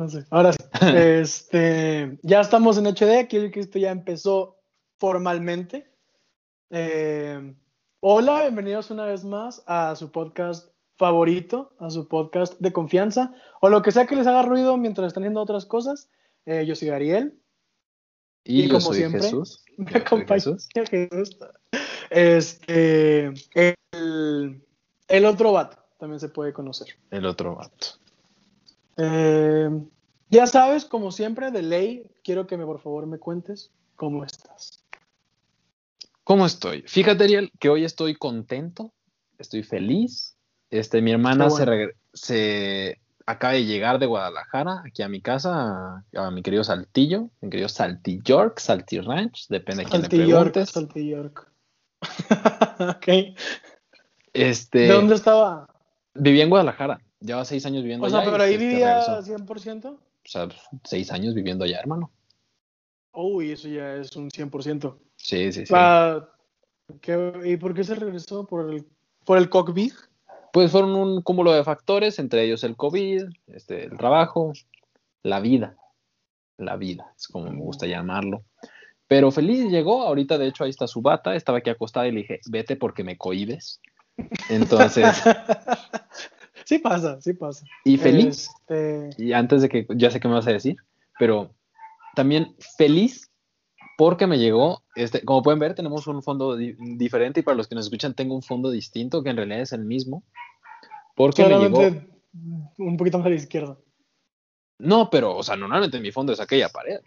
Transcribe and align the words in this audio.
No 0.00 0.08
sé, 0.08 0.24
ahora 0.30 0.54
sí. 0.54 0.58
este, 0.96 2.18
ya 2.22 2.40
estamos 2.40 2.78
en 2.78 2.86
HD, 2.86 3.28
quiero 3.28 3.50
que 3.50 3.60
esto 3.60 3.78
ya 3.78 3.90
empezó 3.90 4.56
formalmente. 4.96 5.92
Eh, 6.70 7.54
hola, 8.00 8.40
bienvenidos 8.44 8.90
una 8.90 9.04
vez 9.04 9.26
más 9.26 9.62
a 9.66 9.94
su 9.96 10.10
podcast 10.10 10.72
favorito, 10.96 11.74
a 11.78 11.90
su 11.90 12.08
podcast 12.08 12.58
de 12.60 12.72
confianza, 12.72 13.34
o 13.60 13.68
lo 13.68 13.82
que 13.82 13.92
sea 13.92 14.06
que 14.06 14.16
les 14.16 14.26
haga 14.26 14.40
ruido 14.40 14.78
mientras 14.78 15.08
están 15.08 15.24
haciendo 15.24 15.42
otras 15.42 15.66
cosas. 15.66 16.08
Eh, 16.46 16.64
yo 16.66 16.74
soy 16.74 16.88
Ariel. 16.88 17.38
Y, 18.42 18.62
yo 18.62 18.68
como 18.68 18.80
soy 18.80 18.96
siempre, 18.96 19.20
Jesús. 19.20 19.66
Me 19.76 19.98
acompaña 19.98 20.40
Jesús. 20.40 20.66
Jesús. 20.90 21.36
Este, 22.08 23.34
el, 23.92 24.64
el 25.08 25.24
otro 25.26 25.52
vato 25.52 25.76
también 25.98 26.20
se 26.20 26.30
puede 26.30 26.54
conocer. 26.54 26.88
El 27.10 27.26
otro 27.26 27.54
vato. 27.54 27.99
Eh, 28.96 29.70
ya 30.30 30.46
sabes, 30.46 30.84
como 30.84 31.10
siempre, 31.10 31.50
de 31.50 31.62
ley, 31.62 32.10
quiero 32.22 32.46
que 32.46 32.56
me, 32.56 32.64
por 32.64 32.80
favor 32.80 33.06
me 33.06 33.18
cuentes 33.18 33.72
cómo 33.96 34.24
estás. 34.24 34.84
¿Cómo 36.24 36.46
estoy? 36.46 36.82
Fíjate, 36.86 37.24
Ariel, 37.24 37.50
que 37.58 37.68
hoy 37.68 37.84
estoy 37.84 38.14
contento, 38.14 38.92
estoy 39.38 39.64
feliz. 39.64 40.36
Este, 40.70 41.02
mi 41.02 41.10
hermana 41.10 41.48
se, 42.12 43.00
acaba 43.26 43.54
de 43.54 43.64
llegar 43.64 43.98
de 43.98 44.06
Guadalajara 44.06 44.82
aquí 44.86 45.02
a 45.02 45.08
mi 45.08 45.20
casa, 45.20 46.04
a, 46.14 46.30
mi 46.30 46.42
querido 46.42 46.62
Saltillo, 46.62 47.30
mi 47.40 47.50
querido 47.50 47.68
Salti 47.68 48.20
York, 48.22 48.60
Salti 48.60 49.00
Ranch, 49.00 49.48
depende 49.48 49.82
de 49.84 49.90
quién 49.90 50.02
le 50.02 50.08
preguntes. 50.08 50.70
Salti 50.70 51.08
York. 51.08 51.50
ok. 52.78 53.36
Este, 54.32 54.78
¿De 54.78 54.88
dónde 54.92 55.16
estaba? 55.16 55.66
Vivía 56.14 56.44
en 56.44 56.50
Guadalajara. 56.50 57.00
Lleva 57.20 57.44
seis 57.44 57.66
años 57.66 57.82
viviendo 57.82 58.06
allá. 58.06 58.18
O 58.18 58.22
sea, 58.22 58.30
pero 58.30 58.42
ahí 58.42 58.56
vivía 58.56 59.00
100%. 59.00 59.86
O 59.86 59.98
sea, 60.24 60.48
seis 60.84 61.12
años 61.12 61.34
viviendo 61.34 61.64
allá, 61.64 61.78
hermano. 61.78 62.10
Uy, 63.12 63.52
eso 63.52 63.68
ya 63.68 63.96
es 63.96 64.14
un 64.16 64.30
100%. 64.30 64.96
Sí, 65.16 65.52
sí, 65.52 65.66
sí. 65.66 65.74
¿Y 67.44 67.56
por 67.56 67.74
qué 67.74 67.84
se 67.84 67.94
regresó? 67.94 68.46
¿Por 68.46 68.72
el, 68.72 68.86
por 69.24 69.38
el 69.38 69.48
COVID? 69.48 69.92
Pues 70.52 70.72
fueron 70.72 70.94
un 70.94 71.22
cúmulo 71.22 71.52
de 71.52 71.62
factores, 71.62 72.18
entre 72.18 72.44
ellos 72.44 72.64
el 72.64 72.76
COVID, 72.76 73.24
este, 73.46 73.84
el 73.84 73.96
trabajo, 73.96 74.52
la 75.22 75.40
vida. 75.40 75.76
La 76.56 76.76
vida, 76.76 77.14
es 77.16 77.28
como 77.28 77.50
me 77.50 77.58
gusta 77.58 77.86
llamarlo. 77.86 78.44
Pero 79.06 79.30
feliz 79.30 79.70
llegó, 79.70 80.02
ahorita 80.02 80.38
de 80.38 80.48
hecho 80.48 80.64
ahí 80.64 80.70
está 80.70 80.86
su 80.86 81.00
bata, 81.00 81.34
estaba 81.34 81.58
aquí 81.58 81.70
acostada 81.70 82.06
y 82.06 82.12
le 82.12 82.20
dije, 82.20 82.40
vete 82.48 82.76
porque 82.76 83.02
me 83.02 83.16
cohibes. 83.16 83.80
Entonces, 84.48 85.06
Sí 86.70 86.78
pasa, 86.78 87.20
sí 87.20 87.32
pasa. 87.32 87.66
Y 87.84 87.96
feliz. 87.96 88.48
Este, 88.60 89.10
y 89.18 89.32
antes 89.32 89.60
de 89.60 89.68
que, 89.68 89.88
ya 89.96 90.08
sé 90.08 90.20
qué 90.20 90.28
me 90.28 90.34
vas 90.34 90.46
a 90.46 90.52
decir, 90.52 90.76
pero 91.18 91.50
también 92.14 92.54
feliz 92.78 93.28
porque 93.98 94.28
me 94.28 94.38
llegó, 94.38 94.84
este, 94.94 95.24
como 95.24 95.42
pueden 95.42 95.58
ver, 95.58 95.74
tenemos 95.74 96.06
un 96.06 96.22
fondo 96.22 96.56
diferente 96.56 97.40
y 97.40 97.42
para 97.42 97.56
los 97.56 97.66
que 97.66 97.74
nos 97.74 97.86
escuchan 97.86 98.14
tengo 98.14 98.36
un 98.36 98.42
fondo 98.42 98.70
distinto 98.70 99.24
que 99.24 99.30
en 99.30 99.38
realidad 99.38 99.62
es 99.62 99.72
el 99.72 99.84
mismo. 99.84 100.22
Porque 101.16 101.44
me 101.44 101.58
llegó... 101.58 101.80
un 102.78 102.96
poquito 102.96 103.18
más 103.18 103.26
a 103.26 103.30
la 103.30 103.34
izquierda. 103.34 103.76
No, 104.78 105.10
pero, 105.10 105.36
o 105.36 105.42
sea, 105.42 105.56
normalmente 105.56 105.98
mi 105.98 106.12
fondo 106.12 106.32
es 106.32 106.38
aquella 106.38 106.68
pared. 106.68 107.00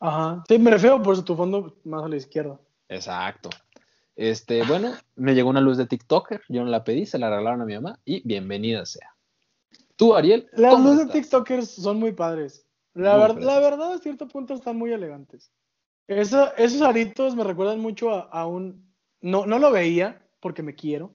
Ajá, 0.00 0.44
sí, 0.46 0.56
me 0.56 0.70
refiero 0.70 1.02
por 1.02 1.20
tu 1.24 1.34
fondo 1.34 1.80
más 1.82 2.04
a 2.04 2.08
la 2.08 2.16
izquierda. 2.16 2.60
Exacto. 2.88 3.50
Este, 4.18 4.64
bueno, 4.64 4.94
me 5.14 5.32
llegó 5.32 5.48
una 5.48 5.60
luz 5.60 5.76
de 5.76 5.86
TikToker, 5.86 6.42
yo 6.48 6.64
no 6.64 6.70
la 6.70 6.82
pedí, 6.82 7.06
se 7.06 7.20
la 7.20 7.30
regalaron 7.30 7.60
a 7.60 7.64
mi 7.64 7.74
mamá 7.74 8.00
y 8.04 8.20
bienvenida 8.26 8.84
sea. 8.84 9.14
Tú, 9.94 10.16
Ariel. 10.16 10.48
Las 10.54 10.80
luces 10.80 11.06
de 11.06 11.12
TikTokers 11.12 11.70
son 11.70 12.00
muy 12.00 12.10
padres. 12.10 12.66
La, 12.94 13.16
la, 13.16 13.60
verdad, 13.60 13.92
a 13.92 13.98
cierto 13.98 14.26
punto 14.26 14.54
están 14.54 14.76
muy 14.76 14.92
elegantes. 14.92 15.52
esos 16.08 16.82
aritos 16.82 17.36
me 17.36 17.44
recuerdan 17.44 17.78
mucho 17.78 18.10
a, 18.10 18.44
un. 18.44 18.92
No, 19.20 19.46
no 19.46 19.60
lo 19.60 19.70
veía 19.70 20.20
porque 20.40 20.64
me 20.64 20.74
quiero, 20.74 21.12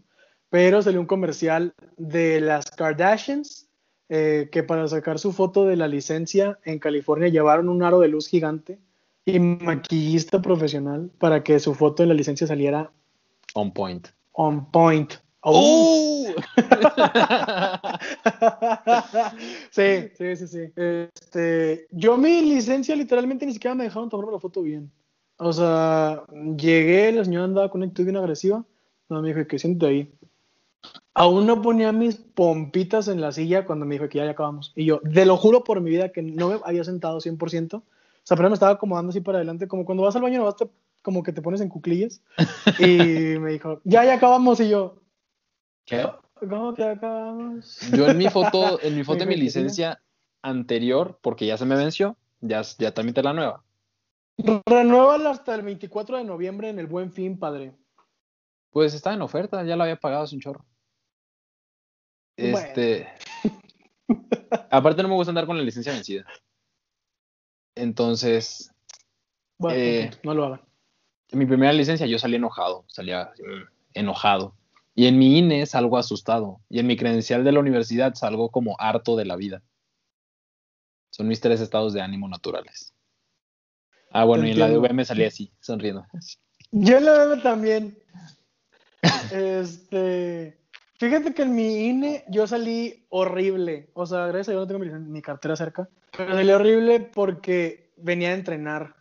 pero 0.49 0.81
salió 0.81 1.01
un 1.01 1.05
comercial 1.05 1.73
de 1.97 2.39
las 2.39 2.71
Kardashians 2.71 3.67
eh, 4.07 4.47
que 4.49 4.63
para 4.63 4.87
sacar 4.87 5.19
su 5.19 5.33
foto 5.33 5.65
de 5.65 5.75
la 5.75 5.89
licencia 5.89 6.57
en 6.63 6.79
California 6.79 7.27
llevaron 7.27 7.67
un 7.67 7.83
aro 7.83 7.99
de 7.99 8.07
luz 8.07 8.29
gigante 8.29 8.79
y 9.25 9.39
maquillista 9.39 10.41
profesional 10.41 11.09
para 11.17 11.43
que 11.43 11.59
su 11.59 11.73
foto 11.73 12.03
de 12.03 12.07
la 12.07 12.13
licencia 12.13 12.47
saliera 12.47 12.91
on 13.53 13.71
point. 13.71 14.07
On 14.33 14.69
point. 14.71 15.13
Oh. 15.41 16.25
sí, 19.71 20.09
sí, 20.17 20.35
sí, 20.35 20.47
sí. 20.47 20.71
Este, 20.75 21.87
yo 21.91 22.17
mi 22.17 22.41
licencia 22.41 22.95
literalmente 22.95 23.45
ni 23.45 23.53
siquiera 23.53 23.75
me 23.75 23.83
dejaron 23.83 24.09
tomar 24.09 24.31
la 24.31 24.39
foto 24.39 24.61
bien. 24.61 24.91
O 25.37 25.51
sea, 25.51 26.23
llegué, 26.57 27.11
la 27.11 27.25
señora 27.25 27.45
andaba 27.45 27.69
con 27.69 27.79
una 27.79 27.87
actitud 27.87 28.05
bien 28.05 28.17
agresiva. 28.17 28.65
No, 29.09 29.21
me 29.21 29.33
dijo 29.33 29.47
que 29.47 29.59
siento 29.59 29.87
ahí. 29.87 30.11
Aún 31.13 31.45
no 31.45 31.61
ponía 31.61 31.91
mis 31.91 32.15
pompitas 32.15 33.07
en 33.07 33.21
la 33.21 33.31
silla 33.31 33.65
cuando 33.65 33.85
me 33.85 33.95
dijo 33.95 34.09
que 34.09 34.19
ya, 34.19 34.25
ya 34.25 34.31
acabamos. 34.31 34.71
Y 34.75 34.85
yo, 34.85 35.01
te 35.01 35.25
lo 35.25 35.37
juro 35.37 35.63
por 35.63 35.81
mi 35.81 35.89
vida 35.89 36.09
que 36.09 36.21
no 36.21 36.49
me 36.49 36.59
había 36.63 36.83
sentado 36.83 37.19
100%. 37.19 37.81
O 38.23 38.25
sea, 38.25 38.37
pero 38.37 38.49
me 38.49 38.53
estaba 38.53 38.73
acomodando 38.73 39.09
así 39.09 39.19
para 39.19 39.39
adelante, 39.39 39.67
como 39.67 39.83
cuando 39.83 40.03
vas 40.03 40.15
al 40.15 40.21
baño, 40.21 40.39
no 40.39 40.45
vas 40.45 40.55
como 41.01 41.23
que 41.23 41.33
te 41.33 41.41
pones 41.41 41.59
en 41.59 41.67
cuclillas. 41.67 42.23
Y 42.79 43.37
me 43.37 43.51
dijo, 43.51 43.81
ya, 43.83 44.05
ya 44.05 44.15
acabamos. 44.15 44.61
Y 44.61 44.69
yo, 44.69 45.01
¿qué? 45.85 46.07
¿Cómo 46.35 46.73
que 46.73 46.83
acabamos? 46.83 47.79
Yo 47.91 48.07
en 48.07 48.17
mi 48.17 48.29
foto, 48.29 48.81
en 48.81 48.95
mi 48.95 49.03
foto 49.03 49.19
de 49.19 49.25
mi 49.25 49.35
licencia 49.35 50.01
anterior, 50.41 51.19
porque 51.21 51.45
ya 51.45 51.57
se 51.57 51.65
me 51.65 51.75
venció, 51.75 52.15
ya, 52.39 52.61
ya 52.79 52.93
te 52.93 53.23
la 53.23 53.33
nueva. 53.33 53.63
Renuévala 54.65 55.31
hasta 55.31 55.53
el 55.55 55.61
24 55.61 56.17
de 56.17 56.23
noviembre 56.23 56.69
en 56.69 56.79
el 56.79 56.87
Buen 56.87 57.11
Fin, 57.11 57.37
padre. 57.37 57.75
Pues 58.71 58.93
está 58.93 59.13
en 59.13 59.21
oferta, 59.21 59.63
ya 59.63 59.75
la 59.75 59.83
había 59.83 59.99
pagado 59.99 60.25
sin 60.27 60.39
chorro. 60.39 60.65
Este. 62.37 63.07
Aparte, 64.71 65.03
no 65.03 65.09
me 65.09 65.15
gusta 65.15 65.31
andar 65.31 65.45
con 65.45 65.57
la 65.57 65.63
licencia 65.63 65.91
vencida. 65.91 66.25
Entonces, 67.75 68.71
bueno, 69.57 69.77
eh, 69.77 70.11
no 70.23 70.33
lo 70.33 70.45
hagan. 70.45 70.61
En 71.29 71.39
mi 71.39 71.45
primera 71.45 71.73
licencia 71.73 72.05
yo 72.05 72.19
salí 72.19 72.35
enojado, 72.35 72.85
salía 72.87 73.31
enojado. 73.93 74.55
Y 74.95 75.07
en 75.07 75.17
mi 75.17 75.39
INE 75.39 75.65
salgo 75.65 75.97
asustado. 75.97 76.59
Y 76.69 76.79
en 76.79 76.87
mi 76.87 76.95
credencial 76.95 77.43
de 77.43 77.51
la 77.51 77.59
universidad 77.59 78.13
salgo 78.13 78.49
como 78.49 78.75
harto 78.79 79.15
de 79.15 79.25
la 79.25 79.35
vida. 79.35 79.63
Son 81.09 81.27
mis 81.27 81.41
tres 81.41 81.61
estados 81.61 81.93
de 81.93 82.01
ánimo 82.01 82.27
naturales. 82.27 82.93
Ah, 84.11 84.25
bueno, 84.25 84.45
y 84.45 84.51
en 84.51 84.59
la 84.59 84.69
de 84.69 84.93
me 84.93 85.05
salí 85.05 85.23
así, 85.25 85.51
sonriendo. 85.59 86.05
Yo 86.71 86.97
en 86.97 87.05
la 87.05 87.41
también. 87.41 87.97
este. 89.31 90.62
Fíjate 90.99 91.33
que 91.33 91.41
en 91.41 91.55
mi 91.55 91.87
INE 91.87 92.23
yo 92.29 92.45
salí 92.47 93.05
horrible. 93.09 93.89
O 93.93 94.05
sea, 94.05 94.27
gracias 94.27 94.49
a 94.49 94.51
Dios 94.51 94.67
no 94.67 94.79
tengo 94.79 94.99
mi, 94.99 95.21
cartera 95.21 95.55
cerca. 95.55 95.89
Pero 96.15 96.33
salí 96.33 96.51
horrible 96.51 96.99
porque 96.99 97.91
venía 97.97 98.29
a 98.29 98.33
entrenar. 98.33 98.95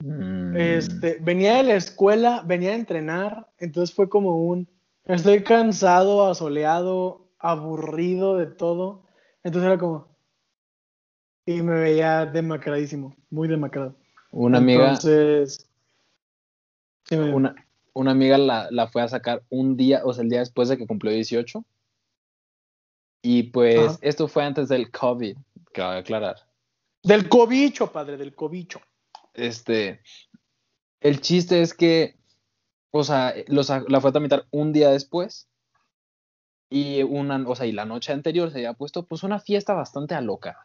Mm. 0.00 0.56
Este, 0.56 1.18
venía 1.20 1.56
de 1.56 1.62
la 1.64 1.74
escuela, 1.74 2.42
venía 2.46 2.72
a 2.72 2.76
entrenar. 2.76 3.48
Entonces 3.58 3.94
fue 3.94 4.08
como 4.08 4.44
un. 4.44 4.68
Estoy 5.04 5.42
cansado, 5.42 6.26
asoleado, 6.26 7.28
aburrido 7.38 8.36
de 8.36 8.46
todo. 8.46 9.04
Entonces 9.42 9.68
era 9.68 9.78
como. 9.78 10.08
Y 11.46 11.62
me 11.62 11.80
veía 11.80 12.26
demacradísimo, 12.26 13.16
muy 13.30 13.48
demacrado. 13.48 13.94
Una 14.32 14.58
amiga. 14.58 14.90
Entonces. 14.90 15.66
una, 17.10 17.54
una 17.94 18.12
amiga 18.12 18.38
la, 18.38 18.88
fue 18.88 19.02
a 19.02 19.08
sacar 19.08 19.42
un 19.48 19.76
día, 19.76 20.02
o 20.04 20.12
sea, 20.12 20.22
el 20.22 20.30
día 20.30 20.40
después 20.40 20.68
de 20.68 20.76
que 20.76 20.86
cumplió 20.86 21.12
18. 21.12 21.64
Y 23.22 23.44
pues 23.44 23.98
esto 24.00 24.28
fue 24.28 24.44
antes 24.44 24.68
del 24.68 24.90
COVID, 24.90 25.36
que 25.72 25.80
va 25.80 25.94
a 25.94 25.98
aclarar. 25.98 26.36
Del 27.02 27.28
cobicho, 27.28 27.90
padre, 27.90 28.16
del 28.16 28.34
cobicho. 28.34 28.80
Este, 29.34 30.00
el 31.00 31.20
chiste 31.20 31.60
es 31.62 31.74
que, 31.74 32.16
o 32.90 33.02
sea, 33.04 33.34
la 33.48 34.00
fue 34.00 34.10
a 34.10 34.12
tramitar 34.12 34.46
un 34.50 34.72
día 34.72 34.90
después. 34.90 35.48
Y 36.70 37.02
una, 37.02 37.42
o 37.48 37.56
sea, 37.56 37.66
y 37.66 37.72
la 37.72 37.86
noche 37.86 38.12
anterior 38.12 38.50
se 38.50 38.58
había 38.58 38.74
puesto 38.74 39.06
pues 39.06 39.22
una 39.22 39.40
fiesta 39.40 39.72
bastante 39.72 40.14
a 40.14 40.20
loca, 40.20 40.58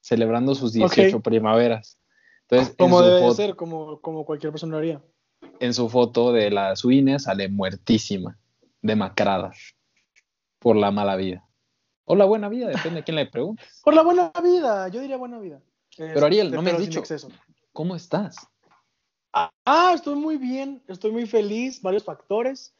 celebrando 0.00 0.54
sus 0.54 0.72
18 0.72 1.20
primaveras. 1.20 1.98
Entonces, 2.48 2.74
como 2.76 3.02
debe 3.02 3.30
ser, 3.34 3.54
como, 3.54 4.00
como 4.00 4.24
cualquier 4.24 4.50
persona 4.50 4.72
lo 4.72 4.78
haría 4.78 5.02
en 5.60 5.74
su 5.74 5.88
foto 5.88 6.32
de 6.32 6.50
la 6.50 6.76
suine 6.76 7.18
sale 7.18 7.48
muertísima, 7.48 8.38
demacrada, 8.82 9.52
por 10.58 10.76
la 10.76 10.90
mala 10.90 11.16
vida. 11.16 11.44
O 12.04 12.16
la 12.16 12.24
buena 12.24 12.48
vida, 12.48 12.68
depende 12.68 13.00
de 13.00 13.04
quién 13.04 13.16
le 13.16 13.26
pregunte. 13.26 13.62
Por 13.84 13.94
la 13.94 14.02
buena 14.02 14.30
vida, 14.42 14.88
yo 14.88 15.00
diría 15.00 15.16
buena 15.16 15.38
vida. 15.38 15.62
Pero 15.96 16.26
Ariel, 16.26 16.50
no 16.50 16.60
me 16.60 16.72
has 16.72 16.78
dicho, 16.78 17.02
¿cómo 17.72 17.96
estás? 17.96 18.36
Ah, 19.32 19.92
estoy 19.94 20.14
muy 20.14 20.36
bien, 20.36 20.82
estoy 20.86 21.12
muy 21.12 21.26
feliz, 21.26 21.80
varios 21.80 22.04
factores. 22.04 22.74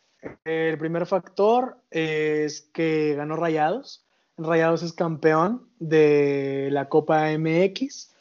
El 0.44 0.78
primer 0.78 1.06
factor 1.06 1.78
es 1.90 2.62
que 2.72 3.14
ganó 3.16 3.36
Rayados. 3.36 4.06
Rayados 4.36 4.82
es 4.82 4.92
campeón 4.92 5.68
de 5.78 6.68
la 6.70 6.88
Copa 6.88 7.26
MX. 7.38 8.13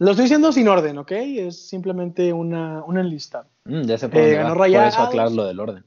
Lo 0.00 0.12
estoy 0.12 0.24
diciendo 0.24 0.50
sin 0.50 0.66
orden, 0.66 0.96
¿ok? 0.96 1.12
Es 1.12 1.68
simplemente 1.68 2.32
una, 2.32 2.82
una 2.84 3.02
enlistado. 3.02 3.50
Mm, 3.66 3.82
ya 3.82 3.98
se 3.98 4.08
puede. 4.08 4.32
Eh, 4.32 4.36
ganó 4.36 4.54
Rayados. 4.54 4.94
Por 4.94 5.02
eso 5.02 5.08
aclaro 5.10 5.30
lo 5.30 5.44
del 5.44 5.60
orden. 5.60 5.84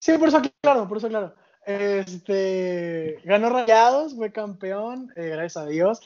Sí, 0.00 0.18
por 0.18 0.26
eso 0.28 0.38
aclaro, 0.38 0.88
por 0.88 0.96
eso 0.98 1.06
aclaro. 1.06 1.32
Este, 1.64 3.20
ganó 3.24 3.50
Rayados, 3.50 4.16
fue 4.16 4.32
campeón, 4.32 5.12
eh, 5.14 5.28
gracias 5.28 5.58
a 5.58 5.66
Dios. 5.66 6.00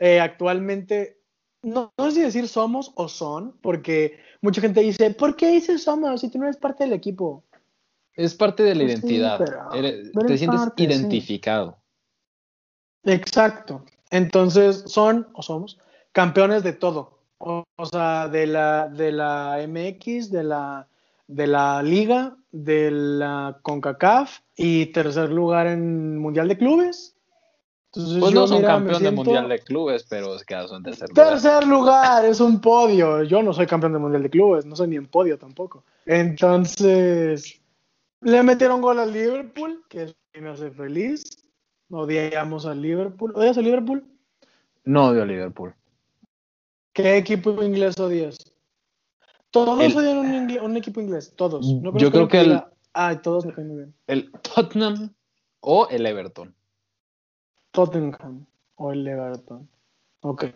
Eh, 0.00 0.20
actualmente, 0.20 1.22
no, 1.62 1.94
no 1.96 2.04
sé 2.04 2.12
si 2.12 2.20
decir 2.20 2.46
somos 2.46 2.92
o 2.94 3.08
son, 3.08 3.56
porque 3.62 4.18
mucha 4.42 4.60
gente 4.60 4.82
dice, 4.82 5.10
¿por 5.12 5.34
qué 5.34 5.48
dices 5.48 5.84
somos 5.84 6.20
si 6.20 6.28
tú 6.28 6.36
no 6.36 6.44
eres 6.44 6.58
parte 6.58 6.84
del 6.84 6.92
equipo? 6.92 7.42
Es 8.12 8.34
parte 8.34 8.64
de 8.64 8.74
la 8.74 8.82
Pues 8.82 8.92
identidad. 8.92 9.40
Eres- 9.74 10.12
te 10.12 10.34
es 10.34 10.40
sientes 10.40 10.60
parte, 10.60 10.74
sí. 10.76 10.84
identificado. 10.84 11.78
Exacto. 13.04 13.82
Entonces, 14.10 14.84
son 14.86 15.26
o 15.32 15.40
somos 15.40 15.78
campeones 16.18 16.64
de 16.64 16.72
todo. 16.72 17.20
O, 17.38 17.62
o 17.76 17.86
sea, 17.86 18.26
de 18.26 18.48
la, 18.48 18.88
de 18.88 19.12
la 19.12 19.64
MX, 19.68 20.32
de 20.32 20.42
la, 20.42 20.88
de 21.28 21.46
la 21.46 21.80
Liga, 21.80 22.36
de 22.50 22.90
la 22.90 23.60
CONCACAF 23.62 24.40
y 24.56 24.86
tercer 24.86 25.30
lugar 25.30 25.68
en 25.68 26.18
Mundial 26.18 26.48
de 26.48 26.58
Clubes. 26.58 27.14
Entonces, 27.92 28.18
Pues 28.18 28.34
yo, 28.34 28.40
no 28.40 28.46
son 28.48 28.56
mira, 28.56 28.68
campeón 28.68 29.02
de 29.04 29.10
mundial 29.12 29.48
de 29.48 29.60
clubes, 29.60 30.04
pero 30.10 30.36
se 30.36 30.44
quedaron 30.44 30.78
en 30.78 30.82
tercer 30.82 31.08
lugar. 31.08 31.28
Tercer 31.28 31.66
lugar, 31.68 32.24
es 32.24 32.40
un 32.40 32.60
podio. 32.60 33.22
Yo 33.22 33.40
no 33.40 33.52
soy 33.52 33.66
campeón 33.68 33.92
de 33.92 34.00
mundial 34.00 34.24
de 34.24 34.30
clubes, 34.30 34.66
no 34.66 34.74
soy 34.74 34.88
ni 34.88 34.96
en 34.96 35.06
podio 35.06 35.38
tampoco. 35.38 35.84
Entonces, 36.04 37.60
le 38.22 38.42
metieron 38.42 38.82
gol 38.82 38.98
al 38.98 39.12
Liverpool, 39.12 39.84
es 39.90 40.16
que 40.32 40.40
me 40.40 40.50
hace 40.50 40.72
feliz. 40.72 41.22
Odiamos 41.90 42.66
al 42.66 42.82
Liverpool. 42.82 43.32
¿Odias 43.36 43.56
al 43.56 43.64
Liverpool? 43.64 44.04
No 44.84 45.06
odio 45.10 45.22
a 45.22 45.26
Liverpool. 45.26 45.74
¿Qué 46.98 47.16
equipo 47.16 47.62
inglés 47.62 47.96
odias? 48.00 48.36
Todos 49.52 49.80
El- 49.80 49.96
odian 49.96 50.18
un, 50.64 50.76
equipo 50.76 51.00
inglés, 51.00 51.32
todos. 51.36 51.64
No 51.74 51.96
Yo 51.96 52.10
creo 52.10 52.26
que 52.26 52.40
el- 52.40 52.60
Ay, 52.92 53.18
todos 53.18 53.46
me 53.46 53.54
caen 53.54 53.68
muy 53.68 53.76
bien. 53.76 53.94
El 54.08 54.32
Tottenham 54.32 55.14
o 55.60 55.86
el 55.90 56.04
Everton. 56.04 56.56
Tottenham 57.70 58.44
o 58.74 58.92
el 58.92 59.06
Everton. 59.06 59.70
Ok. 60.22 60.46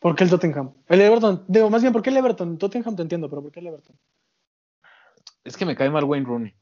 ¿Por 0.00 0.16
qué 0.16 0.24
el 0.24 0.30
Tottenham? 0.30 0.74
El 0.88 1.02
Everton, 1.02 1.44
digo, 1.46 1.70
más 1.70 1.82
bien, 1.82 1.92
¿por 1.92 2.02
qué 2.02 2.10
el 2.10 2.16
Everton? 2.16 2.58
Tottenham 2.58 2.96
te 2.96 3.02
entiendo, 3.02 3.30
pero 3.30 3.42
¿por 3.42 3.52
qué 3.52 3.60
el 3.60 3.68
Everton? 3.68 3.96
Es 5.44 5.56
que 5.56 5.66
me 5.66 5.76
cae 5.76 5.88
mal 5.88 6.02
Wayne 6.02 6.26
Rooney. 6.26 6.52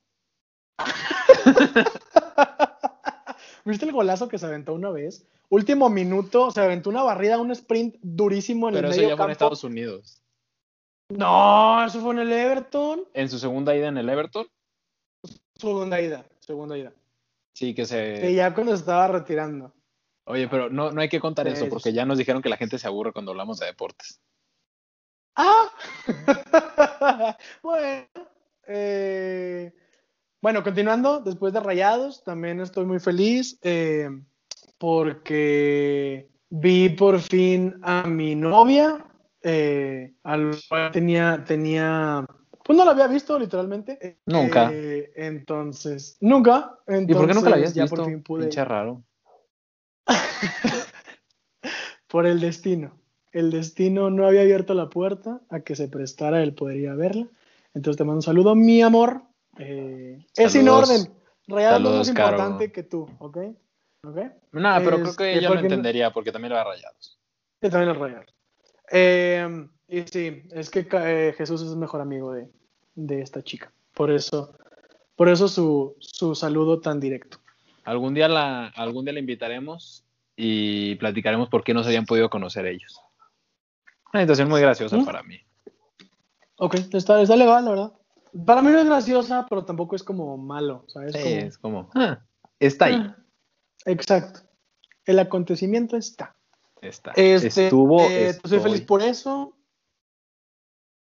¿Viste 3.65 3.87
el 3.87 3.93
golazo 3.93 4.29
que 4.29 4.37
se 4.37 4.45
aventó 4.45 4.75
una 4.75 4.91
vez? 4.91 5.27
Último 5.55 5.89
minuto, 5.89 6.51
se 6.51 6.61
aventó 6.61 6.91
una 6.91 7.05
barrida, 7.05 7.39
un 7.39 7.53
sprint 7.53 7.95
durísimo 8.03 8.69
en 8.69 8.75
Pero 8.75 8.89
el 8.89 8.93
eso 8.93 9.01
medio 9.03 9.11
ya 9.11 9.17
fue 9.17 9.27
en. 9.27 9.31
Estados 9.31 9.63
Unidos. 9.63 10.21
No, 11.11 11.85
eso 11.87 12.01
fue 12.01 12.13
en 12.15 12.19
el 12.21 12.33
Everton. 12.33 13.05
En 13.15 13.29
su 13.29 13.39
segunda 13.39 13.77
ida 13.77 13.87
en 13.87 13.97
el 13.99 14.09
Everton, 14.09 14.49
Segunda 15.55 16.01
ida, 16.01 16.27
segunda 16.41 16.77
ida. 16.77 16.93
sí 17.53 17.73
que 17.73 17.87
se. 17.87 18.19
Que 18.21 18.35
ya 18.35 18.53
cuando 18.53 18.73
se 18.73 18.81
estaba 18.81 19.07
retirando. 19.07 19.73
Oye, 20.27 20.49
pero 20.49 20.71
no, 20.71 20.91
no 20.91 21.01
hay 21.01 21.09
que 21.09 21.21
contar 21.21 21.47
Sí, 21.47 21.53
eso 21.53 21.69
porque 21.69 21.91
sí. 21.91 21.95
ya 21.95 22.05
nos 22.05 22.19
dijeron 22.19 22.43
que 22.43 22.49
la 22.49 22.57
gente 22.57 22.77
se 22.79 22.89
aburre 22.89 23.13
cuando 23.13 23.31
hablamos 23.31 23.61
de 23.61 23.67
deportes. 23.67 24.21
¡Ah! 25.37 25.71
bueno, 27.63 28.07
eh, 28.67 29.73
bueno, 30.43 30.65
continuando, 30.65 31.21
después 31.21 31.53
de 31.53 31.61
Rayados, 31.61 32.25
también 32.25 32.61
estoy 32.61 32.87
muy 32.87 32.99
feliz 32.99 33.57
eh, 33.63 34.09
porque 34.79 36.29
vi 36.51 36.89
por 36.91 37.21
fin 37.21 37.77
a 37.83 38.07
mi 38.07 38.35
novia, 38.35 39.05
eh, 39.43 40.15
cual 40.69 40.91
tenía, 40.93 41.43
tenía, 41.47 42.25
pues 42.65 42.77
no 42.79 42.85
la 42.85 42.93
había 42.93 43.07
visto 43.07 43.39
literalmente. 43.39 43.99
eh, 44.01 44.19
Nunca. 44.27 44.71
eh, 44.73 45.13
entonces, 45.17 46.17
nunca. 46.21 46.79
¿Y 46.87 47.15
por 47.15 47.27
qué 47.27 47.35
nunca 47.35 47.51
la 47.51 47.57
habías 47.57 47.75
ya 47.75 47.85
visto? 47.85 47.97
por 47.97 48.07
fin 48.07 48.23
pude. 48.23 48.43
Pinche 48.45 48.65
raro. 48.65 49.03
por 52.09 52.27
el 52.27 52.41
destino. 52.41 52.99
El 53.33 53.51
destino 53.51 54.11
no 54.11 54.27
había 54.27 54.43
abierto 54.43 54.75
la 54.75 54.89
puerta 54.89 55.41
a 55.51 55.61
que 55.61 55.75
se 55.75 55.89
prestara 55.89 56.43
el 56.43 56.55
poder 56.55 56.77
ir 56.77 56.89
a 56.89 56.95
verla. 56.95 57.27
Entonces 57.75 57.99
te 57.99 58.05
mando 58.05 58.19
un 58.19 58.23
saludo, 58.23 58.55
mi 58.55 58.81
amor. 58.83 59.23
Eh, 59.59 60.25
es 60.37 60.53
sin 60.53 60.69
orden. 60.69 61.13
Rayado 61.49 61.75
es 61.75 61.79
Saludos, 61.79 61.99
más 61.99 62.09
importante 62.09 62.73
que 62.73 62.83
tú, 62.85 63.09
¿ok? 63.19 63.39
¿Ok? 64.05 64.17
Nada, 64.53 64.79
pero 64.79 64.97
creo 65.01 65.05
que 65.05 65.11
Este, 65.11 65.33
ella 65.39 65.49
lo 65.49 65.55
porque 65.55 65.67
entendería 65.67 66.11
porque 66.13 66.33
también 66.33 66.53
lo 66.53 66.59
ha 66.59 66.65
rayados. 66.65 67.19
Yo 67.61 67.71
también 67.71 67.89
los 67.89 67.99
Rayados. 67.99 68.35
Eh, 68.93 69.67
y 69.89 70.03
sí, 70.03 70.43
es 70.53 70.69
que 70.71 70.87
eh, 70.93 71.35
Jesús 71.37 71.63
es 71.63 71.71
el 71.71 71.79
mejor 71.79 72.01
amigo 72.03 72.33
de, 72.33 72.51
de 72.95 73.23
esta 73.23 73.43
chica. 73.43 73.73
Por 73.95 74.11
eso, 74.11 74.55
por 75.17 75.29
eso 75.29 75.49
su, 75.49 75.97
su 76.01 76.35
saludo 76.35 76.81
tan 76.81 77.01
directo. 77.01 77.39
Algún 77.85 78.13
día 78.15 78.29
la, 78.29 78.67
algún 78.69 79.05
día 79.05 79.15
la 79.15 79.21
invitaremos 79.21 80.05
y 80.37 80.97
platicaremos 80.97 81.49
por 81.49 81.65
qué 81.65 81.73
no 81.73 81.83
se 81.83 81.89
habían 81.89 82.05
podido 82.07 82.29
conocer 82.29 82.67
ellos. 82.67 83.01
Una 84.13 84.23
situación 84.25 84.49
muy 84.49 84.61
graciosa 84.61 84.97
¿Mm? 84.97 85.05
para 85.05 85.23
mí. 85.23 85.41
Ok, 86.57 86.75
está, 86.93 87.21
está 87.23 87.37
legal, 87.37 87.65
la 87.65 87.71
verdad. 87.71 87.93
Para 88.45 88.63
mí 88.63 88.71
no 88.71 88.79
es 88.79 88.87
graciosa, 88.87 89.47
pero 89.49 89.65
tampoco 89.65 89.97
es 89.97 90.03
como 90.03 90.37
malo, 90.37 90.85
¿sabes? 90.89 91.15
Sí, 91.15 91.23
Como- 91.23 91.37
es 91.37 91.59
como, 91.59 91.91
ah, 91.95 92.19
está 92.59 92.87
ahí. 92.87 92.95
Ah, 92.99 93.17
Exacto. 93.85 94.41
El 95.05 95.19
acontecimiento 95.19 95.97
está. 95.97 96.37
Está. 96.81 97.13
Este, 97.17 97.65
Estuvo. 97.65 98.01
eh, 98.03 98.37
pues 98.41 98.51
soy 98.51 98.59
estoy. 98.59 98.73
feliz 98.73 98.81
por 98.87 99.03
eso. 99.03 99.57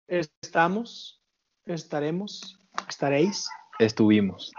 Estamos, 0.07 1.21
estaremos, 1.65 2.59
estaréis, 2.87 3.47
Estuvimos. 3.77 4.51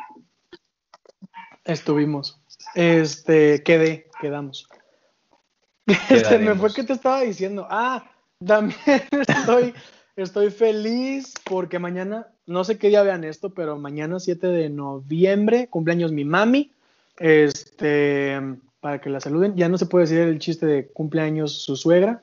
estuvimos. 1.64 2.40
Este, 2.74 3.62
quedé, 3.64 4.08
quedamos. 4.20 4.68
Este, 6.08 6.38
me 6.38 6.54
fue 6.54 6.72
que 6.72 6.84
te 6.84 6.92
estaba 6.92 7.22
diciendo. 7.22 7.66
Ah, 7.68 8.08
también 8.46 8.78
estoy, 9.28 9.74
estoy 10.14 10.50
feliz 10.50 11.34
porque 11.44 11.80
mañana, 11.80 12.28
no 12.46 12.62
sé 12.62 12.78
qué 12.78 12.88
día 12.88 13.02
vean 13.02 13.24
esto, 13.24 13.52
pero 13.52 13.76
mañana 13.76 14.20
7 14.20 14.46
de 14.46 14.70
noviembre, 14.70 15.66
cumpleaños 15.68 16.12
mi 16.12 16.24
mami. 16.24 16.72
Este, 17.20 18.40
para 18.80 19.00
que 19.00 19.10
la 19.10 19.20
saluden. 19.20 19.54
Ya 19.54 19.68
no 19.68 19.76
se 19.78 19.86
puede 19.86 20.04
decir 20.06 20.18
el 20.20 20.38
chiste 20.38 20.64
de 20.66 20.88
cumpleaños 20.88 21.62
su 21.62 21.76
suegra, 21.76 22.22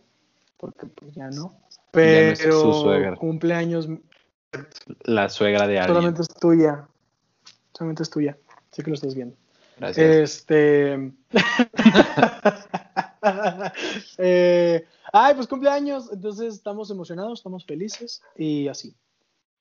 porque 0.57 0.87
pues 0.87 1.13
ya 1.15 1.29
no. 1.29 1.53
Ya 1.93 2.01
no 2.01 2.31
es 2.31 2.39
Pero 2.39 2.61
su 2.61 2.73
suegra. 2.73 3.15
cumpleaños 3.15 3.87
La 5.03 5.29
suegra 5.29 5.67
de 5.67 5.79
alguien. 5.79 5.95
solamente 5.95 6.21
es 6.23 6.27
tuya. 6.29 6.87
Solamente 7.77 8.03
es 8.03 8.09
tuya. 8.09 8.37
Sé 8.71 8.83
que 8.83 8.89
lo 8.89 8.95
estás 8.95 9.13
viendo. 9.15 9.35
Gracias. 9.77 10.05
Este. 10.05 11.11
Eh, 14.17 14.85
Ay, 15.13 15.33
pues 15.35 15.47
cumpleaños. 15.47 16.09
Entonces 16.11 16.53
estamos 16.55 16.89
emocionados, 16.91 17.39
estamos 17.39 17.65
felices 17.65 18.21
y 18.35 18.67
así. 18.67 18.95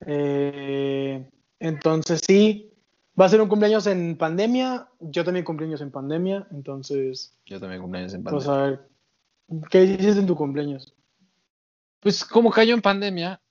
Eh, 0.05 1.27
Entonces 1.59 2.21
sí, 2.25 2.71
va 3.19 3.25
a 3.25 3.29
ser 3.29 3.41
un 3.41 3.49
cumpleaños 3.49 3.87
en 3.87 4.15
pandemia. 4.17 4.87
Yo 4.99 5.23
también 5.23 5.45
cumpleaños 5.45 5.81
en 5.81 5.91
pandemia. 5.91 6.47
Entonces, 6.51 7.35
Yo 7.45 7.59
también 7.59 7.81
cumpleaños 7.81 8.13
en 8.13 8.23
pues 8.23 8.45
pandemia. 8.45 8.65
a 8.65 8.69
ver, 8.69 9.69
¿qué 9.69 9.83
hiciste 9.83 10.19
en 10.19 10.27
tu 10.27 10.35
cumpleaños? 10.35 10.93
Pues 11.99 12.23
como 12.23 12.51
cayó 12.51 12.73
en 12.73 12.81
pandemia 12.81 13.41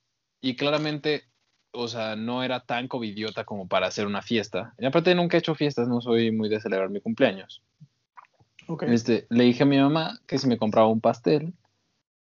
y 0.41 0.55
claramente, 0.55 1.23
o 1.71 1.87
sea, 1.87 2.15
no 2.15 2.43
era 2.43 2.61
tan 2.61 2.87
covidiota 2.87 3.43
como 3.43 3.67
para 3.67 3.87
hacer 3.87 4.07
una 4.07 4.21
fiesta. 4.21 4.73
Y 4.79 4.85
aparte 4.85 5.13
nunca 5.15 5.37
he 5.37 5.39
hecho 5.39 5.55
fiestas, 5.55 5.87
no 5.87 6.01
soy 6.01 6.31
muy 6.31 6.49
de 6.49 6.61
celebrar 6.61 6.89
mi 6.89 7.01
cumpleaños. 7.01 7.61
Ok. 8.67 8.83
Este, 8.83 9.27
le 9.29 9.43
dije 9.43 9.63
a 9.63 9.65
mi 9.65 9.77
mamá 9.77 10.19
que 10.27 10.37
si 10.37 10.47
me 10.47 10.57
compraba 10.57 10.87
un 10.87 11.01
pastel 11.01 11.53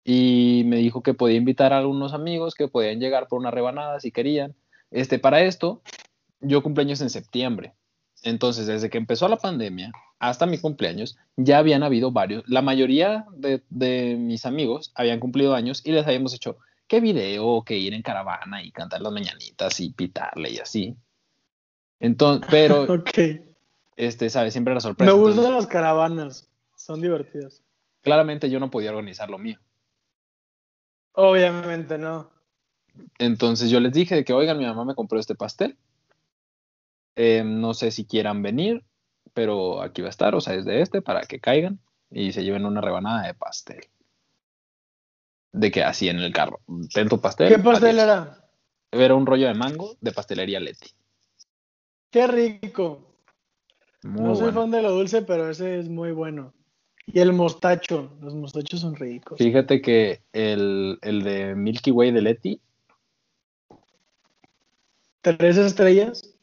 y 0.03 0.63
me 0.65 0.77
dijo 0.77 1.03
que 1.03 1.13
podía 1.13 1.37
invitar 1.37 1.73
a 1.73 1.77
algunos 1.77 2.13
amigos 2.13 2.55
que 2.55 2.67
podían 2.67 2.99
llegar 2.99 3.27
por 3.27 3.39
una 3.39 3.51
rebanada 3.51 3.99
si 3.99 4.11
querían. 4.11 4.55
Este, 4.89 5.19
para 5.19 5.41
esto, 5.41 5.81
yo 6.41 6.61
cumpleaños 6.63 7.01
en 7.01 7.09
septiembre. 7.09 7.73
Entonces, 8.23 8.67
desde 8.67 8.89
que 8.89 8.97
empezó 8.99 9.27
la 9.27 9.37
pandemia 9.37 9.91
hasta 10.19 10.45
mi 10.45 10.59
cumpleaños, 10.59 11.17
ya 11.37 11.57
habían 11.57 11.81
habido 11.81 12.11
varios. 12.11 12.43
La 12.47 12.61
mayoría 12.61 13.25
de, 13.35 13.63
de 13.69 14.15
mis 14.19 14.45
amigos 14.45 14.91
habían 14.95 15.19
cumplido 15.19 15.55
años 15.55 15.81
y 15.85 15.91
les 15.91 16.05
habíamos 16.05 16.33
hecho 16.35 16.57
que 16.87 16.99
video, 16.99 17.63
que 17.63 17.77
ir 17.77 17.93
en 17.93 18.01
caravana 18.03 18.61
y 18.63 18.71
cantar 18.71 19.01
las 19.01 19.11
mañanitas 19.13 19.79
y 19.79 19.91
pitarle 19.91 20.51
y 20.51 20.57
así. 20.59 20.95
Entonces, 21.99 22.47
pero, 22.51 22.83
Ok. 22.93 23.09
este, 23.95 24.29
¿sabes? 24.29 24.53
Siempre 24.53 24.73
era 24.73 24.81
sorpresa. 24.81 25.11
Me 25.11 25.17
Entonces, 25.17 25.37
gustan 25.37 25.55
las 25.55 25.67
caravanas. 25.67 26.47
Son 26.75 26.99
divertidas. 27.01 27.61
claramente 28.01 28.49
yo 28.49 28.59
no 28.59 28.69
podía 28.71 28.89
organizar 28.91 29.29
lo 29.29 29.37
mío. 29.37 29.59
Obviamente 31.13 31.97
no. 31.97 32.29
Entonces 33.19 33.69
yo 33.69 33.79
les 33.79 33.93
dije 33.93 34.15
de 34.15 34.25
que, 34.25 34.33
oigan, 34.33 34.57
mi 34.57 34.65
mamá 34.65 34.85
me 34.85 34.95
compró 34.95 35.19
este 35.19 35.35
pastel. 35.35 35.77
Eh, 37.15 37.43
no 37.43 37.73
sé 37.73 37.91
si 37.91 38.05
quieran 38.05 38.41
venir, 38.41 38.83
pero 39.33 39.81
aquí 39.81 40.01
va 40.01 40.07
a 40.07 40.11
estar, 40.11 40.35
o 40.35 40.41
sea, 40.41 40.55
es 40.55 40.65
de 40.65 40.81
este 40.81 41.01
para 41.01 41.21
que 41.21 41.39
caigan 41.39 41.79
y 42.09 42.31
se 42.33 42.43
lleven 42.43 42.65
una 42.65 42.81
rebanada 42.81 43.27
de 43.27 43.33
pastel. 43.33 43.85
De 45.53 45.71
que 45.71 45.83
así 45.83 46.07
en 46.09 46.19
el 46.19 46.31
carro. 46.31 46.61
Ten 46.93 47.09
tu 47.09 47.19
pastel. 47.19 47.49
¿Qué 47.49 47.59
pastel 47.59 47.99
era? 47.99 48.41
Era 48.91 49.15
un 49.15 49.25
rollo 49.25 49.47
de 49.47 49.53
mango 49.53 49.95
de 50.01 50.11
pastelería 50.11 50.59
Leti. 50.59 50.89
Qué 52.09 52.27
rico. 52.27 53.15
no 54.03 54.35
soy 54.35 54.51
fan 54.51 54.71
de 54.71 54.81
lo 54.81 54.91
dulce, 54.91 55.21
pero 55.21 55.49
ese 55.49 55.79
es 55.79 55.89
muy 55.89 56.11
bueno. 56.11 56.53
Y 57.07 57.19
el 57.19 57.33
mostacho, 57.33 58.11
los 58.21 58.33
mostachos 58.35 58.81
son 58.81 58.95
ricos. 58.95 59.37
Fíjate 59.37 59.81
que 59.81 60.21
el, 60.33 60.99
el 61.01 61.23
de 61.23 61.55
Milky 61.55 61.91
Way 61.91 62.11
de 62.11 62.21
Leti. 62.21 62.61
¿Tres 65.21 65.57
estrellas? 65.57 66.35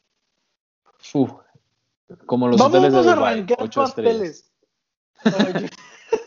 Uf, 1.13 1.31
como 2.25 2.47
los 2.47 2.59
hoteles 2.59 2.93
de 2.93 3.03
Dubai, 3.03 3.45
ocho 3.57 3.81
pasteles. 3.81 4.51
estrellas. 5.23 5.71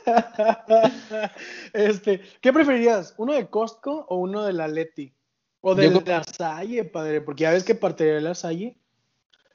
este, 1.72 2.20
¿qué 2.40 2.52
preferirías? 2.52 3.14
¿Uno 3.16 3.32
de 3.32 3.48
Costco 3.48 4.06
o 4.08 4.16
uno 4.16 4.44
de 4.44 4.52
la 4.52 4.68
Leti? 4.68 5.14
O 5.60 5.74
de 5.74 5.90
la 5.90 6.24
Salle, 6.24 6.84
padre, 6.84 7.20
porque 7.20 7.42
ya 7.42 7.52
ves 7.52 7.64
que 7.64 7.74
parte 7.74 8.04
de 8.04 8.20
la 8.20 8.34
Salle, 8.34 8.76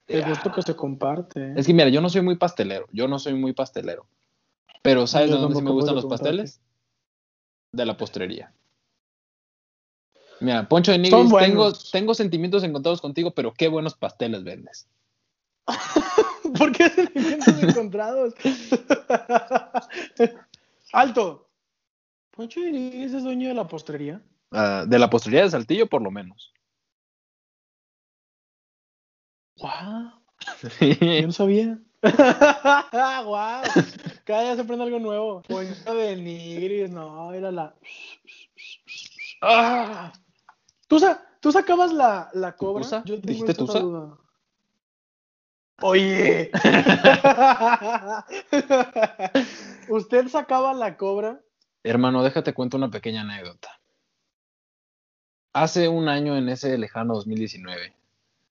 el 0.08 0.24
gusto 0.24 0.52
que 0.52 0.62
se 0.62 0.76
comparte. 0.76 1.54
Es 1.58 1.68
que 1.68 1.74
mira, 1.74 1.90
yo 1.90 2.02
no 2.02 2.10
soy 2.10 2.22
muy 2.22 2.38
pastelero, 2.38 2.88
yo 2.92 3.08
no 3.08 3.20
soy 3.20 3.34
muy 3.34 3.54
pastelero. 3.54 4.08
Pero 4.82 5.06
¿sabes 5.06 5.30
de 5.30 5.38
dónde 5.38 5.58
sí 5.58 5.62
me 5.62 5.72
gustan 5.72 5.96
los 5.96 6.06
pasteles? 6.06 6.62
De 7.74 7.86
la 7.86 7.98
postrería. 7.98 8.54
Mira, 10.40 10.70
Poncho 10.70 10.92
de 10.92 11.00
Nigris, 11.00 11.34
tengo, 11.40 11.74
tengo 11.92 12.14
sentimientos 12.14 12.64
encontrados 12.64 13.02
contigo, 13.02 13.32
pero 13.32 13.54
qué 13.54 13.68
buenos 13.68 13.96
pasteles 13.96 14.44
vendes. 14.44 14.88
¿Por 16.58 16.72
qué 16.72 16.90
sentimientos 16.90 17.48
encontrados? 17.64 18.34
¡Alto! 20.94 21.50
¿Poncho 22.32 22.62
de 22.62 22.72
Nigris 22.72 23.14
es 23.14 23.24
dueño 23.24 23.50
de 23.50 23.54
la 23.54 23.68
postrería? 23.68 24.22
Ah, 24.52 24.86
de 24.88 25.00
la 25.00 25.10
postrería 25.10 25.44
de 25.44 25.50
Saltillo, 25.50 25.88
por 25.88 26.02
lo 26.02 26.12
menos. 26.12 26.54
¡Wow! 29.58 30.12
Yo 31.02 31.28
no 31.28 31.32
sabía. 31.32 31.80
¡Guau! 32.02 33.64
Cada 34.24 34.44
día 34.44 34.56
se 34.56 34.62
aprende 34.62 34.86
algo 34.86 35.00
nuevo. 35.00 35.42
Poncho 35.42 35.96
de 35.96 36.16
Nigris, 36.16 36.92
no, 36.92 37.34
era 37.34 37.52
la. 37.52 37.76
¡Ah! 39.42 40.14
¿Tú, 40.88 41.00
¿Tú, 41.42 41.52
sacabas 41.52 41.92
la, 41.92 42.30
la 42.34 42.56
cobra? 42.56 42.84
¿Tusa? 42.84 43.04
Yo 43.06 43.18
¿Dijiste 43.18 43.54
Tusa? 43.56 43.80
Duda. 43.80 44.18
Oye. 45.82 46.52
¿Usted 49.90 50.28
sacaba 50.28 50.74
la 50.74 50.98
cobra? 50.98 51.40
Hermano, 51.84 52.24
déjate 52.24 52.54
cuento 52.54 52.78
una 52.78 52.90
pequeña 52.90 53.22
anécdota. 53.22 53.70
Hace 55.54 55.88
un 55.88 56.10
año 56.10 56.36
en 56.36 56.50
ese 56.50 56.78
lejano 56.78 57.16
2019, 57.16 57.94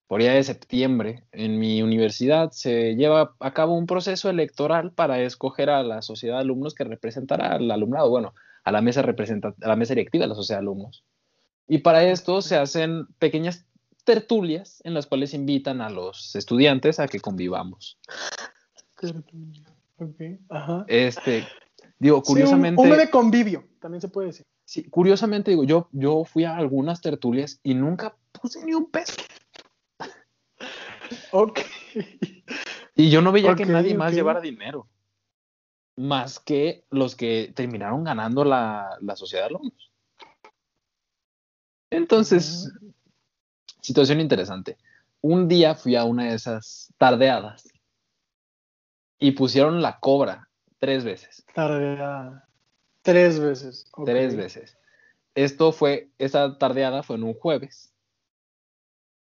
por 0.06 0.20
día 0.20 0.32
de 0.32 0.44
septiembre, 0.44 1.24
en 1.32 1.58
mi 1.58 1.82
universidad 1.82 2.52
se 2.52 2.94
lleva 2.94 3.34
a 3.40 3.52
cabo 3.52 3.74
un 3.74 3.86
proceso 3.86 4.30
electoral 4.30 4.92
para 4.92 5.20
escoger 5.20 5.68
a 5.68 5.82
la 5.82 6.02
sociedad 6.02 6.36
de 6.36 6.42
alumnos 6.42 6.74
que 6.74 6.84
representará 6.84 7.54
al 7.54 7.70
alumnado, 7.70 8.08
bueno, 8.08 8.34
a 8.64 8.72
la 8.72 8.80
mesa, 8.80 9.02
a 9.02 9.68
la 9.68 9.76
mesa 9.76 9.94
directiva 9.94 10.24
de 10.24 10.28
la 10.28 10.34
sociedad 10.34 10.60
de 10.60 10.64
alumnos. 10.64 11.04
Y 11.68 11.78
para 11.78 12.04
esto 12.04 12.40
se 12.40 12.56
hacen 12.56 13.06
pequeñas 13.18 13.66
tertulias 14.06 14.80
en 14.84 14.94
las 14.94 15.06
cuales 15.06 15.34
invitan 15.34 15.82
a 15.82 15.90
los 15.90 16.34
estudiantes 16.34 16.98
a 17.00 17.08
que 17.08 17.20
convivamos. 17.20 17.98
Okay. 19.98 20.38
Ajá. 20.48 20.84
Este, 20.88 21.46
digo, 21.98 22.22
curiosamente. 22.22 22.80
un, 22.80 22.90
un 22.90 22.96
de 22.96 23.10
convivio, 23.10 23.64
también 23.80 24.00
se 24.00 24.08
puede 24.08 24.28
decir. 24.28 24.46
Sí, 24.64 24.88
curiosamente, 24.88 25.50
digo, 25.50 25.64
yo, 25.64 25.88
yo 25.92 26.24
fui 26.24 26.44
a 26.44 26.56
algunas 26.56 27.00
tertulias 27.00 27.60
y 27.62 27.74
nunca 27.74 28.16
puse 28.32 28.64
ni 28.64 28.72
un 28.72 28.90
peso. 28.90 29.16
Ok. 31.30 31.60
Y 32.96 33.10
yo 33.10 33.22
no 33.22 33.30
veía 33.30 33.54
que 33.54 33.64
nadie 33.64 33.94
más 33.94 34.12
llevara 34.12 34.40
dinero. 34.40 34.88
Más 35.96 36.40
que 36.40 36.84
los 36.90 37.14
que 37.14 37.52
terminaron 37.54 38.02
ganando 38.02 38.44
la, 38.44 38.98
sociedad 39.14 39.44
de 39.44 39.48
alumnos. 39.54 39.92
Entonces, 41.90 42.72
situación 43.86 44.20
interesante. 44.20 44.76
Un 45.20 45.46
día 45.46 45.76
fui 45.76 45.94
a 45.94 46.04
una 46.04 46.24
de 46.24 46.34
esas 46.34 46.92
tardeadas 46.98 47.68
y 49.18 49.30
pusieron 49.32 49.80
la 49.80 50.00
cobra 50.00 50.48
tres 50.78 51.04
veces. 51.04 51.44
Tardeada. 51.54 52.48
Tres 53.02 53.38
veces. 53.38 53.86
Tres 54.04 54.36
veces. 54.36 54.76
Esto 55.36 55.70
fue, 55.70 56.10
esa 56.18 56.58
tardeada 56.58 57.04
fue 57.04 57.16
en 57.16 57.22
un 57.22 57.34
jueves. 57.34 57.92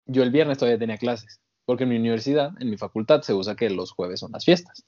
Yo 0.05 0.23
el 0.23 0.31
viernes 0.31 0.57
todavía 0.57 0.79
tenía 0.79 0.97
clases. 0.97 1.39
Porque 1.65 1.83
en 1.83 1.89
mi 1.89 1.97
universidad, 1.97 2.51
en 2.59 2.69
mi 2.69 2.77
facultad, 2.77 3.21
se 3.21 3.33
usa 3.33 3.55
que 3.55 3.69
los 3.69 3.91
jueves 3.93 4.19
son 4.19 4.33
las 4.33 4.43
fiestas. 4.43 4.83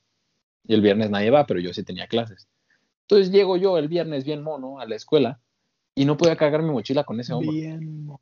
Y 0.66 0.74
el 0.74 0.82
viernes 0.82 1.10
nadie 1.10 1.30
va, 1.30 1.46
pero 1.46 1.62
yo 1.62 1.74
sí 1.74 1.84
tenía 1.84 2.08
clases. 2.08 2.50
Entonces 3.04 3.32
llego 3.32 3.56
yo 3.56 3.78
el 3.78 3.88
viernes 3.88 4.26
bien 4.26 4.44
mono 4.44 4.80
a 4.80 4.86
la 4.86 4.96
escuela 4.96 5.40
y 5.96 6.04
no 6.04 6.18
podía 6.18 6.36
cargar 6.36 6.64
mi 6.64 6.72
mochila 6.72 7.06
con 7.06 7.20
ese 7.20 7.32
hombro. 7.32 7.52
Bien 7.52 8.06
mono. 8.06 8.20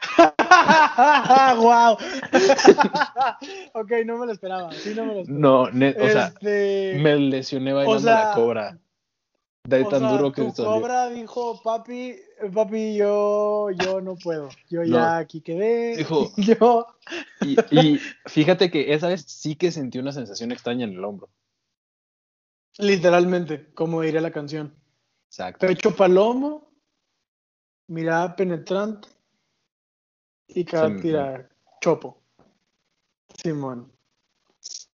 ¡Wow! 1.56 1.92
ok, 3.74 3.92
no 4.04 4.18
me 4.18 4.26
lo 4.26 4.32
esperaba. 4.32 4.72
Sí, 4.72 4.94
no 4.94 5.04
me 5.06 5.14
lo 5.14 5.20
esperaba. 5.20 5.40
No, 5.40 5.62
o 5.62 6.08
sea, 6.10 6.26
este, 6.28 6.98
me 7.00 7.16
lesioné 7.16 7.72
bailando 7.72 8.10
la 8.10 8.32
cobra 8.34 8.78
de 9.68 9.84
tan 9.84 10.08
duro 10.08 10.32
que 10.32 10.42
tu 10.44 10.64
cobra 10.64 11.10
dijo, 11.10 11.60
papi, 11.62 12.16
papi, 12.54 12.96
yo, 12.96 13.70
yo 13.70 14.00
no 14.00 14.16
puedo. 14.16 14.48
Yo 14.70 14.82
ya 14.82 15.18
aquí 15.18 15.42
quedé. 15.42 15.96
Dijo, 15.96 16.32
yo. 16.36 16.86
Y, 17.42 18.00
fíjate 18.26 18.70
que 18.70 18.94
esa 18.94 19.08
vez 19.08 19.24
sí 19.26 19.56
que 19.56 19.70
sentí 19.70 19.98
una 19.98 20.12
sensación 20.12 20.52
extraña 20.52 20.84
en 20.84 20.94
el 20.94 21.04
hombro. 21.04 21.28
Literalmente, 22.78 23.70
como 23.74 24.00
diría 24.00 24.20
la 24.20 24.30
canción. 24.30 24.74
Exacto. 25.26 25.66
Pecho 25.66 25.94
palomo, 25.94 26.70
mirada 27.88 28.36
penetrante 28.36 29.08
y 30.48 30.64
cara 30.64 30.96
tira 31.00 31.48
chopo. 31.80 32.18
Simón. 33.42 33.92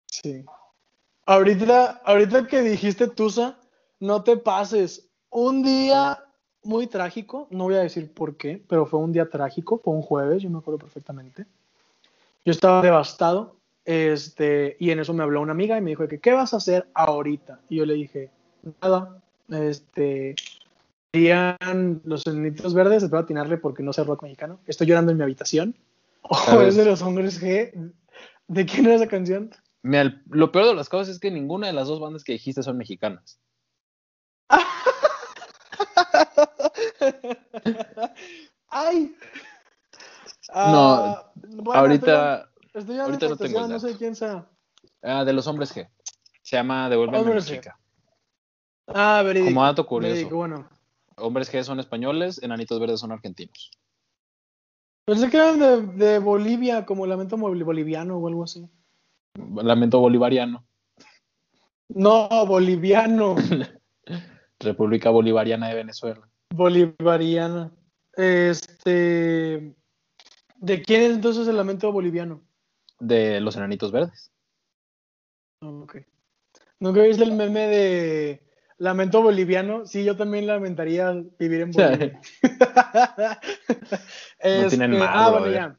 Sí. 0.06 0.44
Ahorita, 1.26 2.02
ahorita 2.04 2.46
que 2.46 2.62
dijiste 2.62 3.08
Tusa, 3.08 3.58
no 4.00 4.22
te 4.24 4.36
pases. 4.36 5.08
Un 5.30 5.62
día 5.62 6.24
muy 6.62 6.86
trágico, 6.86 7.46
no 7.50 7.64
voy 7.64 7.76
a 7.76 7.80
decir 7.80 8.12
por 8.12 8.36
qué, 8.36 8.62
pero 8.68 8.86
fue 8.86 9.00
un 9.00 9.12
día 9.12 9.28
trágico, 9.28 9.80
fue 9.82 9.94
un 9.94 10.02
jueves, 10.02 10.42
yo 10.42 10.50
me 10.50 10.58
acuerdo 10.58 10.78
perfectamente. 10.78 11.46
Yo 12.44 12.52
estaba 12.52 12.82
devastado, 12.82 13.56
este, 13.84 14.76
y 14.80 14.90
en 14.90 15.00
eso 15.00 15.14
me 15.14 15.22
habló 15.22 15.40
una 15.40 15.52
amiga 15.52 15.76
y 15.78 15.80
me 15.80 15.90
dijo 15.90 16.08
que, 16.08 16.20
¿qué 16.20 16.32
vas 16.32 16.52
a 16.52 16.58
hacer 16.58 16.88
ahorita? 16.94 17.60
Y 17.68 17.76
yo 17.76 17.86
le 17.86 17.94
dije, 17.94 18.30
nada, 18.82 19.22
este, 19.48 20.34
serían 21.12 22.00
los 22.04 22.26
enanitos 22.26 22.74
verdes, 22.74 23.02
espero 23.02 23.22
atinarle 23.22 23.56
porque 23.58 23.82
no 23.82 23.92
sé 23.92 24.04
rock 24.04 24.22
mexicano, 24.22 24.60
estoy 24.66 24.86
llorando 24.86 25.12
en 25.12 25.18
mi 25.18 25.24
habitación. 25.24 25.76
O 26.22 26.60
es 26.60 26.76
de 26.76 26.84
los 26.84 27.02
hombres 27.02 27.42
G. 27.42 27.92
¿De 28.46 28.66
quién 28.66 28.86
era 28.86 28.94
esa 28.96 29.08
canción? 29.08 29.50
lo 29.82 30.52
peor 30.52 30.66
de 30.66 30.74
las 30.74 30.90
cosas 30.90 31.08
es 31.08 31.18
que 31.18 31.30
ninguna 31.30 31.68
de 31.68 31.72
las 31.72 31.88
dos 31.88 32.00
bandas 32.00 32.22
que 32.22 32.32
dijiste 32.32 32.62
son 32.62 32.76
mexicanas. 32.76 33.40
¡Ay! 38.68 39.16
no, 40.54 40.94
ah, 40.94 41.32
ahorita. 41.74 42.50
Estoy, 42.74 42.98
ahorita 42.98 43.28
no 43.28 43.36
tengo 43.36 43.66
no 43.66 43.80
sé 43.80 43.96
quién 43.96 44.14
sea. 44.14 44.46
Ah, 45.02 45.24
de 45.24 45.32
los 45.32 45.46
hombres 45.46 45.74
G. 45.74 45.88
Se 46.42 46.56
llama 46.56 46.90
Devuélveme 46.90 47.34
mi 47.34 47.42
chica. 47.42 47.78
Ah, 48.86 49.22
verídico. 49.24 49.50
Como 49.50 49.64
dato 49.64 49.86
curioso. 49.86 50.12
Verídico, 50.12 50.36
bueno. 50.36 50.68
Hombres 51.20 51.52
G 51.52 51.62
son 51.62 51.80
españoles, 51.80 52.42
enanitos 52.42 52.80
verdes 52.80 53.00
son 53.00 53.12
argentinos. 53.12 53.70
Pensé 55.04 55.30
que 55.30 55.36
eran 55.36 55.58
de, 55.58 55.82
de 56.04 56.18
Bolivia, 56.18 56.86
como 56.86 57.06
Lamento 57.06 57.36
Boliviano 57.36 58.16
o 58.16 58.28
algo 58.28 58.44
así. 58.44 58.68
Lamento 59.36 59.98
Bolivariano. 60.00 60.64
No, 61.88 62.28
boliviano. 62.46 63.34
República 64.60 65.10
Bolivariana 65.10 65.68
de 65.68 65.74
Venezuela. 65.74 66.28
Bolivariana. 66.54 67.72
Este. 68.12 69.74
¿De 70.56 70.82
quién 70.82 71.02
es 71.02 71.10
entonces 71.12 71.48
el 71.48 71.56
lamento 71.56 71.90
boliviano? 71.90 72.42
De 72.98 73.40
los 73.40 73.56
enanitos 73.56 73.90
verdes. 73.90 74.30
Ok. 75.62 75.96
¿Nunca 76.78 77.02
viste 77.02 77.24
el 77.24 77.32
meme 77.32 77.66
de 77.66 78.49
lamento 78.80 79.22
boliviano? 79.22 79.86
Sí, 79.86 80.04
yo 80.04 80.16
también 80.16 80.46
lamentaría 80.46 81.12
vivir 81.38 81.60
en 81.60 81.70
Bolivia. 81.70 82.20
no 84.42 84.68
tienen 84.68 84.94
este, 84.94 85.06
ah, 85.06 85.30
bueno, 85.30 85.50
ya. 85.50 85.76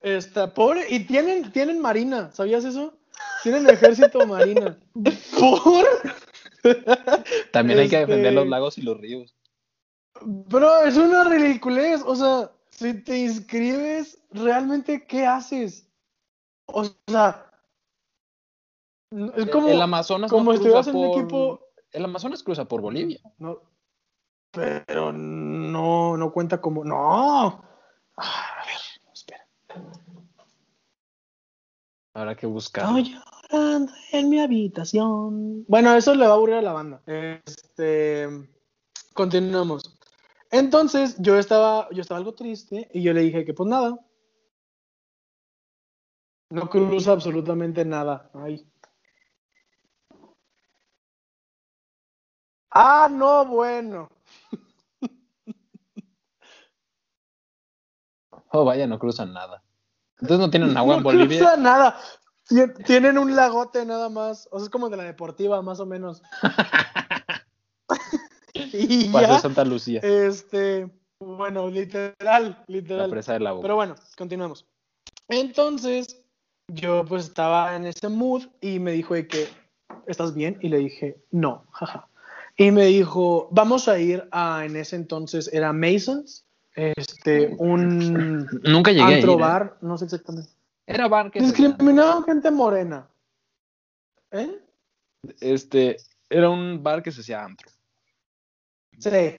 Está 0.00 0.52
pobre. 0.52 0.84
Y 0.90 1.00
tienen, 1.00 1.50
tienen 1.52 1.80
marina, 1.80 2.30
¿sabías 2.32 2.64
eso? 2.64 2.92
Tienen 3.42 3.70
ejército 3.70 4.26
marina. 4.26 4.78
¿Por? 5.38 5.86
También 7.52 7.78
hay 7.78 7.88
que 7.88 8.00
defender 8.00 8.32
los 8.32 8.42
Este- 8.42 8.50
lagos 8.50 8.78
y 8.78 8.82
los 8.82 8.98
ríos. 8.98 9.34
Bro, 10.22 10.82
es 10.82 10.96
una 10.96 11.24
ridiculez. 11.24 12.02
O 12.04 12.16
sea, 12.16 12.50
si 12.70 12.94
te 12.94 13.18
inscribes, 13.18 14.18
¿realmente 14.32 15.06
qué 15.06 15.24
haces? 15.24 15.88
O 16.66 16.84
sea, 17.06 17.48
es 19.36 19.50
como, 19.50 19.68
el 19.68 19.80
Amazonas 19.80 20.30
como 20.30 20.46
no 20.46 20.52
estuvieras 20.52 20.88
cruza 20.88 20.98
en 20.98 21.04
un 21.04 21.18
equipo. 21.18 21.65
El 21.96 22.04
Amazonas 22.04 22.42
cruza 22.42 22.66
por 22.66 22.82
Bolivia. 22.82 23.18
No, 23.38 23.58
pero 24.50 25.14
no, 25.14 26.14
no 26.18 26.30
cuenta 26.30 26.60
como. 26.60 26.84
No. 26.84 27.64
Ah, 28.18 28.60
A 28.60 28.66
ver, 28.66 29.14
espera. 29.14 29.46
Habrá 32.12 32.36
que 32.36 32.46
buscar. 32.46 32.84
Estoy 32.84 33.14
llorando 33.14 33.92
en 34.12 34.28
mi 34.28 34.40
habitación. 34.40 35.64
Bueno, 35.68 35.94
eso 35.94 36.14
le 36.14 36.26
va 36.26 36.32
a 36.32 36.36
aburrir 36.36 36.56
a 36.56 36.62
la 36.62 36.74
banda. 36.74 37.02
Este, 37.06 38.28
continuamos. 39.14 39.98
Entonces, 40.50 41.16
yo 41.18 41.38
estaba, 41.38 41.88
yo 41.92 42.02
estaba 42.02 42.18
algo 42.18 42.34
triste 42.34 42.90
y 42.92 43.02
yo 43.02 43.14
le 43.14 43.22
dije 43.22 43.46
que 43.46 43.54
pues 43.54 43.70
nada. 43.70 43.98
No 46.50 46.68
cruza 46.68 47.12
absolutamente 47.12 47.86
nada. 47.86 48.30
Ay. 48.34 48.70
Ah, 52.78 53.08
no, 53.10 53.46
bueno. 53.46 54.08
Oh, 58.52 58.64
vaya, 58.64 58.86
no 58.86 58.98
cruzan 58.98 59.32
nada. 59.32 59.62
Entonces 60.20 60.38
no 60.38 60.50
tienen 60.50 60.76
agua 60.76 60.94
en 60.96 61.00
no 61.00 61.04
Bolivia. 61.04 61.38
cruza 61.38 61.56
nada. 61.56 61.98
Tien- 62.48 62.74
Tienen 62.84 63.18
un 63.18 63.34
lagote 63.34 63.84
nada 63.84 64.08
más. 64.08 64.48
O 64.52 64.58
sea, 64.58 64.64
es 64.66 64.70
como 64.70 64.88
de 64.88 64.96
la 64.96 65.02
deportiva, 65.04 65.60
más 65.62 65.80
o 65.80 65.86
menos. 65.86 66.22
y 68.54 69.08
Paso 69.08 69.26
de 69.26 69.32
ya. 69.34 69.38
Santa 69.40 69.64
Lucía. 69.64 70.00
Este, 70.02 70.90
bueno, 71.18 71.68
literal, 71.68 72.14
La 72.20 72.64
literal. 72.66 73.10
presa 73.10 73.32
de 73.34 73.40
la 73.40 73.52
boca. 73.52 73.62
Pero 73.62 73.74
bueno, 73.76 73.94
continuemos. 74.16 74.66
Entonces, 75.28 76.24
yo 76.68 77.04
pues 77.04 77.24
estaba 77.24 77.74
en 77.74 77.86
ese 77.86 78.08
mood 78.08 78.44
y 78.60 78.78
me 78.78 78.92
dijo 78.92 79.14
de 79.14 79.26
que, 79.26 79.48
¿estás 80.06 80.34
bien? 80.34 80.58
Y 80.62 80.68
le 80.68 80.78
dije, 80.78 81.22
no, 81.30 81.64
jaja. 81.72 82.08
Y 82.56 82.70
me 82.70 82.86
dijo, 82.86 83.48
vamos 83.50 83.86
a 83.88 83.98
ir 83.98 84.26
a, 84.30 84.64
en 84.64 84.76
ese 84.76 84.96
entonces, 84.96 85.50
era 85.52 85.72
Masons, 85.72 86.46
este, 86.74 87.54
un 87.58 88.46
Nunca 88.62 88.92
llegué 88.92 89.04
a 89.04 89.10
ir, 89.10 89.16
antro 89.16 89.32
¿eh? 89.32 89.36
bar, 89.36 89.78
no 89.80 89.96
sé 89.98 90.06
exactamente. 90.06 90.50
Era 90.86 91.08
bar 91.08 91.30
que 91.30 91.40
se 91.40 91.46
Discriminaban 91.46 92.24
gente 92.24 92.50
morena. 92.50 93.08
¿Eh? 94.30 94.58
Este, 95.40 95.96
era 96.30 96.50
un 96.50 96.82
bar 96.82 97.02
que 97.02 97.12
se 97.12 97.20
hacía 97.20 97.44
antro. 97.44 97.68
Sí. 98.98 99.36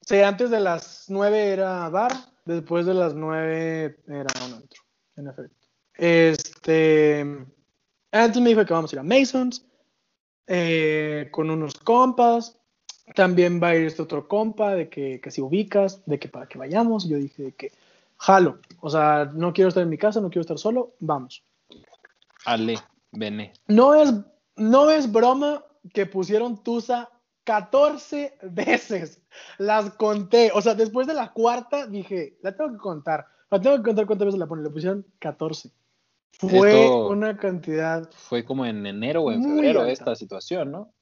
Sí, 0.00 0.20
antes 0.20 0.50
de 0.50 0.60
las 0.60 1.06
9 1.08 1.48
era 1.48 1.88
bar, 1.88 2.12
después 2.44 2.86
de 2.86 2.94
las 2.94 3.14
9 3.14 3.98
era 4.06 4.26
un 4.46 4.52
antro, 4.54 4.82
en 5.16 5.26
efecto. 5.26 5.66
Este. 5.94 7.26
Antes 8.12 8.40
me 8.40 8.50
dijo 8.50 8.64
que 8.64 8.72
vamos 8.72 8.92
a 8.92 8.96
ir 8.96 9.00
a 9.00 9.02
Masons 9.02 9.66
eh, 10.46 11.28
con 11.30 11.50
unos 11.50 11.74
compas. 11.74 12.58
También 13.14 13.60
va 13.62 13.68
a 13.68 13.76
ir 13.76 13.86
este 13.86 14.02
otro 14.02 14.26
compa 14.26 14.74
de 14.74 14.88
que, 14.88 15.20
que 15.20 15.30
si 15.30 15.40
ubicas, 15.40 16.02
de 16.06 16.18
que 16.18 16.28
para 16.28 16.46
que 16.46 16.58
vayamos. 16.58 17.08
Yo 17.08 17.18
dije 17.18 17.42
de 17.44 17.52
que 17.52 17.72
jalo. 18.18 18.58
O 18.80 18.90
sea, 18.90 19.30
no 19.32 19.52
quiero 19.52 19.68
estar 19.68 19.82
en 19.82 19.90
mi 19.90 19.98
casa, 19.98 20.20
no 20.20 20.28
quiero 20.28 20.42
estar 20.42 20.58
solo, 20.58 20.94
vamos. 21.00 21.42
Ale, 22.44 22.78
Bene. 23.12 23.52
No 23.68 23.94
es, 23.94 24.12
no 24.56 24.90
es 24.90 25.10
broma 25.10 25.64
que 25.92 26.06
pusieron 26.06 26.62
Tusa 26.62 27.10
14 27.44 28.38
veces. 28.42 29.20
Las 29.58 29.90
conté. 29.90 30.50
O 30.54 30.60
sea, 30.60 30.74
después 30.74 31.06
de 31.06 31.14
la 31.14 31.32
cuarta 31.32 31.86
dije, 31.86 32.38
la 32.42 32.56
tengo 32.56 32.72
que 32.72 32.78
contar. 32.78 33.26
La 33.50 33.60
tengo 33.60 33.76
que 33.76 33.82
contar 33.84 34.06
cuántas 34.06 34.26
veces 34.26 34.40
la 34.40 34.46
ponen. 34.46 34.64
Le 34.64 34.70
pusieron 34.70 35.06
14. 35.18 35.70
Fue 36.38 36.84
Esto- 36.84 37.08
una 37.08 37.36
cantidad. 37.36 38.08
Fue 38.12 38.44
como 38.44 38.66
en 38.66 38.86
enero 38.86 39.22
o 39.22 39.32
en 39.32 39.42
febrero 39.42 39.80
alta. 39.80 39.92
esta 39.92 40.14
situación, 40.16 40.70
¿no? 40.70 40.92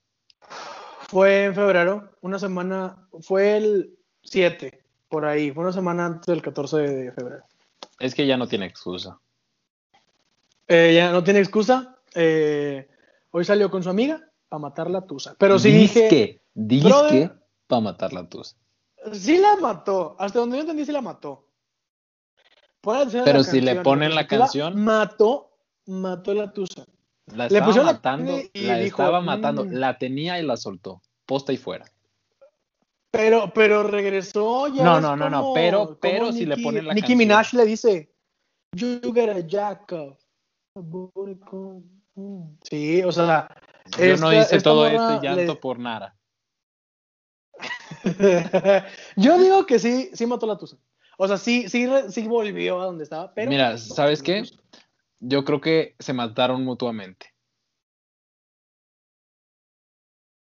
Fue 1.08 1.44
en 1.44 1.54
febrero, 1.54 2.10
una 2.20 2.38
semana. 2.38 3.08
Fue 3.20 3.56
el 3.56 3.98
7, 4.22 4.80
por 5.08 5.24
ahí. 5.24 5.50
Fue 5.50 5.64
una 5.64 5.72
semana 5.72 6.06
antes 6.06 6.26
del 6.26 6.40
14 6.42 6.76
de 6.78 7.12
febrero. 7.12 7.42
Es 7.98 8.14
que 8.14 8.26
ya 8.26 8.36
no 8.36 8.46
tiene 8.46 8.66
excusa. 8.66 9.18
Eh, 10.68 10.92
ya 10.94 11.10
no 11.12 11.22
tiene 11.22 11.40
excusa. 11.40 11.98
Eh, 12.14 12.88
hoy 13.30 13.44
salió 13.44 13.70
con 13.70 13.82
su 13.82 13.90
amiga 13.90 14.20
a 14.50 14.58
matar 14.58 14.88
la 14.90 15.02
Tusa. 15.06 15.34
Pero 15.38 15.58
sí 15.58 15.70
dije. 15.72 16.00
Disque, 16.02 16.42
disque 16.54 16.88
Brother. 16.88 17.32
para 17.66 17.80
matar 17.80 18.12
la 18.12 18.28
tusa. 18.28 18.56
Sí 19.12 19.36
la 19.38 19.56
mató. 19.56 20.16
Hasta 20.18 20.38
donde 20.38 20.56
yo 20.56 20.60
entendí, 20.62 20.84
sí 20.86 20.92
la 20.92 21.02
mató. 21.02 21.43
Pero 23.24 23.38
la 23.38 23.44
si 23.44 23.60
le 23.60 23.76
ponen 23.76 24.14
la 24.14 24.26
canción- 24.26 24.82
Mató, 24.82 25.50
mató 25.86 26.34
la 26.34 26.52
tusa. 26.52 26.84
La 27.34 27.48
Le 27.48 27.56
estaba 27.58 27.74
la 27.76 27.82
matando, 27.84 28.32
la 28.52 28.76
dijo, 28.78 29.02
estaba 29.02 29.20
matando, 29.20 29.64
"Mm". 29.64 29.72
la 29.72 29.96
tenía 29.98 30.38
y 30.38 30.42
la 30.42 30.56
soltó. 30.56 31.00
Posta 31.26 31.52
y 31.52 31.56
fuera. 31.56 31.86
Pero, 33.10 33.52
pero 33.54 33.82
regresó 33.84 34.68
ya. 34.68 34.82
No, 34.84 35.00
no, 35.00 35.16
no, 35.16 35.30
no, 35.30 35.52
pero- 35.54 35.98
pero 36.00 36.32
si 36.32 36.44
le 36.44 36.56
ponen 36.58 36.86
la 36.86 36.94
Nicki 36.94 37.12
canción. 37.12 37.18
Minaj 37.18 37.52
le 37.54 37.64
dice, 37.64 38.10
You 38.76 39.00
off. 39.04 40.18
a 40.76 40.80
booty 40.80 41.36
con-" 41.40 42.02
Mm. 42.16 42.58
Sí, 42.62 43.02
o 43.02 43.10
sea. 43.12 43.48
Yo 43.98 44.16
no 44.16 44.32
hice 44.32 44.60
todo 44.60 44.86
este 44.86 45.20
llanto 45.22 45.54
le- 45.54 45.56
por 45.56 45.78
nada. 45.78 46.16
Yo 49.16 49.38
digo 49.38 49.66
que 49.66 49.78
sí, 49.78 50.10
sí 50.12 50.26
mató 50.26 50.46
la 50.46 50.56
tusa. 50.58 50.76
O 51.18 51.28
sea, 51.28 51.36
sí, 51.36 51.68
sí, 51.68 51.88
sí 52.08 52.26
volvió 52.26 52.80
a 52.80 52.86
donde 52.86 53.04
estaba, 53.04 53.32
pero. 53.34 53.50
Mira, 53.50 53.78
¿sabes 53.78 54.22
qué? 54.22 54.44
Yo 55.20 55.44
creo 55.44 55.60
que 55.60 55.94
se 55.98 56.12
mataron 56.12 56.64
mutuamente. 56.64 57.34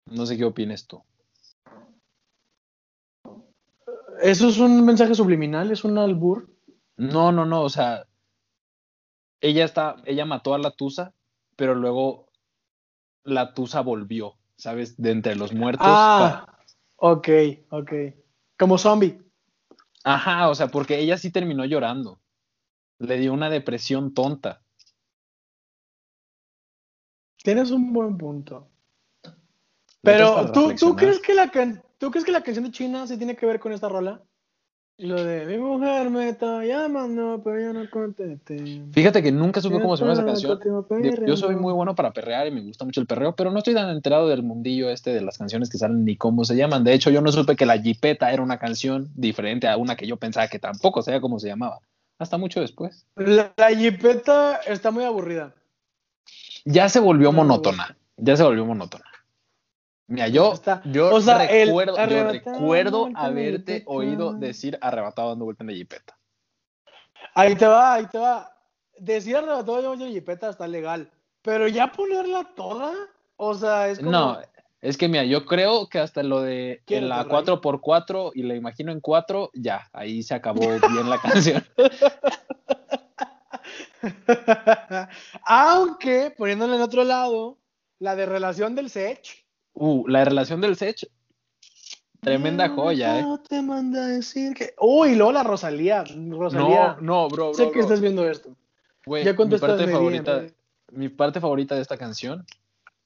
No 0.06 0.26
sé 0.26 0.38
qué 0.38 0.46
opines 0.46 0.88
tú. 0.88 1.04
Eso 4.22 4.50
es 4.50 4.60
un 4.60 4.86
mensaje 4.86 5.16
subliminal, 5.16 5.72
es 5.72 5.84
un 5.84 5.98
albur. 5.98 6.54
No, 6.98 7.32
no, 7.32 7.46
no, 7.46 7.64
o 7.64 7.70
sea, 7.70 8.06
ella 9.42 9.66
está, 9.66 9.96
ella 10.06 10.26
mató 10.26 10.54
a 10.54 10.60
la 10.60 10.72
Tusa, 10.72 11.14
pero 11.56 11.74
luego 11.74 12.28
la 13.24 13.54
Tusa 13.54 13.82
volvió, 13.82 14.36
¿sabes? 14.56 14.96
De 14.98 15.12
entre 15.12 15.36
los 15.36 15.54
muertos. 15.54 15.88
Ah, 15.90 16.46
ok, 16.98 17.30
ok. 17.72 17.92
Como 18.58 18.78
zombie. 18.78 19.20
Ajá, 20.04 20.50
o 20.50 20.56
sea, 20.56 20.68
porque 20.68 21.00
ella 21.00 21.18
sí 21.18 21.32
terminó 21.32 21.66
llorando. 21.66 22.20
Le 23.00 23.18
dio 23.18 23.34
una 23.34 23.50
depresión 23.50 24.14
tonta. 24.14 24.62
Tienes 27.44 27.72
un 27.72 27.92
buen 27.94 28.18
punto. 28.18 28.68
Pero, 30.02 30.52
¿tú, 30.52 30.76
¿tú, 30.76 30.96
crees 30.96 31.20
que 31.20 31.34
la 31.34 31.50
can- 31.50 31.84
¿tú 31.98 32.10
crees 32.12 32.26
que 32.26 32.32
la 32.32 32.42
canción 32.44 32.66
de 32.66 32.72
China 32.72 33.06
sí 33.08 33.18
tiene 33.18 33.36
que 33.36 33.46
ver 33.46 33.60
con 33.60 33.72
esta 33.72 33.90
rola? 33.90 34.24
Lo 35.02 35.24
de 35.24 35.48
mi 35.48 35.58
mujer 35.58 36.12
me 36.12 36.30
está 36.30 36.64
llamando, 36.64 37.42
pero 37.44 37.60
yo 37.60 37.74
no 37.74 37.90
contesté. 37.90 38.84
Fíjate 38.92 39.24
que 39.24 39.32
nunca 39.32 39.60
supe 39.60 39.82
cómo 39.82 39.98
se 39.98 40.04
llama 40.04 40.14
esa 40.14 40.26
canción. 40.26 40.60
Yo 41.26 41.36
soy 41.36 41.56
muy 41.56 41.74
bueno 41.74 41.96
para 41.96 42.12
perrear 42.12 42.46
y 42.46 42.52
me 42.52 42.62
gusta 42.62 42.86
mucho 42.86 43.02
el 43.02 43.08
perreo, 43.08 43.36
pero 43.36 43.50
no 43.50 43.58
estoy 43.58 43.74
tan 43.74 43.90
enterado 43.90 44.28
del 44.28 44.44
mundillo 44.44 44.92
este 44.92 45.12
de 45.12 45.22
las 45.22 45.40
canciones 45.40 45.72
que 45.72 45.80
salen 45.80 46.06
ni 46.06 46.18
cómo 46.18 46.46
se 46.46 46.56
llaman. 46.56 46.84
De 46.84 46.94
hecho, 46.94 47.10
yo 47.10 47.22
no 47.22 47.32
supe 47.32 47.56
que 47.56 47.66
la 47.66 47.80
Jipeta 47.80 48.32
era 48.32 48.44
una 48.44 48.60
canción 48.60 49.10
diferente 49.16 49.68
a 49.68 49.76
una 49.76 49.96
que 49.96 50.06
yo 50.06 50.18
pensaba 50.18 50.48
que 50.48 50.60
tampoco 50.60 51.02
sabía 51.02 51.20
cómo 51.20 51.40
se 51.40 51.48
llamaba. 51.48 51.80
Hasta 52.20 52.38
mucho 52.38 52.62
después. 52.62 53.08
La, 53.16 53.52
la 53.58 53.70
jipeta 53.70 54.58
está 54.68 54.92
muy 54.92 55.04
aburrida. 55.04 55.56
Ya 56.64 56.88
se 56.88 57.00
volvió 57.00 57.32
monótona. 57.32 57.98
Ya 58.18 58.38
se 58.38 58.44
volvió 58.44 58.64
monótona. 58.64 59.06
Mira, 60.12 60.28
yo, 60.28 60.54
yo 60.84 61.16
o 61.16 61.22
sea, 61.22 61.46
el 61.46 61.68
recuerdo, 61.68 61.96
yo 61.96 62.32
recuerdo 62.32 63.08
en 63.08 63.16
haberte 63.16 63.74
jipeta. 63.76 63.92
oído 63.92 64.34
decir 64.34 64.78
arrebatado 64.82 65.30
dando 65.30 65.46
vuelta 65.46 65.64
en 65.64 65.70
la 65.70 65.74
Jipeta. 65.74 66.18
Ahí 67.34 67.56
te 67.56 67.66
va, 67.66 67.94
ahí 67.94 68.06
te 68.08 68.18
va. 68.18 68.54
Decir 68.98 69.38
arrebatado 69.38 69.82
yo 69.82 69.96
la 69.96 70.12
jipeta 70.12 70.50
está 70.50 70.68
legal. 70.68 71.10
Pero 71.42 71.70
ya 71.70 71.94
ponerla 71.94 72.44
toda, 72.56 72.94
o 73.38 73.54
sea, 73.56 73.88
es 73.88 74.00
como. 74.00 74.12
No, 74.12 74.38
es 74.82 74.98
que 74.98 75.08
mira, 75.08 75.24
yo 75.24 75.46
creo 75.46 75.88
que 75.88 76.00
hasta 76.00 76.24
lo 76.24 76.42
de 76.42 76.82
¿Quieres 76.86 77.04
en 77.04 77.10
la 77.10 77.22
el 77.22 77.30
rayo? 77.30 77.62
4x4 77.62 78.32
y 78.36 78.44
la 78.44 78.56
imagino 78.56 78.92
en 78.92 79.00
4, 79.00 79.52
ya, 79.54 79.90
ahí 79.94 80.24
se 80.24 80.36
acabó 80.36 80.60
bien 80.60 81.10
la 81.10 81.22
canción. 81.22 81.64
Aunque, 85.46 86.34
poniéndole 86.38 86.76
en 86.76 86.82
otro 86.82 87.06
lado, 87.06 87.60
la 88.00 88.18
de 88.18 88.26
relación 88.26 88.76
del 88.76 88.90
Sech. 88.90 89.41
Uh, 89.74 90.08
la 90.08 90.26
relación 90.26 90.62
del 90.62 90.76
Sech, 90.76 91.08
tremenda 92.20 92.70
joya, 92.70 93.20
¿eh? 93.20 93.22
No 93.24 93.40
te 93.40 93.62
manda 93.62 94.06
a 94.06 94.08
decir 94.08 94.54
que. 94.54 94.74
Uy, 94.80 95.16
luego 95.16 95.32
la 95.32 95.44
Rosalía. 95.44 96.04
Rosalía. 96.04 96.98
No, 97.00 97.02
no, 97.02 97.30
bro, 97.30 97.52
bro. 97.52 97.54
sé 97.54 97.66
que 97.66 97.72
bro. 97.72 97.82
estás 97.82 98.02
viendo 98.02 98.30
esto. 98.30 98.56
Güey, 99.06 99.24
Ya 99.24 99.34
mi 99.34 99.58
parte 99.58 99.88
favorita, 99.88 100.40
bien, 100.40 100.56
mi 100.92 101.10
parte 101.10 101.40
favorita 101.40 101.76
de 101.76 101.82
esta 101.82 101.98
canción 101.98 102.46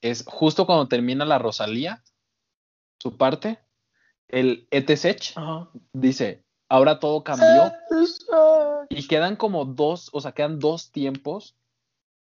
es 0.01 0.23
justo 0.27 0.65
cuando 0.65 0.87
termina 0.87 1.25
la 1.25 1.39
Rosalía, 1.39 2.03
su 2.99 3.17
parte, 3.17 3.59
el 4.27 4.67
ETSECH 4.71 5.35
dice, 5.93 6.43
ahora 6.69 6.99
todo 6.99 7.23
cambió. 7.23 7.71
Y 8.89 9.07
quedan 9.07 9.35
como 9.35 9.65
dos, 9.65 10.09
o 10.11 10.21
sea, 10.21 10.33
quedan 10.33 10.59
dos 10.59 10.91
tiempos 10.91 11.55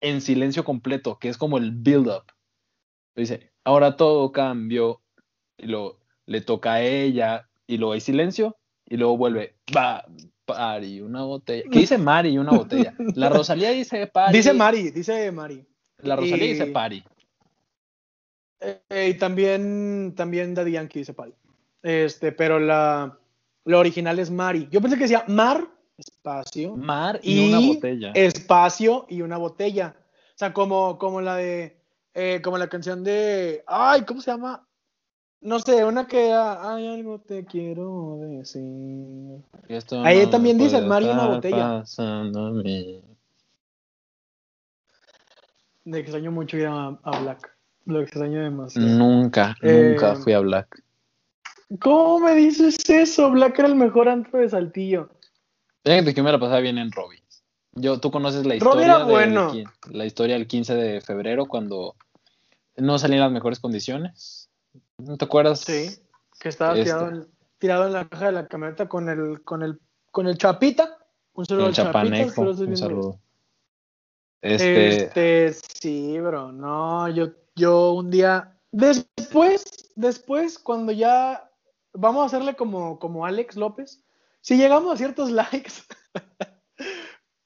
en 0.01 0.21
silencio 0.21 0.65
completo, 0.65 1.19
que 1.19 1.29
es 1.29 1.37
como 1.37 1.59
el 1.59 1.73
build-up. 1.73 2.25
Dice, 3.21 3.51
ahora 3.65 3.97
todo 3.97 4.33
cambió. 4.33 5.01
Y 5.57 5.67
luego 5.67 5.99
le 6.27 6.41
toca 6.41 6.75
a 6.75 6.83
ella, 6.83 7.49
y 7.67 7.79
luego 7.79 7.95
hay 7.95 8.01
silencio, 8.01 8.57
y 8.87 8.97
luego 8.97 9.17
vuelve, 9.17 9.57
va, 9.77 10.05
Pari, 10.45 11.01
una 11.01 11.25
botella. 11.25 11.65
¿Qué 11.71 11.81
dice 11.81 11.99
Mari, 11.99 12.39
una 12.39 12.53
botella? 12.53 12.95
La 13.15 13.29
Rosalía 13.29 13.71
dice 13.71 14.07
Pari. 14.07 14.37
Dice 14.37 14.53
Mari, 14.53 14.91
dice 14.91 15.33
Mari. 15.33 15.65
La 15.99 16.17
Rosalía 16.17 16.47
dice 16.47 16.67
Pari. 16.67 17.05
Eh, 18.61 19.13
y 19.15 19.19
también, 19.19 20.15
también 20.17 20.55
Daddy 20.55 20.73
Yankee 20.73 21.01
dice 21.01 21.13
Pari. 21.13 21.35
Este, 21.83 22.33
pero 22.33 22.59
la, 22.59 23.19
la 23.65 23.79
original 23.79 24.19
es 24.19 24.31
Mari. 24.31 24.69
Yo 24.71 24.81
pensé 24.81 24.97
que 24.97 25.03
decía 25.03 25.25
Mar, 25.29 25.67
espacio. 25.97 26.77
Mar 26.77 27.21
y, 27.23 27.49
una 27.49 27.59
botella. 27.59 28.13
Espacio 28.15 29.07
y 29.09 29.23
una 29.23 29.37
botella. 29.37 29.97
O 29.99 30.39
sea, 30.39 30.53
como, 30.53 30.99
como 30.99 31.21
la 31.21 31.37
de, 31.37 31.78
eh, 32.21 32.43
como 32.43 32.59
la 32.59 32.67
canción 32.67 33.05
de, 33.05 33.63
ay, 33.69 34.03
¿cómo 34.03 34.21
se 34.21 34.33
llama? 34.33 34.67
No 35.41 35.61
sé, 35.61 35.85
una 35.85 36.09
que 36.09 36.33
hay 36.33 36.89
algo 36.89 37.21
te 37.21 37.45
quiero 37.45 38.19
decir. 38.23 39.45
Ahí 40.05 40.27
también 40.27 40.59
dice 40.59 40.81
Mario 40.81 41.13
una 41.13 41.27
botella. 41.29 41.85
De 45.85 45.99
extraño 46.01 46.33
mucho 46.33 46.57
ir 46.57 46.67
a, 46.67 46.99
Black. 47.21 47.57
Lo 47.85 48.01
extraño 48.01 48.43
demasiado. 48.43 48.89
Nunca, 48.89 49.55
nunca 49.63 50.13
eh, 50.15 50.17
fui 50.17 50.33
a 50.33 50.41
Black. 50.41 50.83
¿Cómo 51.81 52.19
me 52.19 52.35
dices 52.35 52.79
eso? 52.91 53.31
Black 53.31 53.61
era 53.61 53.69
el 53.69 53.77
mejor 53.77 54.09
antro 54.09 54.41
de 54.41 54.49
Saltillo. 54.49 55.09
Fíjate 55.85 56.13
que 56.15 56.23
me 56.25 56.33
la 56.33 56.41
pasaba 56.41 56.59
bien 56.59 56.79
en 56.79 56.91
Robbie. 56.91 57.23
Yo, 57.81 58.01
tú 58.01 58.11
conoces 58.11 58.45
la 58.45 58.57
historia. 58.57 59.05
bueno. 59.05 59.53
la 59.91 60.05
historia 60.05 60.35
del 60.35 60.49
15 60.49 60.75
de 60.75 61.01
febrero 61.01 61.47
cuando 61.47 61.95
no 62.79 62.99
salían 62.99 63.21
las 63.21 63.33
mejores 63.33 63.61
condiciones 63.61 64.49
¿No 64.99 65.17
te 65.17 65.25
acuerdas? 65.25 65.61
Sí, 65.61 65.97
que 66.41 66.49
estaba 66.49 66.77
este. 66.77 66.91
tirado, 67.59 67.87
en, 67.87 67.93
la 67.93 68.09
caja 68.09 68.27
de 68.27 68.33
la 68.33 68.47
camioneta 68.49 68.89
con 68.89 69.09
el, 69.09 69.43
con 69.43 69.63
el, 69.63 69.81
con 70.11 70.27
el 70.27 70.37
chapita. 70.37 70.99
Un 71.35 71.47
saludo 71.47 71.67
al 71.67 71.73
chapanejo. 71.73 72.43
un 72.43 72.77
saludo. 72.77 73.21
Este... 74.43 75.05
este... 75.05 75.53
sí, 75.53 76.19
bro. 76.19 76.53
No, 76.53 77.09
yo, 77.09 77.29
yo 77.55 77.93
un 77.93 78.11
día. 78.11 78.57
Después, 78.73 79.93
después, 79.95 80.59
cuando 80.59 80.93
ya 80.93 81.49
vamos 81.93 82.23
a 82.23 82.27
hacerle 82.27 82.55
como, 82.55 82.99
como 82.99 83.25
Alex 83.25 83.57
López, 83.57 84.03
si 84.41 84.57
llegamos 84.57 84.93
a 84.93 84.97
ciertos 84.97 85.31
likes, 85.31 85.73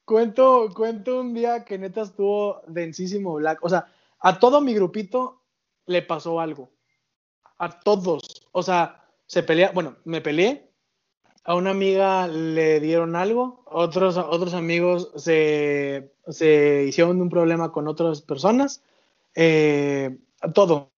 cuento, 0.05 0.69
cuento 0.75 1.21
un 1.21 1.35
día 1.35 1.63
que 1.65 1.77
neta 1.77 2.01
estuvo 2.01 2.61
densísimo 2.67 3.35
Black. 3.35 3.63
O 3.63 3.69
sea, 3.69 3.87
a 4.23 4.39
todo 4.39 4.59
mi 4.59 4.73
grupito 4.73 5.43
le 5.85 6.01
pasó 6.01 6.39
algo 6.39 6.73
a 7.63 7.79
todos. 7.79 8.47
O 8.51 8.61
sea, 8.61 9.05
se 9.25 9.43
pelea, 9.43 9.71
bueno, 9.73 9.97
me 10.03 10.21
peleé, 10.21 10.69
a 11.45 11.55
una 11.55 11.71
amiga 11.71 12.27
le 12.27 12.79
dieron 12.79 13.15
algo, 13.15 13.63
otros, 13.65 14.17
otros 14.17 14.53
amigos 14.53 15.11
se, 15.15 16.13
se 16.27 16.85
hicieron 16.87 17.21
un 17.21 17.29
problema 17.29 17.71
con 17.71 17.87
otras 17.87 18.21
personas, 18.21 18.83
eh, 19.35 20.17
todo. 20.53 20.91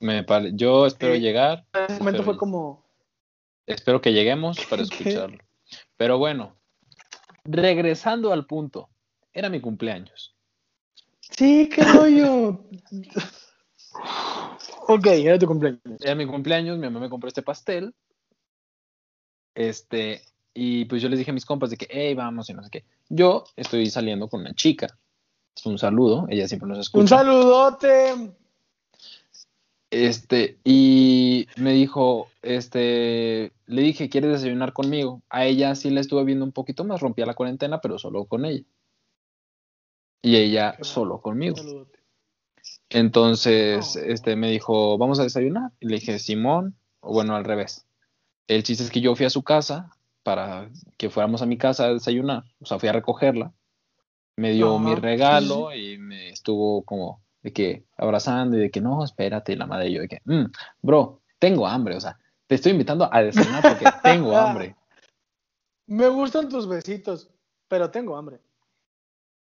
Me 0.00 0.24
Yo 0.52 0.86
espero 0.86 1.14
llegar. 1.14 1.66
En 1.72 1.84
ese 1.84 1.98
momento 1.98 2.22
fue 2.22 2.36
como. 2.36 2.84
Espero 3.66 4.00
que 4.00 4.12
lleguemos 4.12 4.64
para 4.66 4.82
escucharlo. 4.82 5.38
Pero 5.96 6.18
bueno, 6.18 6.54
regresando 7.44 8.32
al 8.32 8.46
punto, 8.46 8.88
era 9.36 9.50
mi 9.50 9.60
cumpleaños. 9.60 10.34
Sí, 11.20 11.68
qué 11.68 11.84
rollo. 11.84 12.64
ok, 14.88 15.06
era 15.08 15.38
tu 15.38 15.46
cumpleaños. 15.46 16.00
Era 16.00 16.14
mi 16.14 16.26
cumpleaños, 16.26 16.78
mi 16.78 16.84
mamá 16.84 17.00
me 17.00 17.10
compró 17.10 17.28
este 17.28 17.42
pastel. 17.42 17.94
Este, 19.54 20.22
y 20.54 20.86
pues 20.86 21.02
yo 21.02 21.10
les 21.10 21.18
dije 21.18 21.32
a 21.32 21.34
mis 21.34 21.44
compas 21.44 21.68
de 21.68 21.76
que, 21.76 21.86
hey, 21.90 22.14
vamos 22.14 22.48
y 22.48 22.54
no 22.54 22.62
sé 22.64 22.70
qué. 22.70 22.84
Yo 23.10 23.44
estoy 23.56 23.90
saliendo 23.90 24.28
con 24.28 24.40
una 24.40 24.54
chica. 24.54 24.98
Es 25.54 25.66
un 25.66 25.78
saludo, 25.78 26.26
ella 26.30 26.48
siempre 26.48 26.68
nos 26.68 26.78
escucha. 26.78 27.02
Un 27.02 27.08
saludote. 27.08 28.32
Este, 29.90 30.58
y 30.64 31.46
me 31.56 31.72
dijo, 31.72 32.28
este, 32.40 33.52
le 33.66 33.82
dije, 33.82 34.08
¿quieres 34.08 34.32
desayunar 34.32 34.72
conmigo? 34.72 35.22
A 35.28 35.44
ella 35.44 35.74
sí 35.74 35.90
la 35.90 36.00
estuve 36.00 36.24
viendo 36.24 36.44
un 36.44 36.52
poquito 36.52 36.84
más, 36.84 37.00
rompía 37.00 37.26
la 37.26 37.34
cuarentena, 37.34 37.82
pero 37.82 37.98
solo 37.98 38.24
con 38.24 38.46
ella 38.46 38.64
y 40.26 40.34
ella 40.34 40.76
solo 40.80 41.20
conmigo. 41.20 41.56
Entonces, 42.90 43.94
este 43.94 44.34
me 44.34 44.50
dijo, 44.50 44.98
vamos 44.98 45.20
a 45.20 45.22
desayunar. 45.22 45.70
Y 45.78 45.86
le 45.86 46.00
dije, 46.00 46.18
Simón, 46.18 46.76
o 46.98 47.12
bueno, 47.12 47.36
al 47.36 47.44
revés. 47.44 47.86
El 48.48 48.64
chiste 48.64 48.82
es 48.82 48.90
que 48.90 49.00
yo 49.00 49.14
fui 49.14 49.24
a 49.24 49.30
su 49.30 49.44
casa 49.44 49.88
para 50.24 50.68
que 50.96 51.10
fuéramos 51.10 51.42
a 51.42 51.46
mi 51.46 51.56
casa 51.56 51.84
a 51.84 51.92
desayunar. 51.92 52.42
O 52.58 52.66
sea, 52.66 52.80
fui 52.80 52.88
a 52.88 52.92
recogerla. 52.92 53.52
Me 54.34 54.50
dio 54.50 54.80
mi 54.80 54.96
regalo 54.96 55.72
y 55.72 55.96
me 55.96 56.30
estuvo 56.30 56.82
como 56.82 57.22
de 57.42 57.52
que 57.52 57.84
abrazando 57.96 58.56
y 58.56 58.62
de 58.62 58.70
que 58.72 58.80
no, 58.80 59.04
espérate, 59.04 59.54
la 59.54 59.66
madre 59.66 59.90
y 59.90 59.94
yo 59.94 60.00
de 60.00 60.08
que, 60.08 60.22
mm, 60.24 60.46
bro, 60.82 61.22
tengo 61.38 61.68
hambre. 61.68 61.94
O 61.94 62.00
sea, 62.00 62.18
te 62.48 62.56
estoy 62.56 62.72
invitando 62.72 63.08
a 63.12 63.22
desayunar 63.22 63.62
porque 63.62 63.84
tengo 64.02 64.36
hambre. 64.36 64.74
Me 65.86 66.08
gustan 66.08 66.48
tus 66.48 66.68
besitos, 66.68 67.30
pero 67.68 67.92
tengo 67.92 68.16
hambre. 68.16 68.40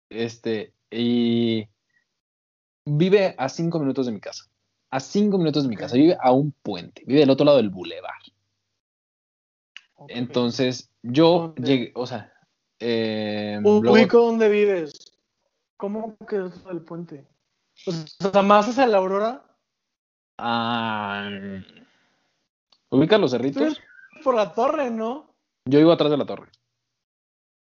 Este, 0.10 0.75
y 0.90 1.68
vive 2.86 3.36
a 3.38 3.50
cinco 3.50 3.80
minutos 3.80 4.06
de 4.06 4.12
mi 4.12 4.20
casa. 4.20 4.46
A 4.92 5.00
cinco 5.00 5.38
minutos 5.38 5.64
de 5.64 5.70
mi 5.70 5.76
casa. 5.76 5.96
Vive 5.96 6.18
a 6.22 6.32
un 6.32 6.52
puente. 6.52 7.04
Vive 7.06 7.22
del 7.22 7.30
otro 7.30 7.46
lado 7.46 7.58
del 7.58 7.70
bulevar. 7.70 8.14
Entonces, 10.08 10.92
yo 11.02 11.56
llegué, 11.56 11.92
o 11.96 12.06
sea. 12.06 12.32
Eh, 12.80 13.60
Ubico 13.64 14.22
dónde 14.22 14.50
vives. 14.50 15.18
¿Cómo 15.78 16.16
que 16.28 16.46
es 16.46 16.54
el 16.70 16.82
puente? 16.82 17.28
O 17.88 17.92
sea, 17.92 18.42
más 18.42 18.70
hacia 18.70 18.88
la 18.88 18.98
aurora. 18.98 19.46
Ah, 20.38 21.30
¿Ubicas 22.90 23.20
los 23.20 23.32
cerritos? 23.32 23.82
Por 24.24 24.36
la 24.36 24.54
torre, 24.54 24.90
¿no? 24.90 25.34
Yo 25.66 25.80
vivo 25.80 25.92
atrás 25.92 26.12
de 26.12 26.18
la 26.18 26.26
torre. 26.26 26.50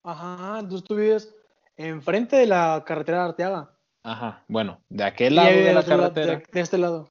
Ajá, 0.04 0.60
entonces 0.60 0.88
tú 0.88 0.96
vives 0.96 1.36
Enfrente 1.80 2.36
de 2.36 2.46
la 2.46 2.84
carretera 2.86 3.20
de 3.20 3.24
Arteaga. 3.30 3.72
Ajá, 4.04 4.44
bueno, 4.50 4.82
de 4.90 5.06
aquel 5.06 5.36
lado 5.36 5.50
de 5.50 5.74
la 5.74 5.84
carretera. 5.86 6.44
de, 6.52 6.60
este 6.60 6.78
lado. 6.78 7.10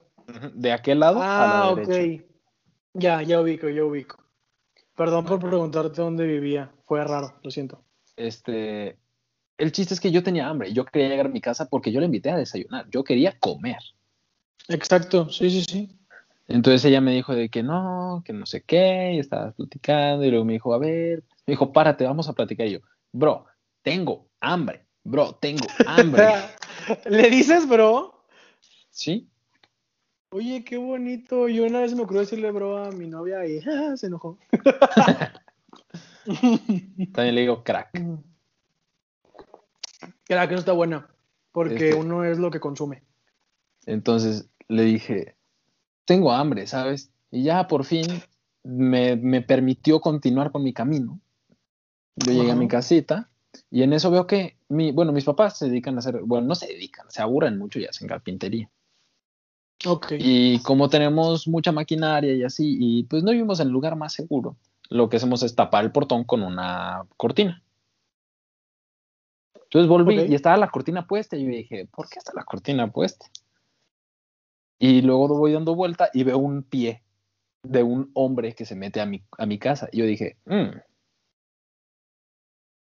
De 0.53 0.71
aquel 0.71 0.99
lado 0.99 1.19
ah, 1.23 1.43
a 1.43 1.47
la 1.47 1.81
ok. 1.81 2.21
Ya, 2.93 3.23
ya 3.23 3.41
ubico, 3.41 3.67
ya 3.67 3.83
ubico. 3.83 4.17
Perdón 4.95 5.25
por 5.25 5.39
preguntarte 5.39 5.99
dónde 5.99 6.27
vivía. 6.27 6.71
Fue 6.85 7.03
raro, 7.03 7.33
lo 7.41 7.49
siento. 7.49 7.83
Este, 8.15 8.99
el 9.57 9.71
chiste 9.71 9.95
es 9.95 9.99
que 9.99 10.11
yo 10.11 10.21
tenía 10.21 10.47
hambre. 10.47 10.71
Yo 10.71 10.85
quería 10.85 11.09
llegar 11.09 11.25
a 11.25 11.29
mi 11.29 11.41
casa 11.41 11.67
porque 11.67 11.91
yo 11.91 11.99
le 11.99 12.05
invité 12.05 12.29
a 12.29 12.37
desayunar. 12.37 12.87
Yo 12.91 13.03
quería 13.03 13.39
comer. 13.39 13.79
Exacto, 14.67 15.29
sí, 15.29 15.49
sí, 15.49 15.63
sí. 15.63 15.99
Entonces 16.47 16.85
ella 16.85 17.01
me 17.01 17.15
dijo 17.15 17.33
de 17.33 17.49
que 17.49 17.63
no, 17.63 18.21
que 18.23 18.33
no 18.33 18.45
sé 18.45 18.61
qué, 18.61 19.13
y 19.15 19.19
estaba 19.19 19.51
platicando, 19.51 20.25
y 20.25 20.29
luego 20.29 20.45
me 20.45 20.53
dijo, 20.53 20.75
a 20.75 20.77
ver, 20.77 21.23
me 21.47 21.53
dijo, 21.53 21.73
párate, 21.73 22.03
vamos 22.03 22.29
a 22.29 22.33
platicar. 22.33 22.67
Y 22.67 22.73
yo, 22.73 22.79
bro, 23.11 23.47
tengo 23.81 24.28
hambre, 24.41 24.85
bro, 25.03 25.35
tengo 25.35 25.67
hambre. 25.85 26.27
¿Le 27.09 27.29
dices, 27.29 27.67
bro? 27.67 28.23
Sí. 28.89 29.29
Oye, 30.31 30.63
qué 30.63 30.77
bonito. 30.77 31.47
Yo 31.47 31.65
una 31.65 31.81
vez 31.81 31.95
me 31.95 32.03
ocurrió 32.03 32.21
decirle 32.21 32.51
bro 32.51 32.83
a 32.83 32.91
mi 32.91 33.07
novia 33.07 33.45
y 33.45 33.61
se 33.97 34.07
enojó. 34.07 34.37
También 37.13 37.35
le 37.35 37.41
digo 37.41 37.63
crack. 37.63 37.91
Crack, 40.25 40.51
eso 40.51 40.59
está 40.59 40.73
buena. 40.73 41.09
Porque 41.51 41.89
este 41.89 41.95
uno 41.95 42.23
es 42.23 42.37
lo 42.37 42.51
que 42.51 42.59
consume. 42.59 43.03
Entonces 43.85 44.49
le 44.67 44.83
dije, 44.83 45.35
tengo 46.05 46.31
hambre, 46.31 46.67
¿sabes? 46.67 47.11
Y 47.31 47.43
ya 47.43 47.67
por 47.67 47.85
fin 47.85 48.05
me, 48.63 49.15
me 49.15 49.41
permitió 49.41 49.99
continuar 49.99 50.51
con 50.51 50.63
mi 50.63 50.73
camino. 50.73 51.19
Yo 52.15 52.33
llegué 52.33 52.51
a 52.51 52.55
mi 52.55 52.67
casita 52.67 53.28
y 53.71 53.83
en 53.83 53.93
eso 53.93 54.11
veo 54.11 54.27
que, 54.27 54.57
mi, 54.67 54.91
bueno, 54.91 55.11
mis 55.11 55.25
papás 55.25 55.57
se 55.57 55.65
dedican 55.65 55.95
a 55.95 55.99
hacer, 55.99 56.21
bueno, 56.23 56.47
no 56.47 56.55
se 56.55 56.67
dedican, 56.67 57.09
se 57.09 57.21
aburren 57.21 57.57
mucho 57.57 57.79
y 57.79 57.85
hacen 57.85 58.07
carpintería. 58.07 58.69
Ok. 59.85 60.13
Y 60.17 60.59
como 60.61 60.89
tenemos 60.89 61.47
mucha 61.47 61.71
maquinaria 61.71 62.33
y 62.33 62.43
así, 62.43 62.77
y 62.79 63.03
pues 63.03 63.23
no 63.23 63.31
vivimos 63.31 63.59
en 63.59 63.67
el 63.67 63.73
lugar 63.73 63.95
más 63.95 64.13
seguro, 64.13 64.57
lo 64.89 65.09
que 65.09 65.17
hacemos 65.17 65.43
es 65.43 65.55
tapar 65.55 65.85
el 65.85 65.91
portón 65.91 66.23
con 66.23 66.43
una 66.43 67.05
cortina. 67.15 67.63
Entonces 69.55 69.87
volví 69.87 70.19
y 70.21 70.33
estaba 70.33 70.57
la 70.57 70.69
cortina 70.69 71.05
puesta 71.05 71.37
y 71.37 71.43
yo 71.43 71.49
dije, 71.49 71.85
¿por 71.85 72.09
qué 72.09 72.17
está 72.17 72.33
la 72.35 72.43
cortina 72.43 72.91
puesta? 72.91 73.27
Y 74.79 75.01
luego 75.01 75.27
voy 75.27 75.53
dando 75.53 75.75
vuelta 75.75 76.09
y 76.11 76.23
veo 76.23 76.39
un 76.39 76.63
pie 76.63 77.03
de 77.63 77.83
un 77.83 78.09
hombre 78.15 78.55
que 78.55 78.65
se 78.65 78.75
mete 78.75 78.99
a 78.99 79.05
mi, 79.05 79.21
a 79.37 79.45
mi 79.45 79.59
casa. 79.59 79.87
Y 79.91 79.99
yo 79.99 80.05
dije, 80.05 80.37
mm, 80.45 80.69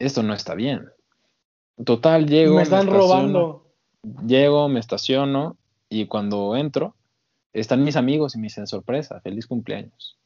esto 0.00 0.22
no 0.22 0.34
está 0.34 0.54
bien. 0.54 0.90
Total, 1.84 2.26
llego. 2.26 2.56
Me 2.56 2.62
están 2.62 2.88
robando. 2.88 3.66
Llego, 4.26 4.68
me 4.68 4.80
estaciono 4.80 5.56
y 5.88 6.06
cuando 6.06 6.56
entro, 6.56 6.96
están 7.52 7.84
mis 7.84 7.96
amigos 7.96 8.34
y 8.34 8.38
me 8.38 8.44
dicen 8.44 8.66
sorpresa, 8.66 9.20
feliz 9.20 9.46
cumpleaños. 9.46 10.18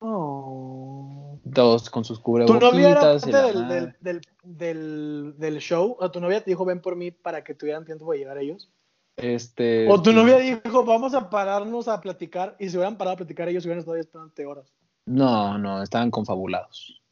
Oh. 0.00 1.38
Todos 1.54 1.88
con 1.88 2.04
sus 2.04 2.18
cubrebocas. 2.20 2.58
¿Tu 2.58 2.66
novia 2.66 2.90
era 2.90 3.00
parte 3.00 3.30
del, 3.30 3.96
del, 4.00 4.20
del, 4.42 5.34
del, 5.38 5.58
show? 5.58 5.96
¿O 6.00 6.10
tu 6.10 6.20
novia 6.20 6.42
te 6.42 6.50
dijo 6.50 6.64
ven 6.64 6.80
por 6.80 6.96
mí 6.96 7.10
para 7.10 7.44
que 7.44 7.54
tuvieran 7.54 7.84
tiempo 7.84 8.10
de 8.12 8.18
llegar 8.18 8.38
ellos? 8.38 8.70
Este, 9.16 9.86
o 9.90 10.00
tu 10.00 10.12
novia 10.12 10.38
dijo, 10.38 10.84
vamos 10.84 11.14
a 11.14 11.28
pararnos 11.28 11.88
a 11.88 12.00
platicar, 12.00 12.56
y 12.58 12.68
si 12.70 12.76
hubieran 12.76 12.96
parado 12.96 13.14
a 13.14 13.18
platicar, 13.18 13.48
ellos 13.48 13.64
hubieran 13.64 13.80
estado 13.80 13.96
esperando 13.96 14.32
horas. 14.50 14.72
No, 15.04 15.58
no, 15.58 15.82
estaban 15.82 16.10
confabulados. 16.10 17.02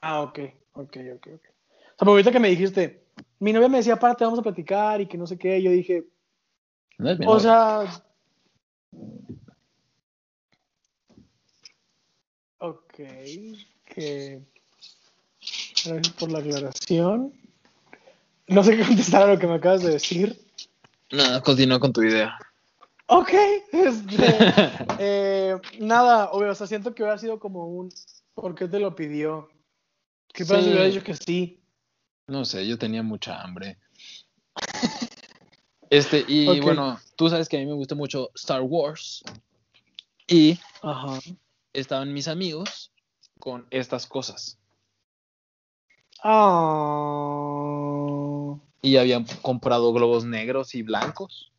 Ah, 0.00 0.22
ok, 0.22 0.40
ok, 0.76 0.96
ok, 1.14 1.26
ok. 1.34 1.46
O 1.98 2.04
sea, 2.04 2.08
ahorita 2.08 2.32
que 2.32 2.40
me 2.40 2.48
dijiste, 2.48 3.06
mi 3.38 3.52
novia 3.52 3.68
me 3.68 3.78
decía, 3.78 3.96
párate, 3.96 4.24
vamos 4.24 4.38
a 4.38 4.42
platicar, 4.42 5.00
y 5.00 5.06
que 5.06 5.18
no 5.18 5.26
sé 5.26 5.38
qué, 5.38 5.60
yo 5.62 5.70
dije, 5.70 6.04
no 6.98 7.10
es 7.10 7.18
o 7.26 7.40
sea, 7.40 8.04
ok, 12.58 12.94
que 13.84 14.42
gracias 15.84 16.14
por 16.18 16.32
la 16.32 16.38
aclaración. 16.38 17.32
No 18.48 18.62
sé 18.62 18.76
qué 18.76 18.84
contestar 18.84 19.22
a 19.22 19.34
lo 19.34 19.38
que 19.38 19.46
me 19.46 19.54
acabas 19.54 19.82
de 19.82 19.90
decir. 19.90 20.40
Nada, 21.10 21.42
continúa 21.42 21.80
con 21.80 21.92
tu 21.92 22.02
idea. 22.02 22.38
Ok, 23.08 23.30
este, 23.72 24.16
eh, 24.98 25.56
nada, 25.78 26.30
obvio, 26.30 26.50
o 26.50 26.54
sea, 26.54 26.66
siento 26.66 26.94
que 26.94 27.02
hubiera 27.02 27.18
sido 27.18 27.38
como 27.38 27.66
un, 27.68 27.92
¿por 28.34 28.54
qué 28.54 28.68
te 28.68 28.80
lo 28.80 28.96
pidió? 28.96 29.48
¿Qué 30.36 30.44
pasa 30.44 30.62
si 30.62 30.68
hubiera 30.68 30.84
dicho 30.84 31.02
que 31.02 31.16
sí? 31.16 31.60
No 32.28 32.44
sé, 32.44 32.66
yo 32.66 32.78
tenía 32.78 33.02
mucha 33.02 33.40
hambre. 33.42 33.78
Este, 35.90 36.24
y 36.28 36.60
bueno, 36.60 37.00
tú 37.16 37.28
sabes 37.28 37.48
que 37.48 37.56
a 37.56 37.60
mí 37.60 37.66
me 37.66 37.72
gusta 37.72 37.94
mucho 37.94 38.30
Star 38.34 38.62
Wars. 38.62 39.24
Y 40.28 40.58
estaban 41.72 42.12
mis 42.12 42.28
amigos 42.28 42.92
con 43.38 43.66
estas 43.70 44.06
cosas. 44.06 44.58
Oh 46.22 46.86
y 48.86 48.96
habían 48.98 49.26
comprado 49.42 49.92
globos 49.92 50.24
negros 50.24 50.76
y 50.76 50.82
blancos. 50.82 51.50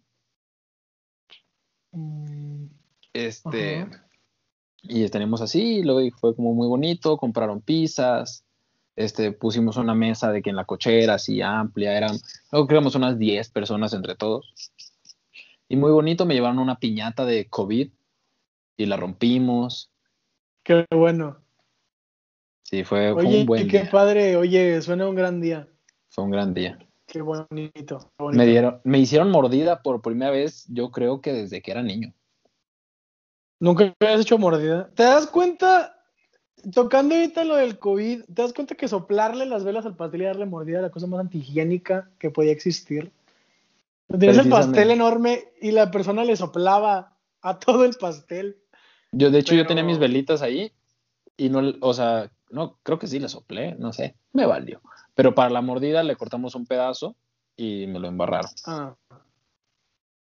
Mm, 1.91 2.67
este, 3.11 3.85
y 4.83 5.09
tenemos 5.09 5.41
así, 5.41 5.79
y 5.79 5.83
luego 5.83 6.09
fue 6.17 6.33
como 6.33 6.53
muy 6.53 6.67
bonito, 6.67 7.17
compraron 7.17 7.59
pizzas, 7.59 8.45
este, 8.97 9.31
pusimos 9.31 9.77
una 9.77 9.93
mesa 9.93 10.31
de 10.31 10.41
que 10.41 10.49
en 10.49 10.55
la 10.55 10.65
cochera 10.65 11.13
así 11.13 11.41
amplia, 11.41 11.95
eran, 11.95 12.17
luego 12.51 12.67
creamos 12.67 12.95
unas 12.95 13.17
10 13.17 13.51
personas 13.51 13.93
entre 13.93 14.15
todos. 14.15 14.53
Y 15.69 15.75
muy 15.75 15.91
bonito, 15.91 16.25
me 16.25 16.33
llevaron 16.33 16.59
una 16.59 16.79
piñata 16.79 17.23
de 17.23 17.47
COVID 17.47 17.89
y 18.77 18.85
la 18.85 18.97
rompimos. 18.97 19.91
Qué 20.63 20.85
bueno. 20.91 21.37
Sí, 22.63 22.83
fue, 22.83 23.13
un 23.13 23.45
buen 23.45 23.67
qué 23.67 23.81
padre, 23.81 24.35
oye, 24.35 24.81
suena 24.81 25.07
un 25.07 25.15
gran 25.15 25.39
día. 25.39 25.67
Fue 26.09 26.23
un 26.23 26.31
gran 26.31 26.53
día. 26.53 26.79
Qué 27.05 27.21
bonito, 27.21 28.11
Me, 28.19 28.45
dieron, 28.45 28.81
me 28.83 28.99
hicieron 28.99 29.31
mordida 29.31 29.81
por 29.81 30.01
primera 30.01 30.31
vez, 30.31 30.65
yo 30.67 30.91
creo 30.91 31.21
que 31.21 31.31
desde 31.31 31.61
que 31.61 31.71
era 31.71 31.83
niño. 31.83 32.13
Nunca 33.59 33.95
habías 33.99 34.21
hecho 34.21 34.37
mordida. 34.37 34.89
¿Te 34.95 35.03
das 35.03 35.27
cuenta, 35.27 35.96
tocando 36.73 37.15
ahorita 37.15 37.43
lo 37.43 37.55
del 37.55 37.79
COVID, 37.79 38.23
te 38.23 38.41
das 38.41 38.53
cuenta 38.53 38.75
que 38.75 38.87
soplarle 38.87 39.45
las 39.45 39.63
velas 39.63 39.85
al 39.85 39.95
pastel 39.95 40.21
y 40.21 40.25
darle 40.25 40.45
mordida 40.45 40.79
era 40.79 40.87
la 40.87 40.91
cosa 40.91 41.07
más 41.07 41.19
antihigiénica 41.19 42.09
que 42.19 42.29
podía 42.29 42.51
existir? 42.51 43.11
Tienes 44.07 44.37
el 44.37 44.49
pastel 44.49 44.91
enorme 44.91 45.45
y 45.61 45.71
la 45.71 45.91
persona 45.91 46.23
le 46.23 46.35
soplaba 46.35 47.17
a 47.41 47.59
todo 47.59 47.83
el 47.83 47.95
pastel. 47.95 48.57
Yo, 49.11 49.31
de 49.31 49.39
hecho, 49.39 49.55
yo 49.55 49.65
tenía 49.67 49.83
mis 49.83 49.99
velitas 49.99 50.41
ahí 50.41 50.71
y 51.35 51.49
no, 51.49 51.61
o 51.81 51.93
sea, 51.93 52.31
no, 52.49 52.77
creo 52.83 52.99
que 52.99 53.07
sí 53.07 53.19
le 53.19 53.29
soplé, 53.29 53.75
no 53.75 53.91
sé, 53.93 54.15
me 54.33 54.45
valió. 54.45 54.81
Pero 55.13 55.35
para 55.35 55.49
la 55.49 55.61
mordida 55.61 56.03
le 56.03 56.15
cortamos 56.15 56.55
un 56.55 56.65
pedazo 56.65 57.15
y 57.55 57.87
me 57.87 57.99
lo 57.99 58.07
embarraron. 58.07 58.51
Ah, 58.65 58.95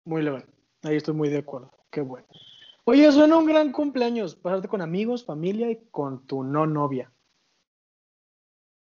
muy 0.05 0.23
legal. 0.23 0.45
Ahí 0.83 0.97
estoy 0.97 1.15
muy 1.15 1.29
de 1.29 1.39
acuerdo. 1.39 1.71
Qué 1.91 2.01
bueno. 2.01 2.27
Oye, 2.89 3.11
suena 3.13 3.37
un 3.37 3.47
gran 3.47 3.73
cumpleaños. 3.73 4.35
Pasarte 4.37 4.69
con 4.69 4.81
amigos, 4.81 5.25
familia 5.25 5.71
y 5.71 5.85
con 5.91 6.27
tu 6.27 6.43
no 6.43 6.67
novia. 6.67 7.13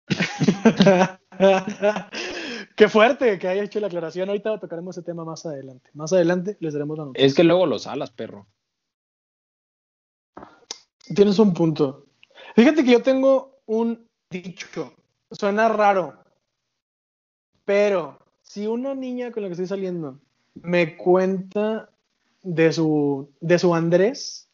Qué 2.75 2.89
fuerte 2.89 3.39
que 3.39 3.47
haya 3.47 3.63
hecho 3.63 3.79
la 3.79 3.87
aclaración. 3.87 4.29
Ahorita 4.29 4.59
tocaremos 4.59 4.97
ese 4.97 5.05
tema 5.05 5.23
más 5.23 5.45
adelante. 5.45 5.89
Más 5.93 6.11
adelante 6.11 6.57
les 6.59 6.73
daremos 6.73 6.97
la 6.97 7.05
noticia. 7.05 7.25
Es 7.25 7.33
que 7.33 7.43
luego 7.43 7.65
los 7.65 7.87
alas, 7.87 8.11
perro. 8.11 8.47
Tienes 11.15 11.39
un 11.39 11.53
punto. 11.53 12.07
Fíjate 12.55 12.83
que 12.83 12.91
yo 12.91 13.01
tengo 13.01 13.61
un 13.65 14.07
dicho 14.29 14.93
suena 15.33 15.69
raro, 15.69 16.23
pero 17.65 18.19
si 18.41 18.67
una 18.67 18.93
niña 18.95 19.31
con 19.31 19.43
la 19.43 19.49
que 19.49 19.53
estoy 19.53 19.67
saliendo 19.67 20.19
me 20.55 20.95
cuenta 20.95 21.92
de 22.43 22.71
su, 22.71 23.31
de 23.41 23.57
su 23.57 23.73
Andrés 23.73 24.49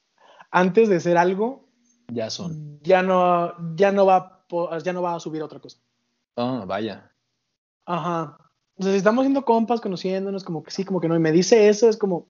antes 0.51 0.89
de 0.89 0.99
ser 0.99 1.17
algo, 1.17 1.67
ya 2.07 2.29
son. 2.29 2.79
Ya 2.81 3.03
no, 3.03 3.53
ya 3.75 3.91
no 3.91 4.05
va, 4.05 4.45
ya 4.83 4.93
no 4.93 5.01
va 5.01 5.15
a 5.15 5.19
subir 5.19 5.43
otra 5.43 5.59
cosa. 5.59 5.77
Ah, 6.35 6.63
vaya. 6.65 7.11
Ajá. 7.85 8.37
O 8.77 8.83
sea, 8.83 8.93
si 8.93 8.97
estamos 8.97 9.23
siendo 9.23 9.43
compas, 9.43 9.81
conociéndonos, 9.81 10.43
como 10.43 10.63
que 10.63 10.71
sí, 10.71 10.85
como 10.85 11.01
que 11.01 11.07
no, 11.07 11.15
y 11.15 11.19
me 11.19 11.31
dice 11.31 11.69
eso, 11.69 11.89
es 11.89 11.97
como, 11.97 12.27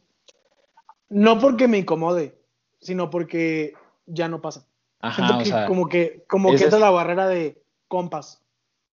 no 1.07 1.39
porque 1.39 1.67
me 1.67 1.77
incomode, 1.77 2.41
sino 2.81 3.09
porque 3.09 3.73
ya 4.07 4.27
no 4.27 4.41
pasa. 4.41 4.65
Ajá, 4.99 5.37
o 5.37 5.45
sea, 5.45 5.67
como 5.67 5.87
que, 5.87 6.25
como 6.27 6.49
que 6.49 6.65
es 6.65 6.77
la 6.77 6.89
barrera 6.89 7.27
de, 7.27 7.61
compas. 7.89 8.41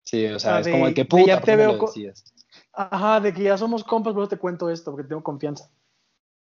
Sí, 0.02 0.26
o 0.26 0.40
sea, 0.40 0.60
es 0.60 0.68
como 0.68 0.88
el 0.88 0.94
que 0.94 1.04
puta, 1.04 1.26
ya 1.26 1.40
te 1.40 1.54
veo 1.54 1.78
Ajá, 2.72 3.20
de 3.20 3.32
que 3.32 3.44
ya 3.44 3.56
somos 3.56 3.84
compas, 3.84 4.14
pero 4.14 4.28
te 4.28 4.38
cuento 4.38 4.70
esto, 4.70 4.90
porque 4.90 5.08
tengo 5.08 5.22
confianza. 5.22 5.70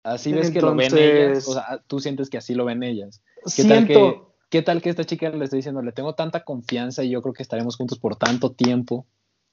Así 0.09 0.33
ves 0.33 0.49
que 0.49 0.61
lo 0.61 0.75
ven 0.75 0.97
ellas, 0.97 1.47
o 1.47 1.53
sea, 1.53 1.83
tú 1.85 1.99
sientes 1.99 2.29
que 2.29 2.37
así 2.37 2.55
lo 2.55 2.65
ven 2.65 2.81
ellas. 2.83 3.21
¿Qué 3.55 3.63
Tal 3.63 3.87
que, 3.87 4.21
¿Qué 4.49 4.61
tal 4.63 4.81
que 4.81 4.89
esta 4.89 5.05
chica 5.05 5.29
le 5.29 5.43
estoy 5.43 5.57
diciendo, 5.57 5.81
le 5.83 5.91
tengo 5.91 6.15
tanta 6.15 6.43
confianza 6.43 7.03
y 7.03 7.11
yo 7.11 7.21
creo 7.21 7.33
que 7.33 7.43
estaremos 7.43 7.75
juntos 7.75 7.99
por 7.99 8.15
tanto 8.15 8.51
tiempo, 8.51 9.05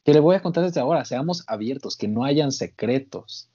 que 0.05 0.15
le 0.15 0.21
voy 0.21 0.35
a 0.35 0.43
contar 0.43 0.65
desde 0.65 0.81
ahora, 0.81 1.05
seamos 1.05 1.45
abiertos, 1.47 1.97
que 1.97 2.09
no 2.09 2.25
hayan 2.25 2.53
secretos. 2.53 3.51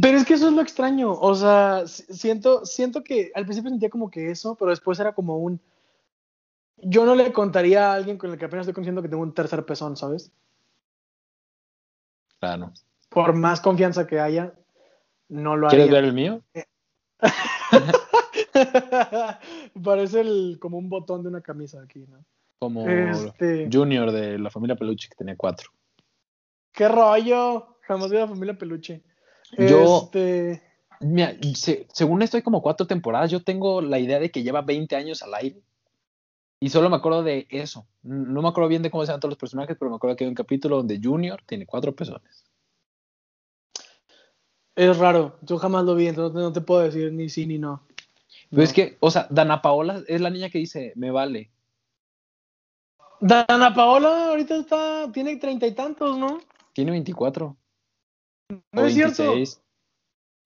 Pero 0.00 0.16
es 0.16 0.24
que 0.24 0.34
eso 0.34 0.48
es 0.48 0.54
lo 0.54 0.62
extraño, 0.62 1.12
o 1.12 1.34
sea, 1.34 1.82
siento, 1.86 2.64
siento 2.64 3.02
que 3.02 3.32
al 3.34 3.44
principio 3.44 3.70
sentía 3.70 3.90
como 3.90 4.10
que 4.10 4.30
eso, 4.30 4.54
pero 4.54 4.70
después 4.70 5.00
era 5.00 5.14
como 5.14 5.38
un, 5.38 5.60
yo 6.76 7.04
no 7.04 7.14
le 7.14 7.32
contaría 7.32 7.90
a 7.90 7.94
alguien 7.94 8.18
con 8.18 8.30
el 8.30 8.38
que 8.38 8.44
apenas 8.44 8.64
estoy 8.64 8.74
conociendo 8.74 9.02
que 9.02 9.08
tengo 9.08 9.22
un 9.22 9.34
tercer 9.34 9.64
pezón, 9.66 9.96
¿sabes? 9.96 10.30
Claro. 12.38 12.72
Por 13.08 13.34
más 13.34 13.60
confianza 13.60 14.06
que 14.06 14.20
haya, 14.20 14.54
no 15.28 15.56
lo 15.56 15.66
haría. 15.66 15.78
¿Quieres 15.78 15.92
ver 15.92 16.04
el 16.04 16.12
mío? 16.12 16.42
Parece 19.84 20.20
el, 20.20 20.58
como 20.60 20.78
un 20.78 20.88
botón 20.88 21.22
de 21.22 21.28
una 21.28 21.40
camisa 21.40 21.82
aquí, 21.82 22.06
¿no? 22.06 22.24
Como 22.58 22.88
este... 22.88 23.68
Junior 23.70 24.12
de 24.12 24.38
la 24.38 24.50
familia 24.50 24.76
Peluche, 24.76 25.08
que 25.08 25.16
tenía 25.16 25.36
cuatro. 25.36 25.70
¡Qué 26.72 26.88
rollo! 26.88 27.78
Jamás 27.82 28.10
vi 28.10 28.16
la 28.16 28.28
familia 28.28 28.56
Peluche. 28.56 29.02
Yo, 29.58 30.04
este... 30.04 30.62
mira, 31.00 31.36
según 31.92 32.22
esto 32.22 32.36
hay 32.36 32.42
como 32.42 32.62
cuatro 32.62 32.86
temporadas. 32.86 33.30
Yo 33.30 33.42
tengo 33.42 33.82
la 33.82 33.98
idea 33.98 34.18
de 34.18 34.30
que 34.30 34.42
lleva 34.42 34.62
20 34.62 34.96
años 34.96 35.22
al 35.22 35.34
aire. 35.34 35.60
Y 36.58 36.70
solo 36.70 36.88
me 36.88 36.96
acuerdo 36.96 37.22
de 37.22 37.46
eso. 37.50 37.86
No 38.02 38.40
me 38.40 38.48
acuerdo 38.48 38.68
bien 38.68 38.82
de 38.82 38.90
cómo 38.90 39.04
se 39.04 39.08
llaman 39.08 39.20
todos 39.20 39.32
los 39.32 39.38
personajes, 39.38 39.76
pero 39.78 39.90
me 39.90 39.96
acuerdo 39.96 40.16
que 40.16 40.24
hay 40.24 40.28
un 40.28 40.34
capítulo 40.34 40.76
donde 40.76 41.00
Junior 41.02 41.42
tiene 41.46 41.66
cuatro 41.66 41.94
pezones. 41.94 42.45
Es 44.76 44.98
raro, 44.98 45.38
yo 45.40 45.56
jamás 45.58 45.84
lo 45.84 45.94
vi, 45.94 46.06
entonces 46.06 46.40
no 46.40 46.52
te 46.52 46.60
puedo 46.60 46.82
decir 46.82 47.12
ni 47.12 47.28
sí 47.28 47.46
ni 47.46 47.58
no. 47.58 47.82
Pero 48.50 48.62
es 48.62 48.72
que, 48.72 48.96
o 49.00 49.10
sea, 49.10 49.26
Dana 49.30 49.62
Paola 49.62 50.02
es 50.06 50.20
la 50.20 50.30
niña 50.30 50.50
que 50.50 50.58
dice, 50.58 50.92
me 50.96 51.10
vale. 51.10 51.50
Dana 53.20 53.74
Paola 53.74 54.28
ahorita 54.28 54.56
está, 54.56 55.10
tiene 55.12 55.36
treinta 55.36 55.66
y 55.66 55.72
tantos, 55.72 56.18
¿no? 56.18 56.40
Tiene 56.74 56.90
veinticuatro. 56.90 57.56
No 58.72 58.86
es 58.86 58.94
cierto. 58.94 59.34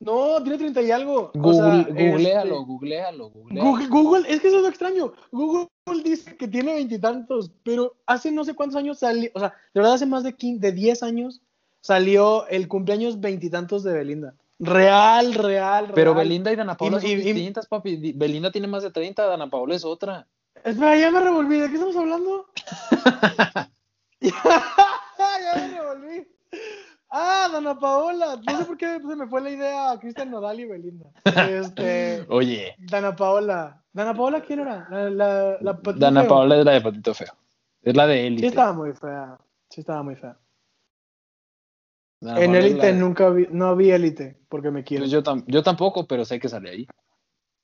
No, 0.00 0.42
tiene 0.42 0.56
30 0.56 0.80
y 0.80 0.90
algo. 0.92 1.30
Google, 1.34 1.82
googlealo, 1.82 2.54
este, 2.54 2.64
googlealo, 2.64 3.30
Google, 3.30 3.86
Google, 3.88 4.32
es 4.32 4.40
que 4.40 4.48
eso 4.48 4.56
es 4.56 4.62
lo 4.62 4.68
extraño. 4.68 5.12
Google 5.30 5.68
dice 6.02 6.36
que 6.38 6.48
tiene 6.48 6.72
veintitantos, 6.72 7.52
pero 7.62 7.96
hace 8.06 8.32
no 8.32 8.44
sé 8.44 8.54
cuántos 8.54 8.76
años 8.78 8.98
salió, 8.98 9.30
o 9.34 9.38
sea, 9.40 9.50
de 9.74 9.80
verdad 9.80 9.94
hace 9.94 10.06
más 10.06 10.24
de, 10.24 10.34
15, 10.34 10.58
de 10.66 10.72
10 10.72 11.02
años 11.02 11.42
salió 11.80 12.46
el 12.48 12.68
cumpleaños 12.68 13.20
veintitantos 13.20 13.82
de 13.82 13.92
Belinda. 13.92 14.34
Real, 14.58 15.32
real, 15.32 15.90
Pero 15.94 16.14
Belinda 16.14 16.52
y 16.52 16.56
Dana 16.56 16.76
Paola 16.76 17.00
son 17.00 17.08
distintas, 17.08 17.66
papi. 17.66 18.12
Belinda 18.12 18.50
tiene 18.50 18.66
más 18.66 18.82
de 18.82 18.90
30, 18.90 19.24
Dana 19.24 19.48
Paola 19.48 19.74
es 19.74 19.84
otra. 19.86 20.26
Espera, 20.62 20.96
ya 20.96 21.10
me 21.10 21.20
revolví. 21.20 21.58
¿De 21.58 21.68
qué 21.68 21.74
estamos 21.74 21.96
hablando? 21.96 22.46
ya 24.20 25.56
me 25.56 25.78
revolví. 25.78 26.28
Ah, 27.10 27.48
Dana 27.50 27.78
Paola. 27.78 28.38
No 28.46 28.58
sé 28.58 28.64
por 28.66 28.76
qué 28.76 28.98
se 29.00 29.16
me 29.16 29.26
fue 29.26 29.40
la 29.40 29.50
idea 29.50 29.90
a 29.92 29.98
Cristian 29.98 30.30
Nodal 30.30 30.60
y 30.60 30.66
Belinda. 30.66 31.06
Este, 31.24 32.26
Oye. 32.28 32.76
Dana 32.78 33.16
Paola. 33.16 33.82
¿Dana 33.92 34.14
Paola 34.14 34.42
quién 34.42 34.60
era? 34.60 34.86
La, 34.90 35.58
la, 35.60 35.80
Dana 35.96 36.28
Paola 36.28 36.58
es 36.58 36.64
la 36.64 36.72
de 36.72 36.80
Patito 36.82 37.14
Feo. 37.14 37.32
Es 37.82 37.96
la 37.96 38.06
de 38.06 38.26
Élite. 38.26 38.42
Sí 38.42 38.46
estaba 38.48 38.72
muy 38.72 38.92
fea. 38.92 39.38
Sí 39.70 39.80
estaba 39.80 40.02
muy 40.02 40.14
fea. 40.14 40.36
En 42.20 42.54
Élite 42.54 42.92
nunca 42.92 43.30
vi, 43.30 43.46
no 43.50 43.74
vi 43.76 43.90
Élite 43.90 44.38
porque 44.48 44.70
me 44.70 44.85
quiero. 44.85 45.02
Pues 45.02 45.11
yo, 45.11 45.22
yo 45.46 45.62
tampoco, 45.62 46.06
pero 46.06 46.24
sé 46.24 46.38
que 46.38 46.48
sale 46.48 46.70
ahí. 46.70 46.87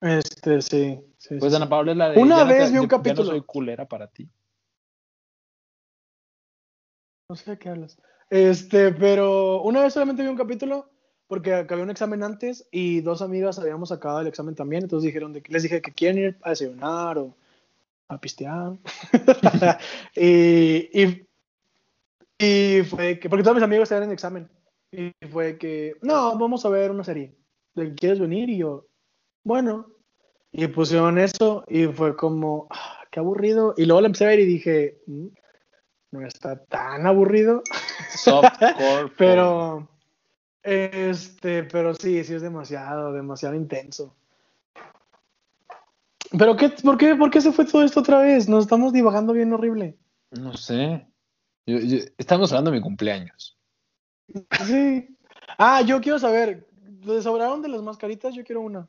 Este, 0.00 0.60
sí. 0.62 1.00
sí 1.18 1.36
pues 1.38 1.52
Dana 1.52 1.68
Paola 1.68 1.92
es 1.92 1.98
la 1.98 2.10
de. 2.10 2.20
Una 2.20 2.44
vez 2.44 2.72
vi 2.72 2.78
un 2.78 2.86
capítulo. 2.86 3.24
no 3.24 3.30
soy 3.30 3.42
culera 3.42 3.86
para 3.86 4.08
ti. 4.08 4.28
No 7.28 7.36
sé 7.36 7.52
de 7.52 7.58
qué 7.58 7.68
hablas. 7.68 7.98
Este, 8.30 8.92
pero 8.92 9.62
una 9.62 9.82
vez 9.82 9.92
solamente 9.92 10.22
vi 10.22 10.28
un 10.28 10.36
capítulo 10.36 10.90
porque 11.26 11.54
acabé 11.54 11.82
un 11.82 11.90
examen 11.90 12.22
antes 12.22 12.68
y 12.70 13.00
dos 13.00 13.22
amigas 13.22 13.58
habíamos 13.58 13.90
acabado 13.90 14.20
el 14.20 14.26
examen 14.28 14.54
también, 14.54 14.84
entonces 14.84 15.06
dijeron 15.06 15.32
de, 15.32 15.42
les 15.48 15.62
dije 15.62 15.82
que 15.82 15.92
quieren 15.92 16.18
ir 16.18 16.38
a 16.42 16.50
desayunar 16.50 17.18
o 17.18 17.34
a 18.08 18.18
pistear. 18.18 18.76
y, 20.14 21.02
y, 21.02 21.26
y, 22.38 22.82
fue 22.82 23.18
que, 23.18 23.28
porque 23.28 23.42
todos 23.42 23.56
mis 23.56 23.64
amigos 23.64 23.84
estaban 23.84 24.04
en 24.04 24.12
examen, 24.12 24.48
y 24.90 25.12
fue 25.30 25.58
que, 25.58 25.96
no, 26.02 26.38
vamos 26.38 26.64
a 26.64 26.68
ver 26.68 26.90
una 26.90 27.04
serie. 27.04 27.34
¿Quieres 27.96 28.18
venir? 28.18 28.48
Y 28.48 28.58
yo, 28.58 28.86
bueno. 29.44 29.86
Y 30.52 30.68
pusieron 30.68 31.18
eso 31.18 31.64
y 31.68 31.86
fue 31.86 32.16
como, 32.16 32.66
ah, 32.70 33.00
qué 33.10 33.20
aburrido. 33.20 33.74
Y 33.76 33.84
luego 33.84 34.00
la 34.00 34.06
empecé 34.06 34.24
a 34.24 34.28
ver 34.28 34.40
y 34.40 34.46
dije, 34.46 35.02
mm, 35.06 35.26
no 36.12 36.26
está 36.26 36.64
tan 36.64 37.06
aburrido. 37.06 37.62
Softcore. 38.14 39.12
pero, 39.18 39.86
este, 40.62 41.64
pero 41.64 41.94
sí, 41.94 42.24
sí 42.24 42.34
es 42.34 42.42
demasiado, 42.42 43.12
demasiado 43.12 43.54
intenso. 43.54 44.16
¿Pero 46.38 46.56
qué, 46.56 46.70
por, 46.70 46.96
qué, 46.96 47.14
por 47.14 47.30
qué 47.30 47.40
se 47.40 47.52
fue 47.52 47.66
todo 47.66 47.82
esto 47.82 48.00
otra 48.00 48.20
vez? 48.20 48.48
Nos 48.48 48.64
estamos 48.64 48.92
divagando 48.92 49.34
bien 49.34 49.52
horrible. 49.52 49.98
No 50.30 50.54
sé. 50.54 51.06
Estamos 51.66 52.52
hablando 52.52 52.70
de 52.70 52.76
mi 52.78 52.82
cumpleaños. 52.82 53.56
Sí. 54.66 55.16
Ah, 55.58 55.82
yo 55.82 56.00
quiero 56.00 56.18
saber, 56.18 56.68
¿les 57.04 57.24
sobraron 57.24 57.62
de 57.62 57.68
las 57.68 57.82
mascaritas? 57.82 58.34
Yo 58.34 58.44
quiero 58.44 58.60
una. 58.60 58.88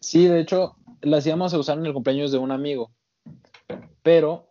Sí, 0.00 0.26
de 0.26 0.40
hecho, 0.40 0.76
las 1.00 1.26
íbamos 1.26 1.52
a 1.54 1.58
usar 1.58 1.78
en 1.78 1.86
el 1.86 1.92
cumpleaños 1.92 2.32
de 2.32 2.38
un 2.38 2.52
amigo. 2.52 2.90
Pero 4.02 4.48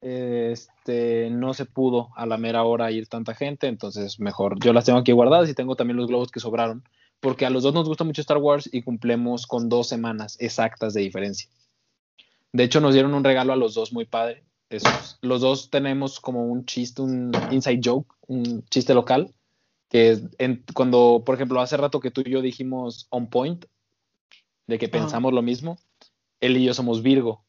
este, 0.00 1.30
no 1.30 1.54
se 1.54 1.66
pudo 1.66 2.08
a 2.16 2.26
la 2.26 2.38
mera 2.38 2.64
hora 2.64 2.90
ir 2.90 3.06
tanta 3.06 3.34
gente, 3.34 3.66
entonces 3.66 4.18
mejor 4.18 4.58
yo 4.60 4.72
las 4.72 4.84
tengo 4.84 4.98
aquí 4.98 5.12
guardadas 5.12 5.48
y 5.50 5.54
tengo 5.54 5.76
también 5.76 5.98
los 5.98 6.08
globos 6.08 6.30
que 6.30 6.40
sobraron, 6.40 6.84
porque 7.20 7.44
a 7.44 7.50
los 7.50 7.62
dos 7.62 7.74
nos 7.74 7.86
gusta 7.86 8.04
mucho 8.04 8.22
Star 8.22 8.38
Wars 8.38 8.68
y 8.72 8.82
cumplemos 8.82 9.46
con 9.46 9.68
dos 9.68 9.88
semanas 9.88 10.36
exactas 10.40 10.94
de 10.94 11.02
diferencia. 11.02 11.50
De 12.52 12.64
hecho, 12.64 12.80
nos 12.80 12.94
dieron 12.94 13.14
un 13.14 13.24
regalo 13.24 13.52
a 13.52 13.56
los 13.56 13.74
dos 13.74 13.92
muy 13.92 14.06
padre. 14.06 14.44
Los 15.20 15.40
dos 15.40 15.70
tenemos 15.70 16.20
como 16.20 16.46
un 16.46 16.64
chiste, 16.64 17.02
un 17.02 17.32
inside 17.50 17.80
joke, 17.82 18.14
un 18.28 18.64
chiste 18.66 18.94
local, 18.94 19.34
que 19.88 20.10
es 20.10 20.22
cuando, 20.74 21.22
por 21.24 21.34
ejemplo, 21.34 21.60
hace 21.60 21.76
rato 21.76 22.00
que 22.00 22.10
tú 22.10 22.22
y 22.24 22.30
yo 22.30 22.40
dijimos 22.40 23.06
on 23.10 23.28
point, 23.28 23.64
de 24.66 24.78
que 24.78 24.88
pensamos 24.88 25.32
lo 25.32 25.42
mismo, 25.42 25.78
él 26.40 26.56
y 26.56 26.64
yo 26.64 26.74
somos 26.74 27.02
Virgo. 27.02 27.44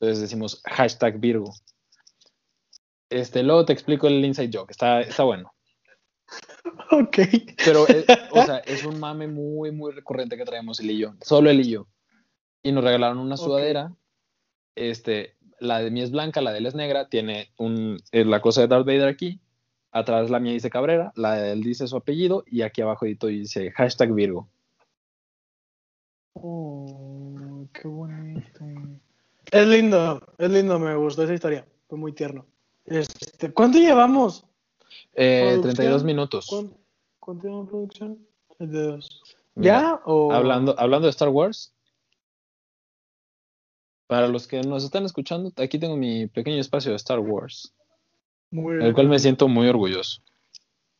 Entonces 0.00 0.22
decimos 0.22 0.62
hashtag 0.64 1.20
Virgo. 1.20 1.52
Este, 3.10 3.42
luego 3.42 3.66
te 3.66 3.74
explico 3.74 4.08
el 4.08 4.24
inside 4.24 4.50
joke, 4.52 4.70
está, 4.70 5.02
está 5.02 5.22
bueno. 5.22 5.52
Ok. 6.90 7.18
Pero, 7.64 7.88
eh, 7.88 8.04
o 8.32 8.42
sea, 8.42 8.58
es 8.58 8.84
un 8.84 9.00
mame 9.00 9.26
muy, 9.26 9.70
muy 9.70 9.92
recurrente 9.92 10.36
que 10.36 10.44
traemos 10.44 10.78
él 10.80 10.90
y 10.90 10.98
yo, 10.98 11.14
solo 11.22 11.50
él 11.50 11.60
y 11.60 11.70
yo. 11.70 11.86
Y 12.62 12.72
nos 12.72 12.84
regalaron 12.84 13.18
una 13.18 13.36
sudadera, 13.36 13.94
este, 14.74 15.36
la 15.62 15.78
de 15.78 15.90
mí 15.90 16.02
es 16.02 16.10
blanca, 16.10 16.40
la 16.40 16.52
de 16.52 16.58
él 16.58 16.66
es 16.66 16.74
negra, 16.74 17.08
tiene 17.08 17.50
un, 17.56 17.98
eh, 18.10 18.24
la 18.24 18.40
cosa 18.40 18.60
de 18.60 18.68
Darth 18.68 18.84
Vader 18.84 19.08
aquí, 19.08 19.40
atrás 19.92 20.28
la 20.28 20.40
mía 20.40 20.52
dice 20.52 20.70
Cabrera, 20.70 21.12
la 21.16 21.34
de 21.36 21.52
él 21.52 21.62
dice 21.62 21.86
su 21.86 21.96
apellido, 21.96 22.44
y 22.46 22.62
aquí 22.62 22.82
abajo 22.82 23.06
dice 23.06 23.70
hashtag 23.72 24.12
Virgo. 24.12 24.48
Oh, 26.34 27.66
qué 27.72 27.86
bonito. 27.86 28.64
Es 29.50 29.66
lindo, 29.66 30.20
es 30.38 30.50
lindo, 30.50 30.78
me 30.78 30.96
gustó 30.96 31.22
esa 31.22 31.34
historia, 31.34 31.66
fue 31.88 31.98
muy 31.98 32.12
tierno. 32.12 32.46
Este, 32.84 33.52
¿Cuánto 33.52 33.78
llevamos? 33.78 34.44
Eh, 35.14 35.58
32 35.62 36.04
minutos. 36.04 36.46
¿Cuánto, 37.20 37.46
llevamos 37.46 37.68
producción? 37.68 38.18
¿Ya? 39.54 40.00
Hablando, 40.04 40.74
hablando 40.78 41.06
de 41.06 41.10
Star 41.10 41.28
Wars. 41.28 41.71
Para 44.12 44.28
los 44.28 44.46
que 44.46 44.60
nos 44.60 44.84
están 44.84 45.06
escuchando, 45.06 45.50
aquí 45.56 45.78
tengo 45.78 45.96
mi 45.96 46.26
pequeño 46.26 46.60
espacio 46.60 46.90
de 46.90 46.98
Star 46.98 47.18
Wars. 47.18 47.72
Muy 48.50 48.84
el 48.84 48.92
cual 48.92 49.08
me 49.08 49.18
siento 49.18 49.48
muy 49.48 49.66
orgulloso. 49.66 50.20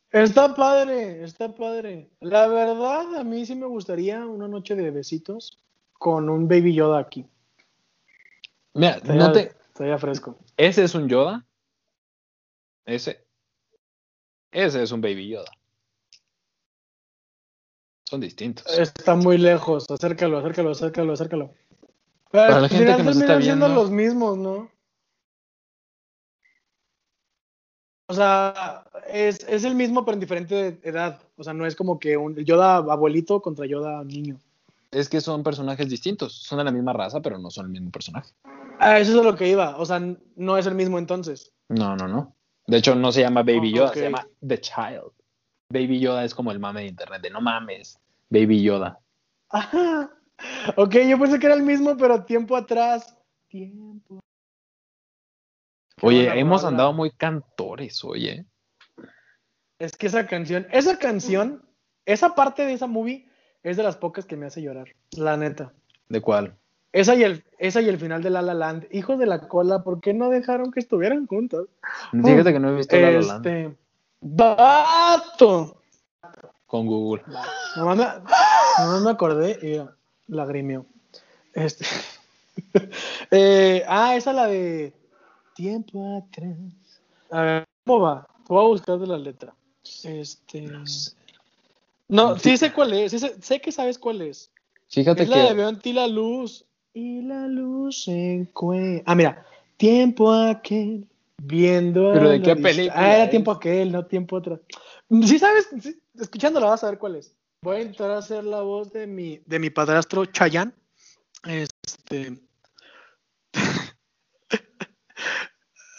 Está 0.09 0.55
padre, 0.55 1.23
está 1.23 1.53
padre. 1.53 2.09
La 2.21 2.47
verdad, 2.47 3.17
a 3.17 3.23
mí 3.23 3.45
sí 3.45 3.53
me 3.53 3.67
gustaría 3.67 4.25
una 4.25 4.47
noche 4.47 4.75
de 4.75 4.89
besitos 4.89 5.59
con 5.91 6.27
un 6.27 6.47
Baby 6.47 6.73
Yoda 6.73 6.97
aquí. 6.97 7.23
Mira, 8.73 8.99
no 9.03 9.31
te... 9.31 9.51
Estaría 9.67 9.99
fresco. 9.99 10.39
Ese 10.57 10.83
es 10.83 10.95
un 10.95 11.07
Yoda 11.07 11.45
ese. 12.83 13.23
Ese 14.49 14.81
es 14.81 14.91
un 14.91 15.01
Baby 15.01 15.29
Yoda. 15.29 15.51
Son 18.05 18.19
distintos. 18.19 18.65
Está 18.75 19.13
muy 19.13 19.37
lejos. 19.37 19.85
Acércalo, 19.91 20.39
acércalo, 20.39 20.71
acércalo, 20.71 21.13
acércalo. 21.13 21.53
Para 22.33 22.61
la 22.61 22.69
gente 22.69 22.95
que 22.97 23.03
nos 23.03 23.17
está 23.17 23.35
viendo. 23.35 23.67
los 23.67 23.91
mismos, 23.91 24.39
¿no? 24.39 24.71
O 28.07 28.13
sea, 28.15 28.85
es, 29.07 29.45
es, 29.47 29.63
el 29.63 29.75
mismo 29.75 30.03
pero 30.03 30.15
en 30.15 30.19
diferente 30.19 30.79
edad. 30.81 31.21
O 31.37 31.43
sea, 31.43 31.53
no 31.53 31.67
es 31.67 31.75
como 31.75 31.99
que 31.99 32.17
un 32.17 32.35
Yoda 32.37 32.77
abuelito 32.77 33.39
contra 33.39 33.67
Yoda 33.67 34.03
niño. 34.03 34.39
Es 34.89 35.09
que 35.09 35.21
son 35.21 35.43
personajes 35.43 35.87
distintos. 35.87 36.33
Son 36.33 36.57
de 36.57 36.63
la 36.63 36.71
misma 36.71 36.93
raza, 36.93 37.21
pero 37.21 37.37
no 37.37 37.51
son 37.51 37.67
el 37.67 37.71
mismo 37.71 37.91
personaje. 37.91 38.31
Ah, 38.79 38.97
eso 38.97 39.19
es 39.19 39.23
lo 39.23 39.35
que 39.35 39.47
iba. 39.47 39.77
O 39.77 39.85
sea, 39.85 40.01
no 40.35 40.57
es 40.57 40.65
el 40.65 40.73
mismo 40.73 40.97
entonces. 40.97 41.53
No, 41.69 41.95
no, 41.95 42.07
no. 42.07 42.35
De 42.65 42.77
hecho, 42.77 42.95
no 42.95 43.11
se 43.11 43.21
llama 43.21 43.43
Baby 43.43 43.73
Yoda, 43.73 43.93
se 43.93 44.01
llama 44.01 44.27
The 44.45 44.59
Child. 44.59 45.11
Baby 45.69 45.99
Yoda 45.99 46.25
es 46.25 46.33
como 46.33 46.51
el 46.51 46.59
mame 46.59 46.81
de 46.81 46.87
internet, 46.87 47.21
de 47.21 47.29
no 47.29 47.41
mames, 47.41 47.99
Baby 48.29 48.63
Yoda. 48.63 48.99
Ajá. 49.49 50.09
Ok, 50.75 50.95
yo 51.07 51.19
pensé 51.19 51.39
que 51.39 51.45
era 51.45 51.55
el 51.55 51.63
mismo, 51.63 51.97
pero 51.97 52.23
tiempo 52.23 52.55
atrás. 52.55 53.15
Tiempo. 53.47 54.19
Oye, 56.01 56.39
hemos 56.39 56.65
andado 56.65 56.93
muy 56.93 57.11
cantores, 57.11 58.03
oye. 58.03 58.45
Es 59.79 59.95
que 59.95 60.07
esa 60.07 60.27
canción, 60.27 60.67
esa 60.71 60.97
canción, 60.97 61.63
esa 62.05 62.35
parte 62.35 62.65
de 62.65 62.73
esa 62.73 62.87
movie 62.87 63.29
es 63.63 63.77
de 63.77 63.83
las 63.83 63.97
pocas 63.97 64.25
que 64.25 64.35
me 64.35 64.45
hace 64.45 64.61
llorar, 64.61 64.87
la 65.11 65.37
neta. 65.37 65.73
¿De 66.09 66.21
cuál? 66.21 66.57
Esa 66.91 67.15
y, 67.15 67.23
el, 67.23 67.43
esa 67.57 67.81
y 67.81 67.89
el 67.89 67.97
final 67.97 68.21
de 68.21 68.29
La 68.29 68.41
La 68.41 68.53
Land. 68.53 68.87
Hijos 68.91 69.17
de 69.17 69.25
la 69.25 69.47
cola, 69.47 69.83
¿por 69.83 69.99
qué 69.99 70.13
no 70.13 70.29
dejaron 70.29 70.71
que 70.71 70.79
estuvieran 70.79 71.25
juntos? 71.25 71.67
Fíjate 72.11 72.53
que 72.53 72.59
no 72.59 72.69
he 72.69 72.75
visto 72.75 72.95
La 72.97 73.11
La 73.11 73.21
Land. 73.21 73.47
Este. 73.47 73.77
¡Bato! 74.21 75.81
Con 76.67 76.85
Google. 76.85 77.23
No 77.75 77.95
me, 77.95 78.05
me 79.03 79.09
acordé 79.09 79.57
y 79.61 79.79
lagrimio. 80.33 80.85
Este. 81.53 81.85
eh, 83.31 83.83
ah, 83.87 84.15
esa 84.15 84.33
la 84.33 84.47
de. 84.47 84.93
Tiempo 85.55 86.17
atrás. 86.17 86.57
A 87.29 87.41
ver, 87.41 87.67
¿cómo 87.85 88.01
va? 88.01 88.27
Voy 88.47 88.63
a 88.63 88.67
buscar 88.67 88.99
de 88.99 89.07
la 89.07 89.17
letra. 89.17 89.53
Este. 90.03 90.67
No, 92.07 92.37
sí 92.37 92.57
sé 92.57 92.73
cuál 92.73 92.93
es. 92.93 93.11
sé, 93.11 93.35
sé 93.41 93.61
que 93.61 93.71
sabes 93.71 93.97
cuál 93.97 94.21
es. 94.21 94.51
Fíjate 94.89 95.23
es 95.23 95.29
que. 95.29 95.35
la 95.35 95.49
de 95.49 95.53
Veo 95.53 95.69
en 95.69 95.79
ti 95.79 95.93
la 95.93 96.07
luz. 96.07 96.65
Y 96.95 97.21
la 97.23 97.47
luz 97.47 98.03
se 98.03 98.33
encuentra. 98.33 99.03
Ah, 99.11 99.15
mira. 99.15 99.45
Tiempo 99.77 100.31
aquel. 100.31 101.07
Viendo. 101.37 102.13
¿Pero 102.13 102.29
de 102.29 102.41
qué 102.41 102.55
película? 102.55 102.93
Ah, 102.95 103.15
era 103.15 103.29
tiempo 103.29 103.51
aquel, 103.51 103.91
no 103.91 104.05
tiempo 104.05 104.37
atrás. 104.37 104.59
Si 105.09 105.39
sabes, 105.39 105.67
escuchándola 106.19 106.67
vas 106.67 106.83
a 106.83 106.89
ver 106.89 106.99
cuál 106.99 107.15
es. 107.15 107.35
Voy 107.63 107.77
a 107.77 107.81
intentar 107.81 108.11
hacer 108.11 108.43
la 108.43 108.61
voz 108.61 108.91
de 108.91 109.07
mi, 109.07 109.41
de 109.45 109.57
mi 109.57 109.69
padrastro 109.69 110.25
Chayanne. 110.25 110.73
Este. 111.45 112.37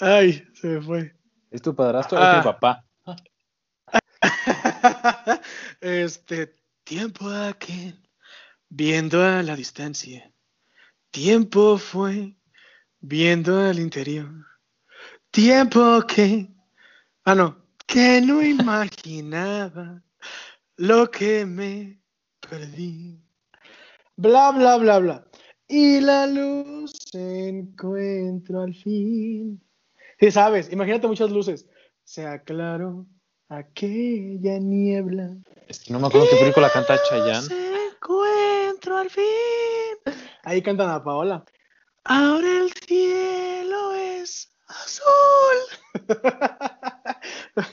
Ay, 0.01 0.47
se 0.53 0.67
me 0.67 0.83
fue. 0.83 1.17
¿Es 1.51 1.62
tu 1.62 1.75
padrastro 1.75 2.19
o 2.19 2.23
es 2.23 2.43
tu 2.43 2.49
Ah. 2.49 2.59
papá? 2.61 2.85
este. 5.81 6.55
Tiempo 6.85 7.31
aquel, 7.31 7.99
viendo 8.69 9.23
a 9.25 9.43
la 9.43 9.57
distancia. 9.57 10.31
Tiempo 11.11 11.79
fue, 11.79 12.37
viendo 13.01 13.59
al 13.59 13.79
interior. 13.79 14.29
Tiempo 15.31 16.03
que. 16.07 16.47
Ah, 17.25 17.35
no. 17.35 17.57
Que 17.87 18.21
no 18.21 18.43
imaginaba 18.43 20.03
lo 20.77 21.11
que 21.11 21.47
me 21.47 22.01
perdí. 22.41 23.20
Bla, 24.16 24.51
bla, 24.53 24.77
bla, 24.77 24.99
bla. 24.99 25.25
Y 25.66 26.01
la 26.01 26.27
luz 26.27 26.93
encuentro 27.14 28.62
al 28.62 28.75
fin. 28.75 29.61
Sí, 30.20 30.31
sabes, 30.31 30.72
imagínate 30.72 31.07
muchas 31.07 31.31
luces. 31.31 31.66
Se 32.05 32.27
aclaró 32.27 33.07
aquella 33.49 34.59
niebla. 34.59 35.37
Es 35.68 35.81
que 35.81 35.93
no 35.93 35.99
me 35.99 36.09
acuerdo 36.09 36.29
qué 36.31 36.37
película 36.37 36.70
canta 36.70 37.01
Chayanne. 37.09 37.43
Se 37.43 37.87
encuentro 37.87 38.99
al 38.99 39.11
fin. 39.11 39.25
Ahí 40.43 40.62
cantan 40.62 40.91
a 40.91 41.03
Paola. 41.03 41.45
Ahora 42.05 42.47
el 42.47 42.72
cielo 42.87 43.95
es 43.95 44.51
azul. 44.66 45.57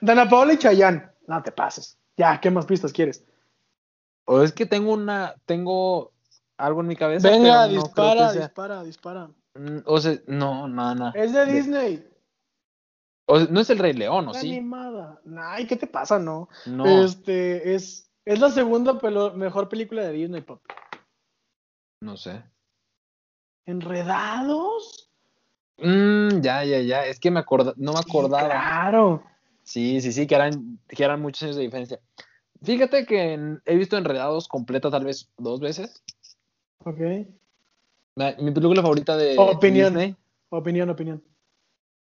Dana 0.00 0.28
Paola 0.28 0.54
y 0.54 0.58
Chayanne. 0.58 1.08
No 1.28 1.42
te 1.42 1.52
pases. 1.52 1.98
Ya, 2.16 2.40
¿qué 2.40 2.50
más 2.50 2.66
pistas 2.66 2.92
quieres? 2.92 3.24
O 4.26 4.42
es 4.42 4.52
que 4.52 4.66
tengo 4.66 4.92
una, 4.92 5.34
tengo 5.44 6.12
algo 6.56 6.80
en 6.80 6.86
mi 6.88 6.96
cabeza. 6.96 7.28
Venga, 7.30 7.66
pero 7.66 7.76
no 7.76 7.82
dispara, 7.84 8.12
creo 8.14 8.26
que 8.28 8.32
sea. 8.32 8.42
dispara, 8.46 8.82
dispara. 8.84 9.30
Mm, 9.54 9.78
O 9.84 10.00
sea, 10.00 10.18
no, 10.26 10.66
no, 10.68 10.94
no. 10.94 11.12
Es 11.14 11.32
de 11.32 11.46
Disney. 11.46 12.08
O 13.28 13.38
sea, 13.38 13.48
no 13.50 13.60
es 13.60 13.70
el 13.70 13.78
Rey 13.78 13.92
León, 13.92 14.28
¿o 14.28 14.34
sí? 14.34 14.48
animada. 14.52 15.20
Ay, 15.40 15.66
¿qué 15.66 15.76
te 15.76 15.86
pasa, 15.86 16.18
no? 16.18 16.48
No. 16.66 16.86
Este, 17.04 17.74
es, 17.74 18.10
es 18.24 18.38
la 18.40 18.50
segunda 18.50 18.94
pelo- 19.00 19.34
mejor 19.34 19.68
película 19.68 20.02
de 20.02 20.12
Disney, 20.12 20.40
pop. 20.42 20.62
No 22.00 22.16
sé. 22.16 22.42
¿Enredados? 23.66 25.10
Mm, 25.78 26.40
ya, 26.40 26.64
ya, 26.64 26.80
ya. 26.80 27.04
Es 27.06 27.18
que 27.20 27.30
me 27.30 27.40
acorda, 27.40 27.74
no 27.76 27.92
me 27.92 27.98
acordaba. 27.98 28.48
Claro. 28.48 29.22
Sí, 29.66 30.00
sí, 30.00 30.12
sí, 30.12 30.28
que 30.28 30.36
eran, 30.36 30.78
que 30.88 31.02
eran 31.02 31.20
muchos 31.20 31.42
años 31.42 31.56
de 31.56 31.62
diferencia. 31.62 31.98
Fíjate 32.62 33.04
que 33.04 33.32
en- 33.32 33.60
he 33.64 33.74
visto 33.76 33.96
Enredados 33.98 34.46
completa 34.46 34.90
tal 34.90 35.04
vez 35.04 35.28
dos 35.36 35.58
veces. 35.60 36.04
Ok. 36.78 37.00
Ma- 38.14 38.34
Mi 38.38 38.52
película 38.52 38.80
favorita 38.80 39.16
de 39.16 39.34
Opinión. 39.36 39.92
Disney. 39.92 40.16
Opinión, 40.50 40.88
opinión. 40.88 41.22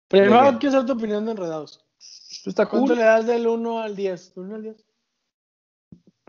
Primero 0.08 0.46
¿De 0.46 0.52
qué? 0.52 0.58
quiero 0.60 0.72
saber 0.74 0.86
tu 0.86 0.94
opinión 0.94 1.26
de 1.26 1.32
Enredados. 1.32 1.84
Está 2.46 2.68
¿Cuánto 2.68 2.90
cool. 2.90 2.98
le 3.00 3.04
das 3.04 3.26
del 3.26 3.48
1 3.48 3.80
al 3.82 3.96
10? 3.96 4.36
¿Del 4.36 4.44
1 4.46 4.56
al 4.56 4.62
10? 4.64 4.86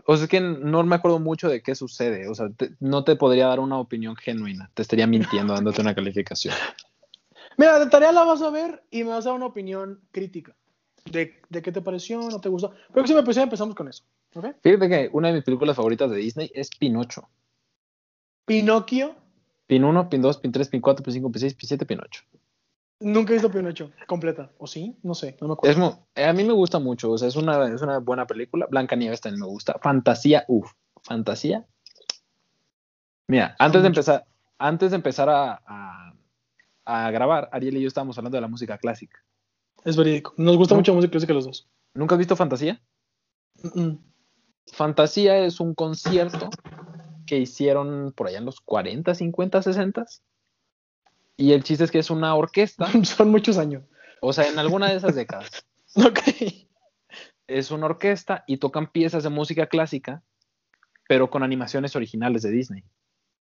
O 0.07 0.15
sea, 0.15 0.23
es 0.23 0.29
que 0.29 0.39
no 0.41 0.83
me 0.83 0.95
acuerdo 0.95 1.19
mucho 1.19 1.49
de 1.49 1.61
qué 1.61 1.75
sucede. 1.75 2.27
O 2.27 2.33
sea, 2.33 2.49
te- 2.49 2.71
no 2.79 3.03
te 3.03 3.15
podría 3.15 3.45
dar 3.47 3.59
una 3.59 3.77
opinión 3.77 4.15
genuina. 4.15 4.71
Te 4.73 4.81
estaría 4.81 5.05
mintiendo 5.05 5.53
dándote 5.53 5.81
una 5.81 5.93
calificación. 5.93 6.55
Mira, 7.57 7.77
de 7.79 7.87
tarea 7.91 8.11
la 8.11 8.23
vas 8.23 8.41
a 8.41 8.49
ver 8.49 8.83
y 8.89 9.03
me 9.03 9.11
vas 9.11 9.25
a 9.27 9.29
dar 9.29 9.35
una 9.37 9.45
opinión 9.45 10.01
crítica. 10.11 10.55
De, 11.11 11.41
de 11.49 11.61
qué 11.61 11.71
te 11.71 11.81
pareció, 11.81 12.19
no 12.19 12.39
te 12.41 12.49
gustó. 12.49 12.73
Próximo 12.93 13.19
episodio 13.19 13.43
empezamos 13.43 13.75
con 13.75 13.87
eso. 13.87 14.03
Fíjate 14.61 14.89
que 14.89 15.09
una 15.13 15.29
de 15.29 15.35
mis 15.35 15.43
películas 15.43 15.75
favoritas 15.75 16.09
de 16.11 16.17
Disney 16.17 16.51
es 16.53 16.69
Pinocho. 16.69 17.27
Pinocchio. 18.45 19.15
Pin 19.67 19.83
1, 19.83 20.09
Pin 20.09 20.21
2, 20.21 20.37
Pin 20.37 20.51
3, 20.51 20.69
Pin 20.69 20.81
4, 20.81 21.03
Pin 21.03 21.13
5, 21.13 21.31
Pin 21.31 21.39
6, 21.41 21.53
Pin 21.55 21.67
7, 21.67 21.85
Pin 21.85 21.99
8. 22.01 22.23
Nunca 22.99 23.31
he 23.31 23.35
visto 23.35 23.51
Pinocho 23.51 23.91
completa. 24.07 24.51
¿O 24.57 24.65
sí? 24.67 24.97
No 25.03 25.13
sé, 25.13 25.37
no 25.41 25.47
me 25.47 25.53
acuerdo. 25.53 25.99
Es 25.99 25.99
eh, 26.15 26.25
a 26.25 26.33
mí 26.33 26.43
me 26.43 26.53
gusta 26.53 26.79
mucho, 26.79 27.11
o 27.11 27.17
sea, 27.17 27.27
es 27.27 27.35
una, 27.35 27.67
es 27.73 27.81
una 27.81 27.99
buena 27.99 28.25
película. 28.25 28.65
Blanca 28.69 28.95
Nieves 28.95 29.21
también 29.21 29.41
me 29.41 29.47
gusta. 29.47 29.77
Fantasía, 29.81 30.45
uff, 30.47 30.71
fantasía. 31.03 31.65
Mira, 33.27 33.55
antes 33.59 33.81
de 33.81 33.87
empezar, 33.89 34.25
antes 34.57 34.91
de 34.91 34.95
empezar 34.95 35.29
a, 35.29 35.61
a- 35.65 36.13
a 36.85 37.11
grabar, 37.11 37.49
Ariel 37.51 37.77
y 37.77 37.81
yo 37.81 37.87
estábamos 37.89 38.17
hablando 38.17 38.37
de 38.37 38.41
la 38.41 38.47
música 38.47 38.77
clásica. 38.77 39.19
Es 39.85 39.95
verídico. 39.95 40.33
Nos 40.37 40.57
gusta 40.57 40.73
No. 40.75 40.79
mucho 40.79 40.91
la 40.91 40.95
música 40.97 41.11
clásica 41.11 41.33
los 41.33 41.45
dos. 41.45 41.69
¿Nunca 41.93 42.15
has 42.15 42.19
visto 42.19 42.35
Fantasía? 42.35 42.81
Mm, 43.63 43.81
mm. 43.81 43.99
Fantasía 44.73 45.37
es 45.39 45.59
un 45.59 45.73
concierto 45.73 46.49
que 47.25 47.37
hicieron 47.37 48.13
por 48.15 48.27
allá 48.27 48.37
en 48.39 48.45
los 48.45 48.59
40, 48.61 49.15
50, 49.15 49.61
60. 49.61 50.05
Y 51.37 51.51
el 51.53 51.63
chiste 51.63 51.83
es 51.83 51.91
que 51.91 51.99
es 51.99 52.09
una 52.09 52.35
orquesta, 52.35 52.85
Son 53.03 53.29
muchos 53.31 53.57
años. 53.57 53.83
o 54.21 54.33
sea, 54.33 54.47
en 54.47 54.59
alguna 54.59 54.89
de 54.89 54.97
esas 54.97 55.15
décadas. 55.15 55.49
Ok. 55.95 56.19
es 57.47 57.71
una 57.71 57.85
orquesta 57.87 58.43
y 58.45 58.57
tocan 58.57 58.91
piezas 58.91 59.23
de 59.23 59.29
música 59.29 59.65
clásica, 59.67 60.21
pero 61.07 61.29
con 61.29 61.41
animaciones 61.43 61.95
originales 61.95 62.43
de 62.43 62.51
Disney. 62.51 62.83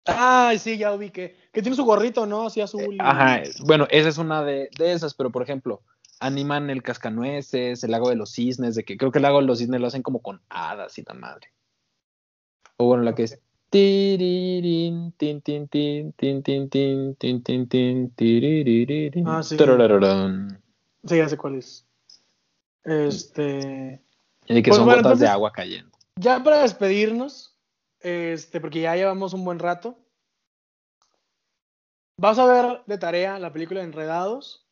Ay, 0.05 0.59
sí, 0.61 0.77
ya 0.79 0.93
ubiqué. 0.93 1.35
Que 1.53 1.63
tiene 1.63 1.75
su 1.77 1.85
gorrito, 1.85 2.25
¿no? 2.27 2.47
Así 2.47 2.61
azul. 2.61 2.95
y- 2.95 2.99
Ajá, 3.01 3.43
bueno, 3.65 3.89
esa 3.91 4.09
es 4.11 4.19
una 4.19 4.45
de, 4.45 4.69
de 4.79 4.93
esas, 4.93 5.15
pero 5.15 5.31
por 5.33 5.43
ejemplo, 5.43 5.83
animan 6.21 6.71
el 6.71 6.83
cascanueces, 6.83 7.85
el 7.85 7.91
lago 7.91 8.11
de 8.11 8.17
los 8.17 8.33
cisnes, 8.33 8.75
de 8.75 8.85
que 8.85 8.97
creo 8.97 9.11
que 9.11 9.19
el 9.19 9.23
lago 9.23 9.41
de 9.41 9.47
los 9.47 9.59
cisnes 9.59 9.81
lo 9.81 9.87
hacen 9.87 10.03
como 10.03 10.21
con 10.21 10.41
hadas 10.49 10.99
y 10.99 11.03
la 11.03 11.15
madre. 11.15 11.53
O 12.77 12.87
bueno, 12.87 13.03
la 13.05 13.15
que 13.15 13.25
es 13.25 13.41
Ah, 19.27 19.43
sí. 19.43 19.57
Sí, 21.07 21.17
ya 21.17 21.29
sé 21.29 21.37
cuál 21.37 21.57
es. 21.57 21.87
Este. 22.85 24.03
Y 24.47 24.63
que 24.63 24.71
pues 24.71 24.77
son 24.77 24.87
bueno, 24.87 24.99
gotas 24.99 25.13
entonces, 25.13 25.21
de 25.21 25.29
agua 25.29 25.53
cayendo. 25.53 25.99
Ya 26.17 26.43
para 26.43 26.63
despedirnos, 26.63 27.57
este, 28.01 28.61
porque 28.61 28.81
ya 28.81 28.95
llevamos 28.95 29.35
un 29.35 29.45
buen 29.45 29.59
rato. 29.59 29.99
Vas 32.19 32.39
a 32.39 32.47
ver 32.47 32.83
de 32.87 32.99
tarea 32.99 33.39
la 33.39 33.53
película 33.53 33.83
Enredados 33.83 34.66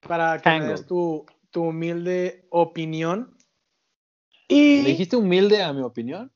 para 0.00 0.38
que 0.40 0.50
me 0.50 0.66
des 0.66 0.86
tu, 0.86 1.26
tu 1.50 1.62
humilde 1.64 2.46
opinión. 2.50 3.36
Y 4.48 4.82
¿Le 4.82 4.90
dijiste 4.90 5.16
humilde 5.16 5.62
a 5.62 5.72
mi 5.72 5.82
opinión? 5.82 6.32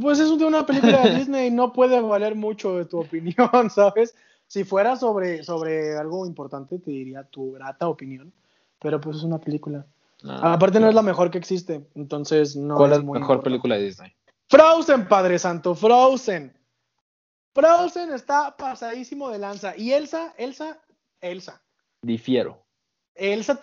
pues 0.00 0.18
es 0.20 0.38
de 0.38 0.44
una 0.44 0.66
película 0.66 1.02
de 1.02 1.16
Disney, 1.16 1.50
no 1.50 1.72
puede 1.72 2.00
valer 2.00 2.34
mucho 2.34 2.76
de 2.76 2.84
tu 2.84 3.00
opinión, 3.00 3.48
¿sabes? 3.70 4.14
Si 4.46 4.64
fuera 4.64 4.96
sobre, 4.96 5.42
sobre 5.42 5.96
algo 5.96 6.26
importante, 6.26 6.78
te 6.78 6.90
diría 6.90 7.24
tu 7.24 7.52
grata 7.52 7.88
opinión, 7.88 8.32
pero 8.78 9.00
pues 9.00 9.16
es 9.18 9.22
una 9.22 9.38
película. 9.38 9.86
Ah, 10.24 10.52
Aparte 10.52 10.80
no 10.80 10.88
es 10.88 10.94
la 10.94 11.02
mejor 11.02 11.30
que 11.30 11.38
existe, 11.38 11.88
entonces 11.94 12.56
no 12.56 12.76
¿Cuál 12.76 12.92
es 12.92 12.98
la 12.98 13.04
mejor 13.04 13.16
importante. 13.20 13.44
película 13.44 13.76
de 13.76 13.84
Disney? 13.84 14.12
Frozen, 14.48 15.08
Padre 15.08 15.38
Santo, 15.38 15.74
Frozen. 15.74 16.52
Frozen 17.54 18.12
está 18.12 18.56
pasadísimo 18.56 19.30
de 19.30 19.38
lanza. 19.38 19.76
Y 19.76 19.92
Elsa, 19.92 20.34
Elsa, 20.36 20.80
Elsa. 21.20 21.62
Difiero. 22.02 22.64
Elsa 23.14 23.58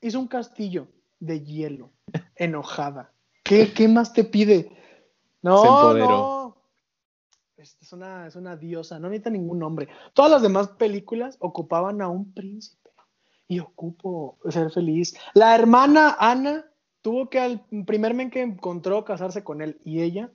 hizo 0.00 0.18
un 0.18 0.28
castillo 0.28 0.88
de 1.20 1.44
hielo, 1.44 1.92
enojada. 2.36 3.12
¿Qué, 3.44 3.72
qué 3.72 3.88
más 3.88 4.12
te 4.12 4.24
pide? 4.24 4.70
No, 5.42 5.94
no. 5.94 6.56
Es 7.56 7.76
es 7.80 7.92
una, 7.92 8.26
es 8.26 8.36
una 8.36 8.56
diosa, 8.56 8.98
no 8.98 9.08
necesita 9.08 9.30
ningún 9.30 9.58
nombre. 9.58 9.88
Todas 10.14 10.30
las 10.30 10.42
demás 10.42 10.68
películas 10.68 11.36
ocupaban 11.40 12.00
a 12.00 12.08
un 12.08 12.32
príncipe. 12.32 12.90
Y 13.48 13.60
ocupo 13.60 14.38
ser 14.50 14.70
feliz. 14.70 15.16
La 15.32 15.54
hermana 15.54 16.16
Ana 16.20 16.66
tuvo 17.00 17.30
que 17.30 17.40
al 17.40 17.64
primer 17.86 18.12
men 18.12 18.30
que 18.30 18.42
encontró 18.42 19.04
casarse 19.04 19.42
con 19.42 19.62
él. 19.62 19.80
Y 19.84 20.02
ella 20.02 20.30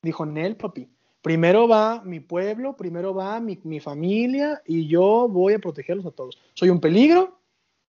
dijo, 0.00 0.24
Nel, 0.24 0.56
papi, 0.56 0.88
primero 1.22 1.66
va 1.68 2.02
mi 2.04 2.20
pueblo, 2.20 2.76
primero 2.76 3.14
va 3.14 3.40
mi, 3.40 3.58
mi 3.64 3.80
familia 3.80 4.60
y 4.66 4.86
yo 4.88 5.28
voy 5.28 5.54
a 5.54 5.58
protegerlos 5.58 6.04
a 6.06 6.10
todos. 6.10 6.38
Soy 6.54 6.68
un 6.70 6.80
peligro, 6.80 7.38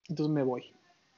entonces 0.09 0.33
me 0.33 0.43
voy. 0.43 0.73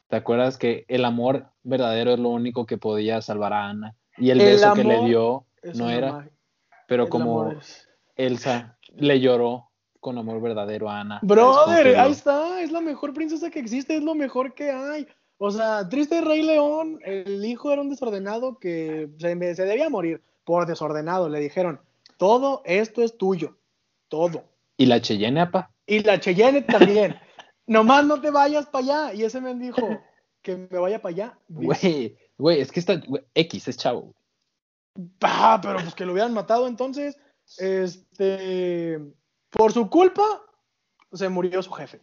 ¿Te 0.08 0.16
acuerdas 0.16 0.56
que 0.56 0.84
el 0.88 1.04
amor 1.04 1.46
verdadero 1.64 2.12
es 2.12 2.18
lo 2.20 2.28
único 2.30 2.66
que 2.66 2.78
podía 2.78 3.20
salvar 3.20 3.52
a 3.52 3.68
Ana? 3.68 3.96
Y 4.16 4.30
el, 4.30 4.40
El 4.40 4.46
beso 4.52 4.74
que 4.74 4.84
le 4.84 5.04
dio 5.06 5.44
no 5.74 5.90
era, 5.90 6.12
magia. 6.12 6.30
pero 6.86 7.04
El 7.04 7.08
como 7.08 7.50
es- 7.52 7.88
Elsa 8.16 8.78
le 8.96 9.18
lloró 9.20 9.70
con 9.98 10.16
amor 10.18 10.40
verdadero 10.40 10.88
a 10.88 11.00
Ana. 11.00 11.18
Brother, 11.22 11.98
ahí 11.98 12.12
está, 12.12 12.60
es 12.62 12.70
la 12.70 12.80
mejor 12.80 13.12
princesa 13.12 13.50
que 13.50 13.58
existe, 13.58 13.96
es 13.96 14.04
lo 14.04 14.14
mejor 14.14 14.54
que 14.54 14.70
hay. 14.70 15.06
O 15.38 15.50
sea, 15.50 15.88
triste 15.88 16.20
Rey 16.20 16.42
León, 16.42 17.00
el 17.04 17.44
hijo 17.44 17.72
era 17.72 17.82
un 17.82 17.90
desordenado 17.90 18.58
que 18.58 19.08
se, 19.18 19.54
se 19.56 19.64
debía 19.64 19.88
morir 19.90 20.22
por 20.44 20.66
desordenado. 20.66 21.28
Le 21.28 21.40
dijeron, 21.40 21.80
todo 22.18 22.62
esto 22.64 23.02
es 23.02 23.16
tuyo, 23.16 23.58
todo. 24.08 24.44
Y 24.76 24.86
la 24.86 25.00
Cheyenne, 25.00 25.40
apa. 25.40 25.70
Y 25.86 26.00
la 26.00 26.18
Cheyenne 26.18 26.62
también. 26.62 27.16
Nomás 27.66 28.04
no 28.04 28.20
te 28.20 28.30
vayas 28.30 28.66
para 28.66 28.84
allá. 28.84 29.14
Y 29.14 29.24
ese 29.24 29.40
men 29.40 29.58
dijo, 29.58 29.80
que 30.42 30.56
me 30.56 30.78
vaya 30.78 31.00
para 31.00 31.14
allá. 31.14 31.38
Güey, 31.48 32.16
güey, 32.36 32.60
es 32.60 32.70
que 32.70 32.80
está 32.80 33.00
X, 33.34 33.68
es 33.68 33.76
chavo. 33.76 34.14
Ah, 35.22 35.58
pero 35.60 35.78
pues 35.80 35.94
que 35.94 36.04
lo 36.04 36.12
hubieran 36.12 36.34
matado 36.34 36.68
entonces. 36.68 37.16
Este, 37.58 39.00
por 39.50 39.72
su 39.72 39.88
culpa, 39.88 40.42
se 41.12 41.28
murió 41.28 41.62
su 41.62 41.70
jefe. 41.72 42.00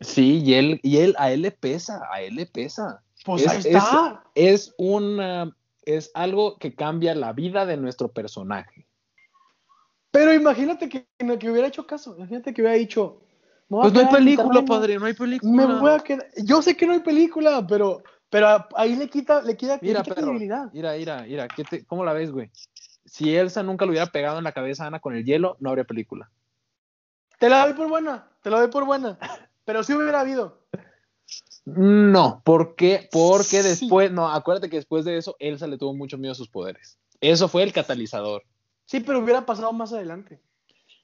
Sí, 0.00 0.42
y 0.44 0.54
él, 0.54 0.80
y 0.82 0.98
él, 0.98 1.14
a 1.18 1.32
él 1.32 1.42
le 1.42 1.50
pesa, 1.50 2.02
a 2.12 2.20
él 2.20 2.34
le 2.34 2.46
pesa. 2.46 3.02
Pues 3.24 3.46
ahí 3.46 3.58
está. 3.58 4.22
Es, 4.34 4.74
una, 4.76 5.56
es 5.86 6.10
algo 6.14 6.58
que 6.58 6.74
cambia 6.74 7.14
la 7.14 7.32
vida 7.32 7.64
de 7.64 7.78
nuestro 7.78 8.08
personaje. 8.08 8.86
Pero 10.10 10.34
imagínate 10.34 10.88
que, 10.88 11.06
que 11.38 11.50
hubiera 11.50 11.68
hecho 11.68 11.86
caso, 11.86 12.14
imagínate 12.16 12.52
que 12.52 12.60
hubiera 12.60 12.76
dicho. 12.76 13.22
Pues 13.68 13.92
no 13.92 14.00
hay 14.00 14.06
película, 14.06 14.64
padre, 14.64 14.98
no 14.98 15.06
hay 15.06 15.14
película. 15.14 15.52
Me 15.52 15.80
voy 15.80 15.90
a 15.90 15.98
quedar. 16.00 16.26
Yo 16.36 16.62
sé 16.62 16.76
que 16.76 16.86
no 16.86 16.92
hay 16.92 17.00
película, 17.00 17.66
pero, 17.66 18.02
pero 18.30 18.66
ahí 18.76 18.96
le 18.96 19.08
quita, 19.08 19.42
le 19.42 19.56
quita, 19.56 19.78
mira, 19.82 20.02
credibilidad. 20.02 20.70
Mira, 20.72 20.94
mira, 20.94 21.22
mira, 21.22 21.48
¿cómo 21.86 22.04
la 22.04 22.12
ves, 22.12 22.30
güey? 22.30 22.50
Si 23.04 23.34
Elsa 23.34 23.62
nunca 23.62 23.84
lo 23.84 23.90
hubiera 23.90 24.06
pegado 24.06 24.38
en 24.38 24.44
la 24.44 24.52
cabeza 24.52 24.84
a 24.84 24.86
Ana 24.88 25.00
con 25.00 25.14
el 25.14 25.24
hielo, 25.24 25.56
no 25.60 25.70
habría 25.70 25.84
película. 25.84 26.30
Te 27.38 27.48
la 27.48 27.64
doy 27.64 27.74
por 27.74 27.88
buena, 27.88 28.28
te 28.42 28.50
la 28.50 28.60
doy 28.60 28.68
por 28.68 28.84
buena. 28.84 29.18
Pero 29.64 29.82
sí 29.82 29.92
hubiera 29.92 30.20
habido. 30.20 30.62
No, 31.66 32.42
¿por 32.44 32.76
qué? 32.76 33.08
Porque 33.10 33.62
después, 33.64 34.12
no, 34.12 34.30
acuérdate 34.30 34.70
que 34.70 34.76
después 34.76 35.04
de 35.04 35.18
eso, 35.18 35.34
Elsa 35.40 35.66
le 35.66 35.76
tuvo 35.76 35.94
mucho 35.94 36.16
miedo 36.16 36.30
a 36.30 36.36
sus 36.36 36.48
poderes. 36.48 36.96
Eso 37.20 37.48
fue 37.48 37.64
el 37.64 37.72
catalizador. 37.72 38.44
Sí, 38.84 39.00
pero 39.00 39.18
hubiera 39.18 39.44
pasado 39.44 39.72
más 39.72 39.92
adelante. 39.92 40.40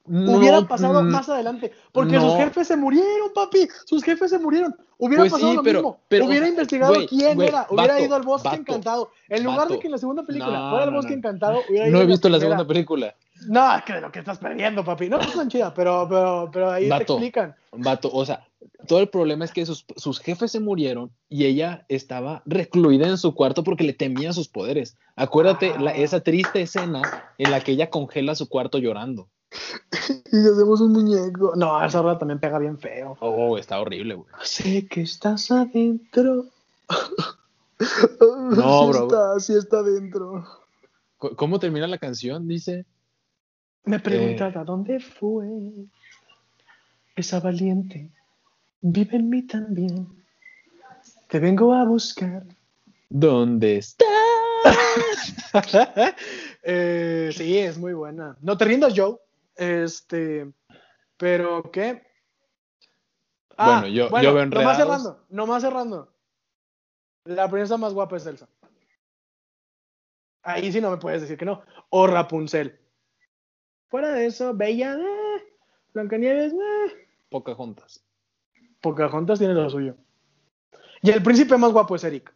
hubiera 0.05 0.63
pasado 0.63 1.03
mm, 1.03 1.09
más 1.09 1.29
adelante. 1.29 1.73
Porque 1.91 2.21
sus 2.21 2.37
jefes 2.37 2.69
se 2.69 2.77
murieron, 2.77 3.33
papi. 3.35 3.69
Sus 3.87 4.05
jefes 4.05 4.31
se 4.31 4.39
murieron. 4.39 4.73
Hubiera 4.99 5.25
pues 5.25 5.33
pasado 5.33 5.55
lo 5.55 5.63
mismo. 5.65 6.01
hubiera 6.09 6.47
investigado 6.47 6.95
quién 7.09 7.41
era. 7.41 7.67
Hubiera 7.69 8.01
ido 8.01 8.15
al 8.15 8.23
bosque 8.23 8.55
encantado. 8.55 9.11
En 9.29 9.43
lugar 9.43 9.67
de 9.67 9.81
que 9.81 9.89
en 9.89 9.93
la 9.93 9.99
segunda 9.99 10.23
película 10.23 10.71
fuera 10.71 10.85
el 10.85 10.93
bosque 10.93 11.15
encantado, 11.15 11.59
hubiera 11.69 11.89
ido. 11.89 11.97
No 11.97 12.03
he 12.05 12.07
visto 12.07 12.29
la, 12.29 12.39
segunda 12.39 12.65
película. 12.65 13.17
No, 13.49 13.76
es 13.76 13.84
que 13.84 13.95
de 13.95 14.01
lo 14.01 14.12
que 14.12 14.18
estás 14.18 14.38
perdiendo, 14.38 14.84
papi. 14.84 15.09
No, 15.09 15.20
es 15.20 15.32
tan 15.32 15.49
chida, 15.49 15.72
pero, 15.74 16.07
pero, 16.09 16.51
pero 16.53 16.70
ahí 16.70 16.88
te 16.88 16.97
explican. 16.97 17.55
Vato, 17.72 18.11
o 18.12 18.24
sea, 18.24 18.47
todo 18.86 19.01
el 19.01 19.09
problema 19.09 19.45
es 19.45 19.53
que 19.53 19.64
sus, 19.66 20.20
jefes 20.20 20.53
se 20.53 20.61
murieron 20.61 21.11
y 21.28 21.45
ella 21.45 21.84
estaba 21.88 22.43
recluida 22.47 23.07
en 23.07 23.18
su 23.18 23.34
cuarto 23.34 23.64
porque 23.64 23.84
le 23.84 23.93
temía 23.93 24.32
sus 24.32 24.49
poderes. 24.49 24.97
Acuérdate 25.16 25.72
ah. 25.76 25.90
esa 25.90 26.20
triste 26.20 26.62
escena 26.62 27.03
en 27.38 27.51
la 27.51 27.61
que 27.61 27.72
ella 27.72 27.90
congela 27.90 28.34
su 28.34 28.49
cuarto 28.49 28.78
llorando. 28.78 29.28
y 30.32 30.38
hacemos 30.38 30.80
un 30.80 30.93
muñeco. 30.93 31.53
No, 31.57 31.84
esa 31.84 32.01
hora 32.01 32.18
también 32.18 32.40
pega 32.40 32.59
bien 32.59 32.78
feo. 32.78 33.16
Oh, 33.20 33.59
está 33.59 33.80
horrible, 33.80 34.14
güey. 34.14 34.28
Sé 34.43 34.86
que 34.86 35.03
estás 35.03 35.51
adentro. 35.51 36.47
no, 38.51 38.88
bro. 38.88 39.03
Está, 39.03 39.40
sí 39.40 39.55
está 39.55 39.78
adentro. 39.78 40.45
¿Cómo 41.18 41.59
termina 41.61 41.86
la 41.86 41.99
canción? 41.99 42.49
Dice. 42.49 42.86
Me 43.85 43.99
preguntaba, 43.99 44.62
eh, 44.62 44.64
¿dónde 44.64 45.01
fue 45.01 45.47
esa 47.16 47.41
valiente? 47.41 48.11
Vive 48.80 49.16
en 49.16 49.28
mí 49.28 49.43
también. 49.43 50.09
Te 51.28 51.39
vengo 51.39 51.74
a 51.74 51.85
buscar. 51.85 52.45
¿Dónde 53.09 53.78
estás? 53.78 54.09
Eh, 56.64 57.30
sí, 57.35 57.59
es 57.59 57.76
muy 57.76 57.93
buena. 57.93 58.37
No 58.41 58.57
te 58.57 58.64
rindas, 58.64 58.95
Joe. 58.97 59.16
Este, 59.57 60.49
pero 61.16 61.72
¿qué? 61.72 62.07
Ah, 63.57 63.80
bueno, 63.80 63.89
yo, 63.89 64.09
yo 64.20 64.33
veo 64.33 64.47
Nomás 64.47 64.76
cerrando, 64.76 65.26
nomás 65.28 65.62
cerrando. 65.62 66.14
La 67.24 67.51
princesa 67.51 67.76
más 67.76 67.93
guapa 67.93 68.16
es 68.16 68.26
Elsa. 68.26 68.49
Ahí 70.43 70.72
sí 70.72 70.80
no 70.80 70.93
me 70.93 70.99
puedes 70.99 71.20
decir 71.22 71.37
que 71.37 71.45
no. 71.45 71.62
O 71.91 72.07
Rapunzel. 72.07 72.82
Fuera 73.93 74.14
de 74.14 74.24
eso, 74.24 74.55
Bella, 74.55 74.95
eh, 74.95 75.43
Blancanieves, 75.93 76.55
eh. 76.55 77.09
Pocahontas. 77.28 78.03
Pocahontas 78.80 79.38
tiene 79.38 79.53
lo 79.53 79.68
suyo. 79.68 79.97
Y 81.03 81.11
el 81.11 81.22
príncipe 81.22 81.59
más 81.59 81.72
guapo 81.72 81.97
es 81.97 82.05
Eric. 82.05 82.34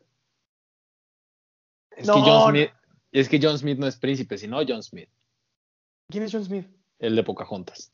Es, 1.92 2.07
que 2.07 2.12
John 2.12 2.50
Smith, 2.50 2.70
es 3.11 3.28
que 3.30 3.40
John 3.42 3.57
Smith 3.57 3.78
no 3.78 3.86
es 3.86 3.96
príncipe, 3.96 4.36
sino 4.36 4.59
John 4.68 4.82
Smith. 4.82 5.09
¿Quién 6.11 6.24
es 6.24 6.32
John 6.32 6.44
Smith? 6.44 6.66
El 6.98 7.16
de 7.16 7.22
Pocahontas. 7.22 7.90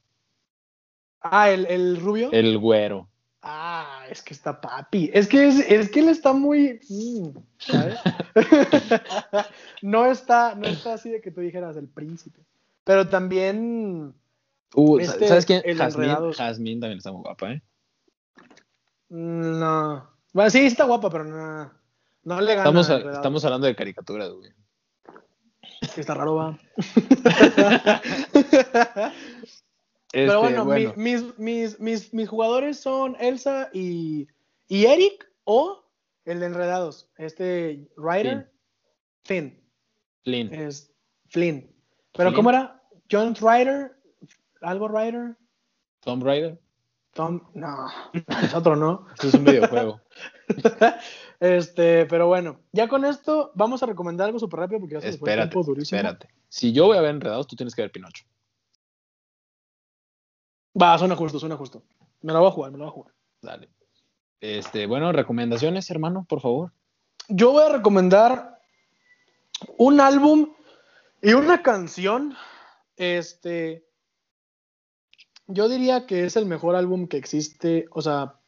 Ah, 1.21 1.49
el, 1.49 1.65
el 1.67 2.01
rubio. 2.01 2.33
El 2.33 2.59
güero. 2.59 3.09
Ah, 3.43 4.07
es 4.11 4.23
que 4.23 4.35
está 4.35 4.61
papi. 4.61 5.09
Es 5.15 5.29
que, 5.29 5.47
es, 5.47 5.89
que 5.89 6.01
él 6.01 6.09
está 6.09 6.33
muy. 6.33 6.81
Mm, 6.89 7.29
¿sabes? 7.59 8.01
no, 9.83 10.11
está, 10.11 10.57
no 10.57 10.67
está 10.67 10.95
así 10.95 11.11
de 11.11 11.21
que 11.21 11.31
tú 11.31 11.41
dijeras 11.41 11.77
el 11.77 11.87
príncipe. 11.87 12.41
Pero 12.85 13.09
también. 13.09 14.15
Uh, 14.75 14.99
este, 14.99 15.29
¿Sabes 15.29 15.47
quién? 15.47 15.63
Jasmine, 15.77 16.81
también 16.81 16.99
está 16.99 17.13
muy 17.13 17.23
guapa, 17.23 17.53
¿eh? 17.53 17.63
No. 19.09 20.11
Bueno, 20.33 20.51
sí, 20.51 20.61
está 20.61 20.85
guapa, 20.85 21.11
pero 21.11 21.25
no. 21.25 21.73
No 22.25 22.41
le 22.41 22.55
gana. 22.55 22.81
Estamos, 22.81 23.15
estamos 23.15 23.45
hablando 23.45 23.67
de 23.67 23.75
caricaturas, 23.75 24.31
güey. 24.31 24.53
Está 25.97 26.15
raro, 26.15 26.37
va. 26.37 26.59
Pero 30.13 30.45
este, 30.45 30.61
bueno, 30.61 30.95
mis, 30.97 31.39
mis, 31.39 31.81
mis, 31.81 32.13
mis, 32.13 32.29
jugadores 32.29 32.79
son 32.79 33.17
Elsa 33.19 33.71
y, 33.73 34.29
y, 34.69 34.85
Eric 34.85 35.27
o 35.45 35.89
el 36.27 36.41
de 36.41 36.47
Enredados. 36.47 37.09
Este 37.17 37.89
Ryder. 37.97 38.53
Flynn. 39.25 39.59
Flynn. 40.23 40.53
Es 40.53 40.93
Flynn. 41.29 41.72
Pero 42.13 42.33
¿cómo 42.35 42.51
era? 42.51 42.83
John 43.11 43.35
Ryder. 43.35 43.97
¿Algo 44.61 44.89
Ryder? 44.89 45.37
Tom 46.01 46.21
Ryder. 46.21 46.61
Tom, 47.13 47.43
no, 47.53 47.89
es 48.43 48.55
otro, 48.55 48.75
¿no? 48.75 49.07
es 49.23 49.35
un 49.35 49.45
videojuego. 49.45 50.01
este, 51.41 52.07
pero 52.07 52.27
bueno, 52.27 52.61
ya 52.73 52.89
con 52.89 53.05
esto 53.05 53.53
vamos 53.55 53.83
a 53.83 53.87
recomendar 53.87 54.27
algo 54.27 54.39
súper 54.39 54.61
rápido 54.61 54.81
porque 54.81 54.95
ya 54.95 55.01
se 55.03 55.09
espérate, 55.11 55.51
tiempo 55.51 55.63
durísimo. 55.63 55.99
Espérate. 55.99 56.29
Si 56.49 56.73
yo 56.73 56.87
voy 56.87 56.97
a 56.97 57.03
ver 57.03 57.11
Enredados, 57.11 57.47
tú 57.47 57.55
tienes 57.55 57.75
que 57.75 57.83
ver 57.83 57.93
Pinocho. 57.93 58.25
Va, 60.81 60.97
suena 60.97 61.15
justo, 61.15 61.39
suena 61.39 61.57
justo. 61.57 61.83
Me 62.23 62.33
lo 62.33 62.41
voy 62.41 62.49
a 62.49 62.53
jugar, 62.53 62.71
me 62.71 62.79
lo 62.79 62.85
voy 62.85 62.91
a 62.91 62.95
jugar. 62.95 63.15
Dale. 63.43 63.69
Este, 64.41 64.87
bueno, 64.87 65.13
recomendaciones, 65.13 65.91
hermano, 65.91 66.25
por 66.27 66.41
favor. 66.41 66.73
Yo 67.29 67.53
voy 67.53 67.65
a 67.65 67.69
recomendar 67.69 68.59
un 69.77 70.01
álbum 70.01 70.53
y 71.23 71.33
una 71.35 71.63
canción. 71.63 72.35
Este. 72.97 73.89
Yo 75.47 75.69
diría 75.69 76.07
que 76.07 76.25
es 76.25 76.37
el 76.37 76.47
mejor 76.47 76.75
álbum 76.75 77.07
que 77.07 77.17
existe. 77.17 77.87
O 77.93 78.03
sea, 78.03 78.41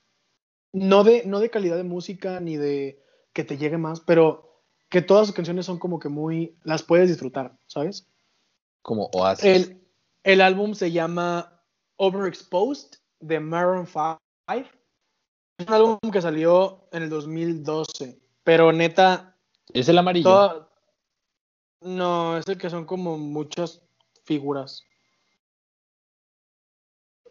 no 0.72 1.04
de, 1.04 1.22
no 1.24 1.40
de 1.40 1.50
calidad 1.50 1.76
de 1.76 1.84
música 1.84 2.40
ni 2.40 2.56
de 2.56 3.02
que 3.32 3.44
te 3.44 3.56
llegue 3.56 3.78
más, 3.78 4.00
pero 4.00 4.62
que 4.88 5.02
todas 5.02 5.26
sus 5.26 5.34
canciones 5.34 5.66
son 5.66 5.78
como 5.78 5.98
que 5.98 6.08
muy. 6.08 6.58
las 6.64 6.82
puedes 6.82 7.08
disfrutar, 7.08 7.56
¿sabes? 7.66 8.08
Como 8.82 9.08
Oasis. 9.12 9.44
El, 9.44 9.88
el 10.24 10.40
álbum 10.40 10.74
se 10.74 10.92
llama 10.92 11.62
Overexposed 11.96 12.98
de 13.20 13.40
Maroon 13.40 13.86
5. 13.86 14.18
Es 15.58 15.68
un 15.68 15.72
álbum 15.74 15.98
que 16.12 16.20
salió 16.20 16.88
en 16.90 17.04
el 17.04 17.10
2012, 17.10 18.18
pero 18.42 18.72
neta. 18.72 19.36
¿Es 19.72 19.88
el 19.88 19.98
amarillo? 19.98 20.63
No, 21.84 22.38
es 22.38 22.46
el 22.48 22.58
que 22.58 22.70
son 22.70 22.84
como 22.84 23.16
muchas 23.18 23.80
figuras. 24.24 24.82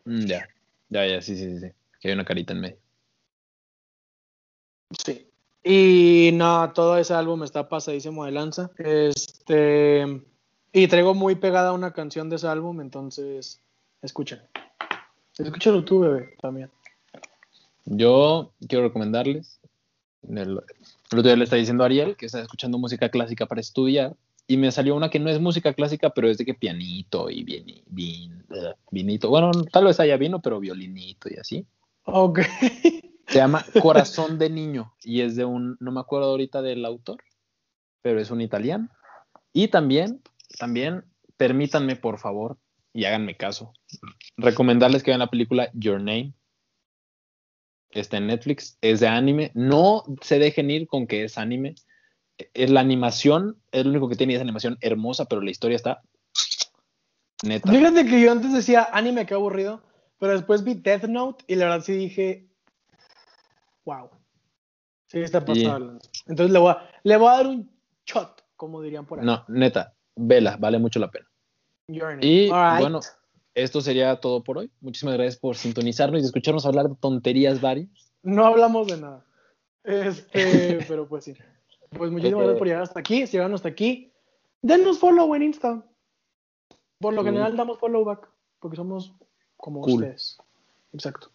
Mm, 0.05 0.25
ya, 0.25 0.47
ya, 0.89 1.05
ya, 1.05 1.21
sí, 1.21 1.35
sí, 1.35 1.59
sí. 1.59 1.67
Que 1.99 2.09
hay 2.09 2.13
una 2.13 2.25
carita 2.25 2.53
en 2.53 2.61
medio. 2.61 2.77
Sí. 5.03 5.27
Y 5.63 6.31
no, 6.33 6.71
todo 6.73 6.97
ese 6.97 7.13
álbum 7.13 7.43
está 7.43 7.67
pasadísimo 7.67 8.25
de 8.25 8.31
lanza. 8.31 8.71
Este. 8.77 10.21
Y 10.71 10.87
traigo 10.87 11.13
muy 11.13 11.35
pegada 11.35 11.73
una 11.73 11.93
canción 11.93 12.29
de 12.29 12.37
ese 12.37 12.47
álbum, 12.47 12.81
entonces 12.81 13.63
Escuchen. 14.03 14.41
Escúchalo 15.37 15.83
tú, 15.85 16.01
bebé, 16.01 16.35
también. 16.41 16.69
Yo 17.85 18.51
quiero 18.67 18.83
recomendarles. 18.83 19.61
El, 20.27 20.57
otro 20.57 21.23
día 21.23 21.37
le 21.37 21.45
está 21.45 21.55
diciendo 21.55 21.83
a 21.83 21.85
Ariel 21.85 22.17
que 22.17 22.25
está 22.25 22.41
escuchando 22.41 22.77
música 22.77 23.07
clásica 23.07 23.45
para 23.45 23.61
estudiar. 23.61 24.13
Y 24.45 24.57
me 24.57 24.71
salió 24.71 24.95
una 24.95 25.09
que 25.09 25.19
no 25.19 25.29
es 25.29 25.39
música 25.39 25.73
clásica, 25.73 26.09
pero 26.09 26.29
es 26.29 26.37
de 26.37 26.45
que 26.45 26.53
pianito 26.53 27.29
y 27.29 27.43
bien, 27.43 28.43
vinito. 28.91 29.29
Bueno, 29.29 29.51
tal 29.71 29.85
vez 29.85 29.99
haya 29.99 30.17
vino, 30.17 30.41
pero 30.41 30.59
violinito 30.59 31.29
y 31.29 31.37
así. 31.37 31.65
Ok. 32.03 32.39
Se 33.27 33.37
llama 33.37 33.65
Corazón 33.81 34.37
de 34.37 34.49
Niño 34.49 34.93
y 35.01 35.21
es 35.21 35.35
de 35.35 35.45
un, 35.45 35.77
no 35.79 35.91
me 35.91 36.01
acuerdo 36.01 36.29
ahorita 36.29 36.61
del 36.61 36.85
autor, 36.85 37.23
pero 38.01 38.19
es 38.19 38.31
un 38.31 38.41
italiano. 38.41 38.89
Y 39.53 39.69
también, 39.69 40.21
también, 40.59 41.05
permítanme 41.37 41.95
por 41.95 42.19
favor 42.19 42.57
y 42.93 43.05
háganme 43.05 43.37
caso. 43.37 43.73
Recomendarles 44.37 45.03
que 45.03 45.11
vean 45.11 45.19
la 45.19 45.29
película 45.29 45.69
Your 45.73 45.99
Name. 45.99 46.33
Está 47.91 48.17
en 48.17 48.27
Netflix. 48.27 48.77
Es 48.81 48.99
de 48.99 49.07
anime. 49.07 49.51
No 49.53 50.03
se 50.21 50.39
dejen 50.39 50.69
ir 50.69 50.87
con 50.87 51.07
que 51.07 51.23
es 51.23 51.37
anime. 51.37 51.75
Es 52.53 52.69
la 52.69 52.79
animación, 52.79 53.57
es 53.71 53.85
lo 53.85 53.91
único 53.91 54.09
que 54.09 54.15
tiene 54.15 54.33
esa 54.33 54.43
animación 54.43 54.77
hermosa, 54.81 55.25
pero 55.25 55.41
la 55.41 55.51
historia 55.51 55.75
está 55.75 56.01
neta. 57.43 57.71
Fíjate 57.71 58.05
que 58.05 58.21
yo 58.21 58.31
antes 58.31 58.53
decía 58.53 58.87
anime, 58.91 59.25
qué 59.25 59.33
aburrido, 59.33 59.81
pero 60.19 60.33
después 60.33 60.63
vi 60.63 60.75
Death 60.75 61.03
Note 61.03 61.43
y 61.47 61.55
la 61.55 61.65
verdad 61.65 61.85
sí 61.85 61.93
dije, 61.93 62.47
wow. 63.85 64.09
Sí, 65.07 65.19
está 65.19 65.45
pasando. 65.45 65.99
Entonces 66.25 66.51
le 66.51 66.59
voy, 66.59 66.71
a, 66.71 66.89
le 67.03 67.17
voy 67.17 67.27
a 67.27 67.37
dar 67.37 67.47
un 67.47 67.69
shot, 68.05 68.43
como 68.55 68.81
dirían 68.81 69.05
por 69.05 69.19
ahí. 69.19 69.25
No, 69.25 69.45
neta, 69.47 69.93
vela, 70.15 70.57
vale 70.57 70.79
mucho 70.79 70.99
la 70.99 71.11
pena. 71.11 71.27
Y 71.87 72.49
bueno, 72.49 72.99
esto 73.53 73.81
sería 73.81 74.15
todo 74.15 74.43
por 74.43 74.57
hoy. 74.57 74.71
Muchísimas 74.81 75.15
gracias 75.15 75.37
por 75.37 75.55
sintonizarnos 75.55 76.21
y 76.21 76.25
escucharnos 76.25 76.65
hablar 76.65 76.89
de 76.89 76.95
tonterías 76.95 77.61
varias. 77.61 77.89
No 78.23 78.45
hablamos 78.45 78.87
de 78.87 78.97
nada. 78.97 79.25
Este, 79.83 80.79
pero 80.87 81.07
pues 81.07 81.25
sí. 81.25 81.35
Pues 81.97 82.11
muchísimas 82.11 82.41
gracias 82.41 82.59
por 82.59 82.67
llegar 82.67 82.83
hasta 82.83 82.99
aquí. 82.99 83.25
Si 83.27 83.33
llegaron 83.33 83.53
hasta 83.53 83.69
aquí, 83.69 84.11
denos 84.61 84.99
follow 84.99 85.33
en 85.35 85.43
Insta. 85.43 85.85
Por 86.99 87.13
lo 87.13 87.23
general 87.23 87.55
damos 87.57 87.79
follow 87.79 88.05
back, 88.05 88.29
porque 88.59 88.77
somos 88.77 89.13
como 89.57 89.81
ustedes. 89.81 90.37
Exacto. 90.93 91.29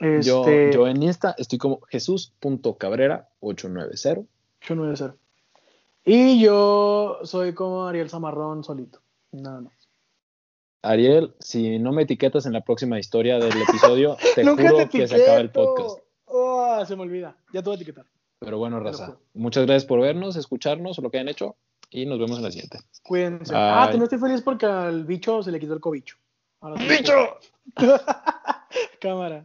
Yo, 0.00 0.40
este, 0.40 0.72
yo 0.72 0.86
en 0.86 1.02
Insta 1.02 1.34
estoy 1.38 1.58
como 1.58 1.80
jesús.cabrera890. 1.88 4.26
890. 4.60 5.16
Y 6.04 6.40
yo 6.40 7.18
soy 7.22 7.54
como 7.54 7.86
Ariel 7.86 8.10
Zamarrón 8.10 8.64
solito. 8.64 9.00
Nada 9.32 9.62
más. 9.62 9.72
Ariel, 10.82 11.34
si 11.40 11.78
no 11.78 11.92
me 11.92 12.02
etiquetas 12.02 12.44
en 12.44 12.52
la 12.52 12.60
próxima 12.60 12.98
historia 12.98 13.38
del 13.38 13.62
episodio, 13.62 14.18
te 14.34 14.44
juro 14.44 14.86
que 14.90 15.08
se 15.08 15.22
acaba 15.22 15.38
el 15.38 15.50
podcast. 15.50 16.00
Oh, 16.26 16.84
se 16.84 16.94
me 16.96 17.02
olvida. 17.02 17.36
Ya 17.52 17.62
te 17.62 17.70
voy 17.70 17.74
a 17.74 17.76
etiquetar. 17.76 18.04
Pero 18.44 18.58
bueno, 18.58 18.80
Raza, 18.80 19.16
muchas 19.32 19.66
gracias 19.66 19.86
por 19.86 20.00
vernos, 20.00 20.36
escucharnos 20.36 20.98
lo 20.98 21.10
que 21.10 21.18
hayan 21.18 21.28
hecho 21.28 21.56
y 21.90 22.06
nos 22.06 22.18
vemos 22.18 22.36
en 22.38 22.44
la 22.44 22.50
siguiente. 22.50 22.78
Cuídense. 23.02 23.52
Ah, 23.56 23.90
no 23.96 24.04
estoy 24.04 24.18
feliz 24.18 24.42
porque 24.42 24.66
al 24.66 25.04
bicho 25.04 25.42
se 25.42 25.50
le 25.50 25.60
quitó 25.60 25.74
el 25.74 25.80
cobicho. 25.80 26.16
¡Bicho! 26.88 27.38
Cámara. 29.00 29.42